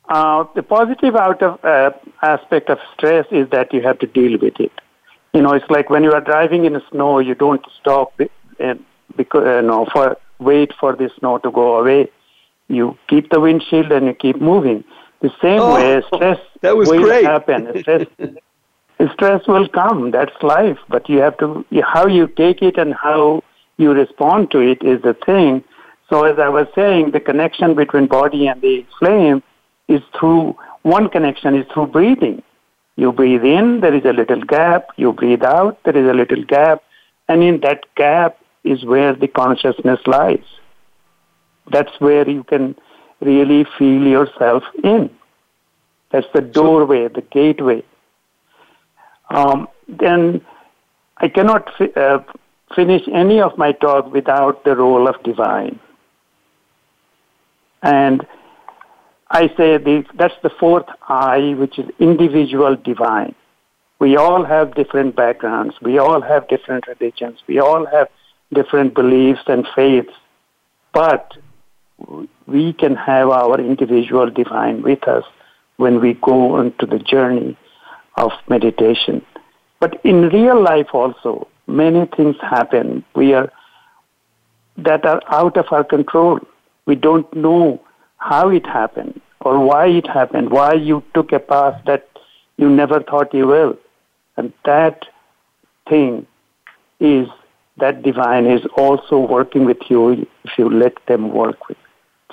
uh, 0.09 0.45
the 0.55 0.63
positive 0.63 1.17
out 1.17 1.43
of 1.43 1.65
uh, 1.65 1.91
aspect 2.23 2.69
of 2.69 2.79
stress 2.93 3.27
is 3.31 3.49
that 3.51 3.73
you 3.73 3.83
have 3.83 3.99
to 4.01 4.07
deal 4.07 4.39
with 4.41 4.61
it. 4.61 4.73
You 5.33 5.43
know, 5.43 5.53
it's 5.53 5.69
like 5.71 5.91
when 5.91 6.05
you 6.05 6.13
are 6.13 6.21
driving 6.21 6.65
in 6.65 6.75
the 6.75 6.83
snow, 6.91 7.19
you 7.19 7.35
don't 7.35 7.65
stop 7.81 8.13
and 8.61 8.85
because 9.17 9.45
you 9.45 9.67
know 9.67 9.87
for 9.93 10.17
wait 10.39 10.73
for 10.79 10.95
the 10.95 11.11
snow 11.19 11.39
to 11.39 11.51
go 11.51 11.79
away. 11.79 12.11
You 12.69 12.97
keep 13.09 13.31
the 13.31 13.41
windshield 13.41 13.93
and 13.93 14.07
you 14.07 14.15
keep 14.15 14.41
moving. 14.41 14.85
The 15.21 15.31
same 15.41 15.61
oh, 15.61 15.75
way, 15.75 16.03
stress 16.15 16.39
that 16.61 16.77
was 16.77 16.89
will 16.89 17.03
great. 17.03 17.25
happen. 17.25 17.69
Stress, 17.81 18.07
stress 19.15 19.47
will 19.49 19.69
come. 19.69 20.11
That's 20.11 20.35
life. 20.43 20.79
But 20.89 21.09
you 21.09 21.19
have 21.19 21.37
to 21.39 21.65
how 21.83 22.07
you 22.07 22.27
take 22.27 22.63
it 22.63 22.79
and 22.79 22.95
how 22.95 23.43
you 23.77 23.93
respond 23.93 24.51
to 24.53 24.61
it 24.61 24.83
is 24.83 25.03
the 25.03 25.17
thing. 25.27 25.65
So 26.11 26.25
as 26.25 26.39
I 26.39 26.49
was 26.49 26.67
saying, 26.75 27.11
the 27.13 27.21
connection 27.21 27.75
between 27.75 28.07
body 28.07 28.47
and 28.47 28.61
the 28.61 28.87
flame 28.99 29.43
is 29.89 30.03
through 30.19 30.57
one 30.83 31.09
connection 31.09 31.55
is 31.55 31.67
through 31.73 31.89
breathing. 31.89 32.43
You 32.97 33.13
breathe 33.13 33.45
in, 33.45 33.81
there 33.81 33.95
is 33.95 34.05
a 34.05 34.13
little 34.13 34.43
gap. 34.43 34.89
You 34.97 35.13
breathe 35.13 35.43
out, 35.43 35.83
there 35.85 35.97
is 35.97 36.09
a 36.09 36.15
little 36.15 36.45
gap. 36.45 36.83
And 37.29 37.43
in 37.43 37.61
that 37.61 37.87
gap 37.97 38.39
is 38.63 38.85
where 38.85 39.15
the 39.15 39.29
consciousness 39.29 40.01
lies. 40.07 40.45
That's 41.71 41.93
where 41.99 42.29
you 42.29 42.45
can 42.45 42.77
really 43.21 43.67
feel 43.79 44.03
yourself 44.03 44.63
in. 44.83 45.11
That's 46.13 46.27
the 46.35 46.43
doorway, 46.43 47.09
the 47.09 47.23
gateway. 47.23 47.83
Um, 49.31 49.69
then 49.89 50.43
I 51.17 51.29
cannot 51.29 51.71
fi- 51.77 51.93
uh, 51.97 52.23
finish 52.75 53.03
any 53.13 53.41
of 53.41 53.57
my 53.59 53.73
talk 53.73 54.13
without 54.13 54.65
the 54.65 54.77
role 54.77 55.09
of 55.09 55.21
divine. 55.23 55.81
And 57.83 58.27
I 59.31 59.49
say 59.57 59.79
the, 59.79 60.05
that's 60.15 60.35
the 60.43 60.51
fourth 60.51 60.87
I, 61.09 61.55
which 61.59 61.79
is 61.79 61.89
individual 61.99 62.77
divine. 62.77 63.35
We 63.99 64.17
all 64.17 64.45
have 64.45 64.75
different 64.75 65.17
backgrounds. 65.17 65.77
We 65.81 65.99
all 65.99 66.21
have 66.21 66.49
different 66.49 66.87
religions. 66.87 67.39
We 67.47 67.59
all 67.59 67.87
have 67.87 68.09
different 68.53 68.95
beliefs 68.95 69.43
and 69.47 69.67
faiths. 69.75 70.13
But 70.93 71.33
we 72.47 72.73
can 72.73 72.97
have 72.97 73.31
our 73.31 73.59
individual 73.61 74.31
divine 74.31 74.83
with 74.83 75.07
us 75.09 75.25
when 75.77 76.01
we 76.01 76.15
go 76.15 76.61
into 76.61 76.87
the 76.87 76.99
journey 76.99 77.57
of 78.17 78.33
meditation. 78.49 79.25
But 79.81 80.01
in 80.05 80.29
real 80.29 80.63
life 80.63 80.89
also, 80.93 81.49
many 81.67 82.07
things 82.17 82.37
happen. 82.41 83.05
We 83.15 83.33
are 83.35 83.51
that 84.77 85.05
are 85.05 85.23
out 85.29 85.57
of 85.57 85.67
our 85.71 85.85
control. 85.85 86.41
We 86.87 86.97
don't 86.97 87.33
know 87.35 87.81
how 88.19 88.49
it 88.49 88.67
happened 88.67 89.21
or 89.41 89.59
why 89.59 89.87
it 89.87 90.07
happened, 90.07 90.51
why 90.51 90.73
you 90.73 91.03
took 91.15 91.33
a 91.33 91.39
path 91.39 91.81
that 91.87 92.09
you 92.57 92.69
never 92.71 93.03
thought 93.03 93.35
you 93.35 93.47
will. 93.47 93.77
And 94.37 94.53
that 94.65 95.05
thing 95.89 96.27
is 97.01 97.29
that 97.77 98.03
divine 98.03 98.47
is 98.47 98.65
also 98.77 99.19
working 99.19 99.65
with 99.65 99.79
you 99.89 100.27
if 100.45 100.59
you 100.59 100.71
let 100.71 100.95
them 101.07 101.33
work 101.33 101.69
with, 101.69 101.79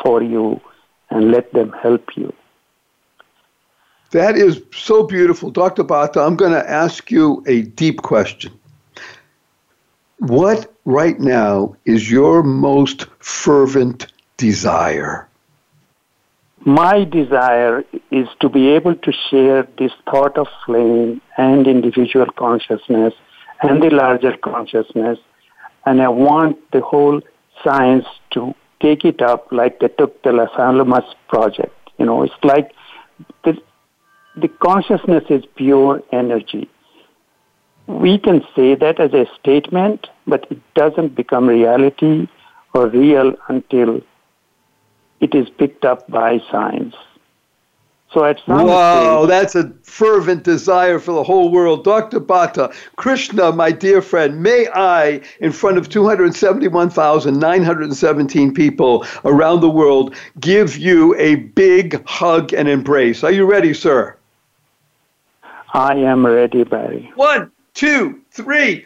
for 0.02 0.22
you 0.22 0.62
and 1.10 1.32
let 1.32 1.52
them 1.54 1.74
help 1.82 2.16
you. 2.16 2.34
That 4.12 4.38
is 4.38 4.62
so 4.74 5.04
beautiful. 5.04 5.52
Dr. 5.52 5.84
Bhatta, 5.84 6.26
I'm 6.26 6.36
going 6.36 6.52
to 6.52 6.70
ask 6.70 7.10
you 7.12 7.44
a 7.48 7.64
deep 7.64 8.02
question. 8.02 8.52
What 10.20 10.72
right 10.86 11.20
now 11.20 11.76
is 11.86 12.12
your 12.12 12.44
most 12.44 13.08
fervent 13.20 14.08
desire? 14.38 15.28
My 16.66 17.05
desire 17.05 17.84
is 18.12 18.28
to 18.39 18.47
be 18.47 18.70
able 18.70 18.95
to 18.95 19.12
share 19.30 19.68
this 19.80 19.91
thought 20.05 20.38
of 20.38 20.47
flame 20.66 21.20
and 21.38 21.66
individual 21.66 22.28
consciousness 22.38 23.16
and 23.64 23.82
the 23.82 23.89
larger 23.89 24.38
consciousness. 24.38 25.18
And 25.88 26.01
I 26.01 26.09
want 26.09 26.57
the 26.72 26.82
whole 26.82 27.22
science 27.64 28.05
to 28.32 28.53
take 28.80 29.05
it 29.05 29.24
up 29.24 29.51
like 29.51 29.80
they 29.80 29.88
took 29.88 30.22
the 30.22 30.34
Los 30.34 30.51
Alamos 30.57 31.16
project. 31.30 31.76
You 31.97 32.05
know, 32.05 32.22
it's 32.22 32.34
like 32.43 32.72
the, 33.43 33.57
the 34.36 34.47
consciousness 34.47 35.24
is 35.32 35.43
pure 35.55 36.03
energy. 36.12 36.70
We 37.88 38.20
can 38.20 38.41
say 38.55 38.76
that 38.76 38.99
as 38.99 39.14
a 39.14 39.26
statement, 39.39 40.07
but 40.28 40.45
it 40.51 40.62
doesn't 40.76 41.16
become 41.16 41.47
reality 41.47 42.28
or 42.76 42.88
real 42.88 43.34
until 43.49 44.01
it 45.22 45.34
is 45.34 45.49
picked 45.49 45.86
up 45.86 46.09
by 46.09 46.41
science. 46.51 46.95
So 48.11 48.26
at 48.26 48.41
some 48.45 48.67
wow, 48.67 49.19
stage, 49.19 49.30
that's 49.30 49.55
a 49.55 49.72
fervent 49.84 50.43
desire 50.43 50.99
for 50.99 51.13
the 51.13 51.24
whole 51.24 51.49
world. 51.49 51.86
Dr. 51.86 52.19
Bhatta, 52.19 52.74
Krishna, 52.97 53.53
my 53.53 53.72
dear 53.72 54.01
friend, 54.01 54.43
may 54.43 54.67
I, 54.74 55.22
in 55.39 55.53
front 55.53 55.78
of 55.78 55.88
271,917 55.88 58.53
people 58.53 59.05
around 59.24 59.61
the 59.61 59.69
world, 59.69 60.13
give 60.41 60.76
you 60.76 61.15
a 61.15 61.36
big 61.36 62.05
hug 62.05 62.53
and 62.53 62.67
embrace. 62.67 63.24
Are 63.24 63.32
you 63.32 63.45
ready, 63.45 63.74
sir? 63.74 64.17
I 65.74 65.95
am 65.95 66.26
ready, 66.26 66.65
Barry. 66.65 67.09
One, 67.15 67.49
two, 67.74 68.19
three. 68.32 68.86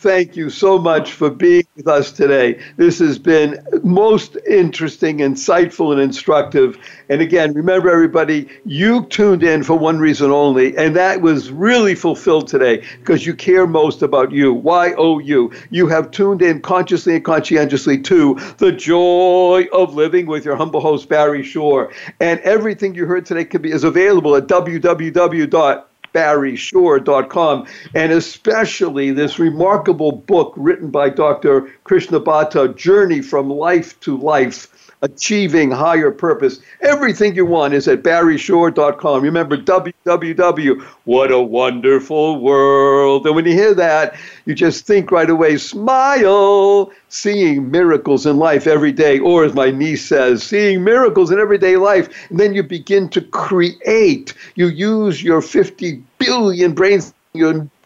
thank 0.00 0.36
you 0.36 0.48
so 0.48 0.78
much 0.78 1.12
for 1.12 1.28
being 1.28 1.64
with 1.74 1.88
us 1.88 2.12
today. 2.12 2.60
This 2.76 3.00
has 3.00 3.18
been 3.18 3.58
most 3.82 4.36
interesting, 4.48 5.18
insightful, 5.18 5.90
and 5.90 6.00
instructive. 6.00 6.78
And 7.08 7.20
again, 7.20 7.52
remember, 7.52 7.90
everybody, 7.90 8.48
you 8.64 9.06
tuned 9.06 9.42
in 9.42 9.64
for 9.64 9.76
one 9.76 9.98
reason 9.98 10.30
only, 10.30 10.76
and 10.76 10.94
that 10.94 11.20
was 11.20 11.50
really 11.50 11.96
fulfilled 11.96 12.46
today 12.46 12.84
because 13.00 13.26
you 13.26 13.34
care 13.34 13.66
most 13.66 14.02
about 14.02 14.30
you. 14.30 14.52
Y 14.52 14.94
O 14.96 15.18
U. 15.18 15.52
You 15.70 15.88
have 15.88 16.12
tuned 16.12 16.42
in 16.42 16.60
consciously 16.60 17.16
and 17.16 17.24
conscientiously 17.24 18.00
to 18.02 18.38
the 18.58 18.70
joy 18.70 19.66
of 19.72 19.96
living 19.96 20.26
with 20.26 20.44
your 20.44 20.54
humble 20.54 20.80
host, 20.80 21.08
Barry 21.08 21.42
Shore. 21.42 21.92
And 22.20 22.38
everything 22.40 22.94
you 22.94 23.06
heard 23.06 23.26
today 23.26 23.44
can 23.44 23.62
be 23.62 23.72
is 23.72 23.82
available 23.82 24.36
at 24.36 24.46
www 24.46 25.87
barryshore.com, 26.14 27.66
and 27.94 28.12
especially 28.12 29.10
this 29.10 29.38
remarkable 29.38 30.12
book 30.12 30.54
written 30.56 30.90
by 30.90 31.08
Dr. 31.08 31.70
Krishna 31.84 32.20
Bhatta, 32.20 32.74
Journey 32.76 33.22
from 33.22 33.50
Life 33.50 33.98
to 34.00 34.16
Life 34.16 34.68
achieving 35.02 35.70
higher 35.70 36.10
purpose. 36.10 36.60
Everything 36.80 37.34
you 37.34 37.46
want 37.46 37.74
is 37.74 37.86
at 37.88 38.02
barryshore.com. 38.02 39.22
Remember, 39.22 39.56
www. 39.56 40.82
What 41.04 41.30
a 41.30 41.40
wonderful 41.40 42.40
world. 42.40 43.26
And 43.26 43.36
when 43.36 43.44
you 43.46 43.52
hear 43.52 43.74
that, 43.74 44.16
you 44.44 44.54
just 44.54 44.86
think 44.86 45.10
right 45.10 45.30
away, 45.30 45.56
smile, 45.58 46.92
seeing 47.08 47.70
miracles 47.70 48.26
in 48.26 48.38
life 48.38 48.66
every 48.66 48.92
day. 48.92 49.18
Or 49.18 49.44
as 49.44 49.54
my 49.54 49.70
niece 49.70 50.04
says, 50.04 50.42
seeing 50.42 50.82
miracles 50.84 51.30
in 51.30 51.38
everyday 51.38 51.76
life. 51.76 52.08
And 52.30 52.40
then 52.40 52.54
you 52.54 52.62
begin 52.62 53.08
to 53.10 53.20
create. 53.20 54.34
You 54.56 54.68
use 54.68 55.22
your 55.22 55.42
50 55.42 56.02
billion 56.18 56.74
brains, 56.74 57.14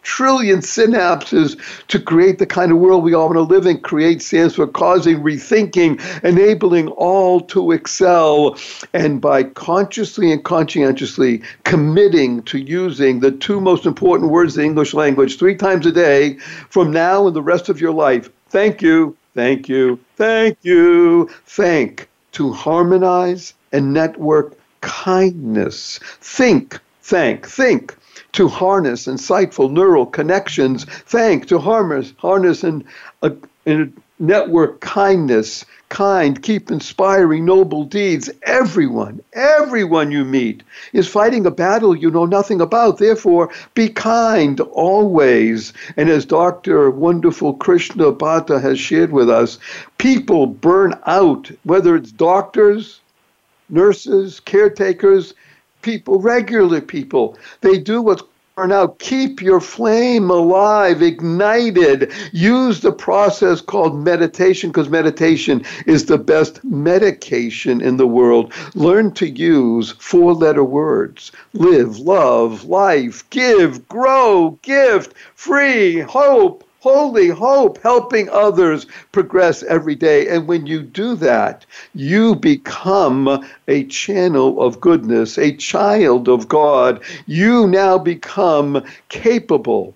trillion 0.03 0.59
synapses 0.59 1.59
to 1.87 1.99
create 1.99 2.37
the 2.37 2.45
kind 2.45 2.71
of 2.71 2.77
world 2.77 3.03
we 3.03 3.13
all 3.13 3.27
want 3.27 3.37
to 3.37 3.41
live 3.41 3.65
in. 3.65 3.79
Create 3.79 4.21
stands 4.21 4.55
for 4.55 4.67
causing 4.67 5.21
rethinking, 5.21 5.99
enabling 6.23 6.89
all 6.89 7.41
to 7.41 7.71
excel. 7.71 8.57
And 8.93 9.19
by 9.19 9.43
consciously 9.43 10.31
and 10.31 10.43
conscientiously 10.43 11.41
committing 11.63 12.43
to 12.43 12.59
using 12.59 13.19
the 13.19 13.31
two 13.31 13.59
most 13.59 13.85
important 13.85 14.31
words 14.31 14.55
in 14.55 14.61
the 14.61 14.67
English 14.67 14.93
language 14.93 15.37
three 15.37 15.55
times 15.55 15.85
a 15.85 15.91
day 15.91 16.37
from 16.69 16.91
now 16.91 17.27
and 17.27 17.35
the 17.35 17.41
rest 17.41 17.69
of 17.69 17.81
your 17.81 17.93
life. 17.93 18.29
Thank 18.49 18.81
you, 18.81 19.17
thank 19.33 19.67
you, 19.67 19.99
thank 20.15 20.57
you, 20.61 21.29
thank 21.45 22.09
to 22.33 22.51
harmonize 22.51 23.53
and 23.71 23.93
network 23.93 24.57
kindness. 24.81 25.99
Think, 26.19 26.79
thank, 27.01 27.47
think 27.47 27.95
to 28.33 28.47
harness 28.47 29.07
insightful 29.07 29.71
neural 29.71 30.05
connections, 30.05 30.85
thank 30.85 31.47
to 31.47 31.59
harness, 31.59 32.13
harness 32.17 32.63
and, 32.63 32.83
uh, 33.21 33.29
and 33.65 33.99
network 34.19 34.79
kindness, 34.81 35.65
kind, 35.89 36.41
keep 36.41 36.71
inspiring 36.71 37.45
noble 37.45 37.83
deeds. 37.83 38.29
Everyone, 38.43 39.21
everyone 39.33 40.11
you 40.11 40.25
meet 40.25 40.63
is 40.91 41.07
fighting 41.07 41.45
a 41.45 41.51
battle 41.51 41.95
you 41.95 42.09
know 42.09 42.25
nothing 42.25 42.59
about. 42.59 42.97
Therefore, 42.97 43.51
be 43.75 43.89
kind 43.89 44.59
always. 44.59 45.73
And 45.95 46.09
as 46.09 46.25
Dr. 46.25 46.89
Wonderful 46.89 47.53
Krishna 47.55 48.11
Bhatta 48.11 48.59
has 48.59 48.79
shared 48.79 49.11
with 49.11 49.29
us, 49.29 49.59
people 49.99 50.47
burn 50.47 50.97
out, 51.05 51.51
whether 51.63 51.95
it's 51.95 52.11
doctors, 52.11 52.99
nurses, 53.69 54.39
caretakers, 54.39 55.33
people, 55.83 56.19
regular 56.19 56.81
people. 56.81 57.37
They 57.61 57.77
do 57.77 58.01
what's 58.01 58.23
now 58.57 58.87
keep 58.99 59.41
your 59.41 59.59
flame 59.59 60.29
alive, 60.29 61.01
ignited. 61.01 62.11
Use 62.31 62.81
the 62.81 62.91
process 62.91 63.61
called 63.61 63.97
meditation 63.97 64.69
because 64.69 64.89
meditation 64.89 65.65
is 65.87 66.05
the 66.05 66.19
best 66.19 66.63
medication 66.63 67.81
in 67.81 67.97
the 67.97 68.05
world. 68.05 68.53
Learn 68.75 69.11
to 69.13 69.27
use 69.27 69.93
four 69.93 70.33
letter 70.33 70.63
words 70.63 71.31
live, 71.53 71.97
love, 71.97 72.65
life, 72.65 73.27
give, 73.31 73.87
grow, 73.89 74.51
gift, 74.61 75.13
free, 75.33 75.99
hope, 76.01 76.62
holy 76.83 77.29
hope, 77.29 77.81
helping 77.81 78.27
others 78.27 78.85
progress 79.13 79.63
every 79.63 79.95
day. 79.95 80.27
And 80.27 80.49
when 80.49 80.67
you 80.67 80.81
do 80.81 81.15
that, 81.15 81.65
you 81.95 82.35
become 82.35 83.41
a 83.69 83.85
channel 83.85 84.61
of 84.61 84.81
goodness, 84.81 85.37
a 85.37 85.55
child 85.55 86.27
of 86.27 86.49
God. 86.49 87.01
You 87.25 87.67
now 87.67 87.97
become 87.97 88.83
capable 89.07 89.95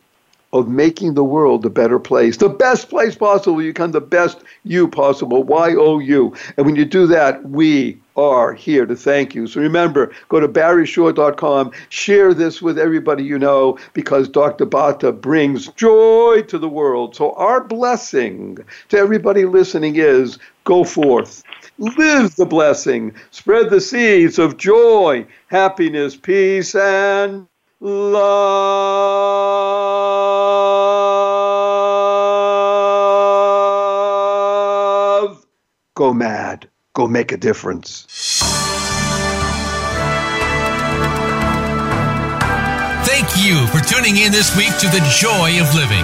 of 0.53 0.69
making 0.69 1.15
the 1.15 1.25
world 1.25 1.65
a 1.65 1.69
better 1.69 1.99
place, 1.99 2.38
the 2.38 2.47
best 2.47 2.89
place 2.89 3.15
possible. 3.15 3.61
You 3.61 3.73
become 3.73 3.91
the 3.91 3.99
best 3.99 4.38
you 4.63 4.88
possible, 4.88 5.43
Y 5.43 5.75
O 5.75 5.99
U. 5.99 6.33
And 6.55 6.65
when 6.65 6.77
you 6.77 6.85
do 6.85 7.05
that, 7.07 7.43
we 7.49 7.97
are 8.18 8.53
here 8.53 8.86
to 8.86 8.95
thank 8.95 9.34
you. 9.36 9.47
So 9.47 9.61
remember, 9.61 10.11
go 10.28 10.39
to 10.39 10.47
barryshore.com, 10.47 11.72
share 11.89 12.34
this 12.34 12.61
with 12.61 12.78
everybody 12.80 13.24
you 13.24 13.39
know, 13.39 13.78
because 13.93 14.28
Dr. 14.28 14.65
Bhatta 14.65 15.11
brings 15.11 15.68
joy 15.70 16.43
to 16.47 16.57
the 16.57 16.68
world. 16.68 17.15
So 17.15 17.34
our 17.34 17.63
blessing 17.63 18.57
to 18.89 18.97
everybody 18.97 19.45
listening 19.45 19.95
is 19.95 20.39
go 20.63 20.84
forth. 20.84 21.43
Live 21.78 22.36
the 22.36 22.45
blessing. 22.45 23.13
Spread 23.32 23.70
the 23.70 23.80
seeds 23.80 24.39
of 24.39 24.57
joy, 24.57 25.26
happiness, 25.47 26.15
peace, 26.15 26.74
and 26.74 27.47
love. 27.80 28.26
Go 35.95 36.13
mad. 36.13 36.66
Go 36.97 37.05
make 37.05 37.31
a 37.31 37.37
difference. 37.37 38.07
Thank 43.05 43.29
you 43.37 43.67
for 43.67 43.85
tuning 43.85 44.17
in 44.17 44.31
this 44.31 44.57
week 44.57 44.73
to 44.81 44.89
The 44.89 45.05
Joy 45.13 45.61
of 45.61 45.69
Living. 45.75 46.01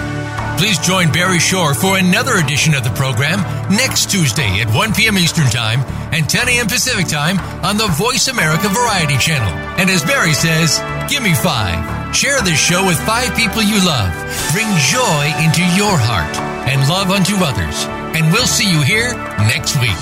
Please 0.56 0.78
join 0.78 1.10
Barry 1.10 1.40
Shore 1.40 1.74
for 1.74 1.98
another 1.98 2.36
edition 2.36 2.74
of 2.74 2.84
the 2.84 2.94
program 2.94 3.42
next 3.74 4.08
Tuesday 4.08 4.60
at 4.60 4.72
1 4.72 4.94
p.m. 4.94 5.18
Eastern 5.18 5.50
Time 5.50 5.80
and 6.14 6.30
10 6.30 6.48
a.m. 6.48 6.68
Pacific 6.68 7.08
Time 7.08 7.40
on 7.66 7.76
the 7.76 7.88
Voice 7.98 8.28
America 8.28 8.68
Variety 8.68 9.18
Channel. 9.18 9.50
And 9.82 9.90
as 9.90 10.04
Barry 10.04 10.32
says, 10.32 10.78
give 11.10 11.24
me 11.24 11.34
five. 11.34 12.14
Share 12.14 12.40
this 12.42 12.64
show 12.64 12.86
with 12.86 13.02
five 13.02 13.34
people 13.34 13.62
you 13.62 13.84
love. 13.84 14.14
Bring 14.54 14.70
joy 14.94 15.24
into 15.42 15.66
your 15.74 15.98
heart 15.98 16.38
and 16.70 16.88
love 16.88 17.10
unto 17.10 17.34
others. 17.42 17.82
And 18.14 18.32
we'll 18.32 18.46
see 18.46 18.70
you 18.70 18.80
here 18.82 19.12
next 19.50 19.74
week. 19.80 19.98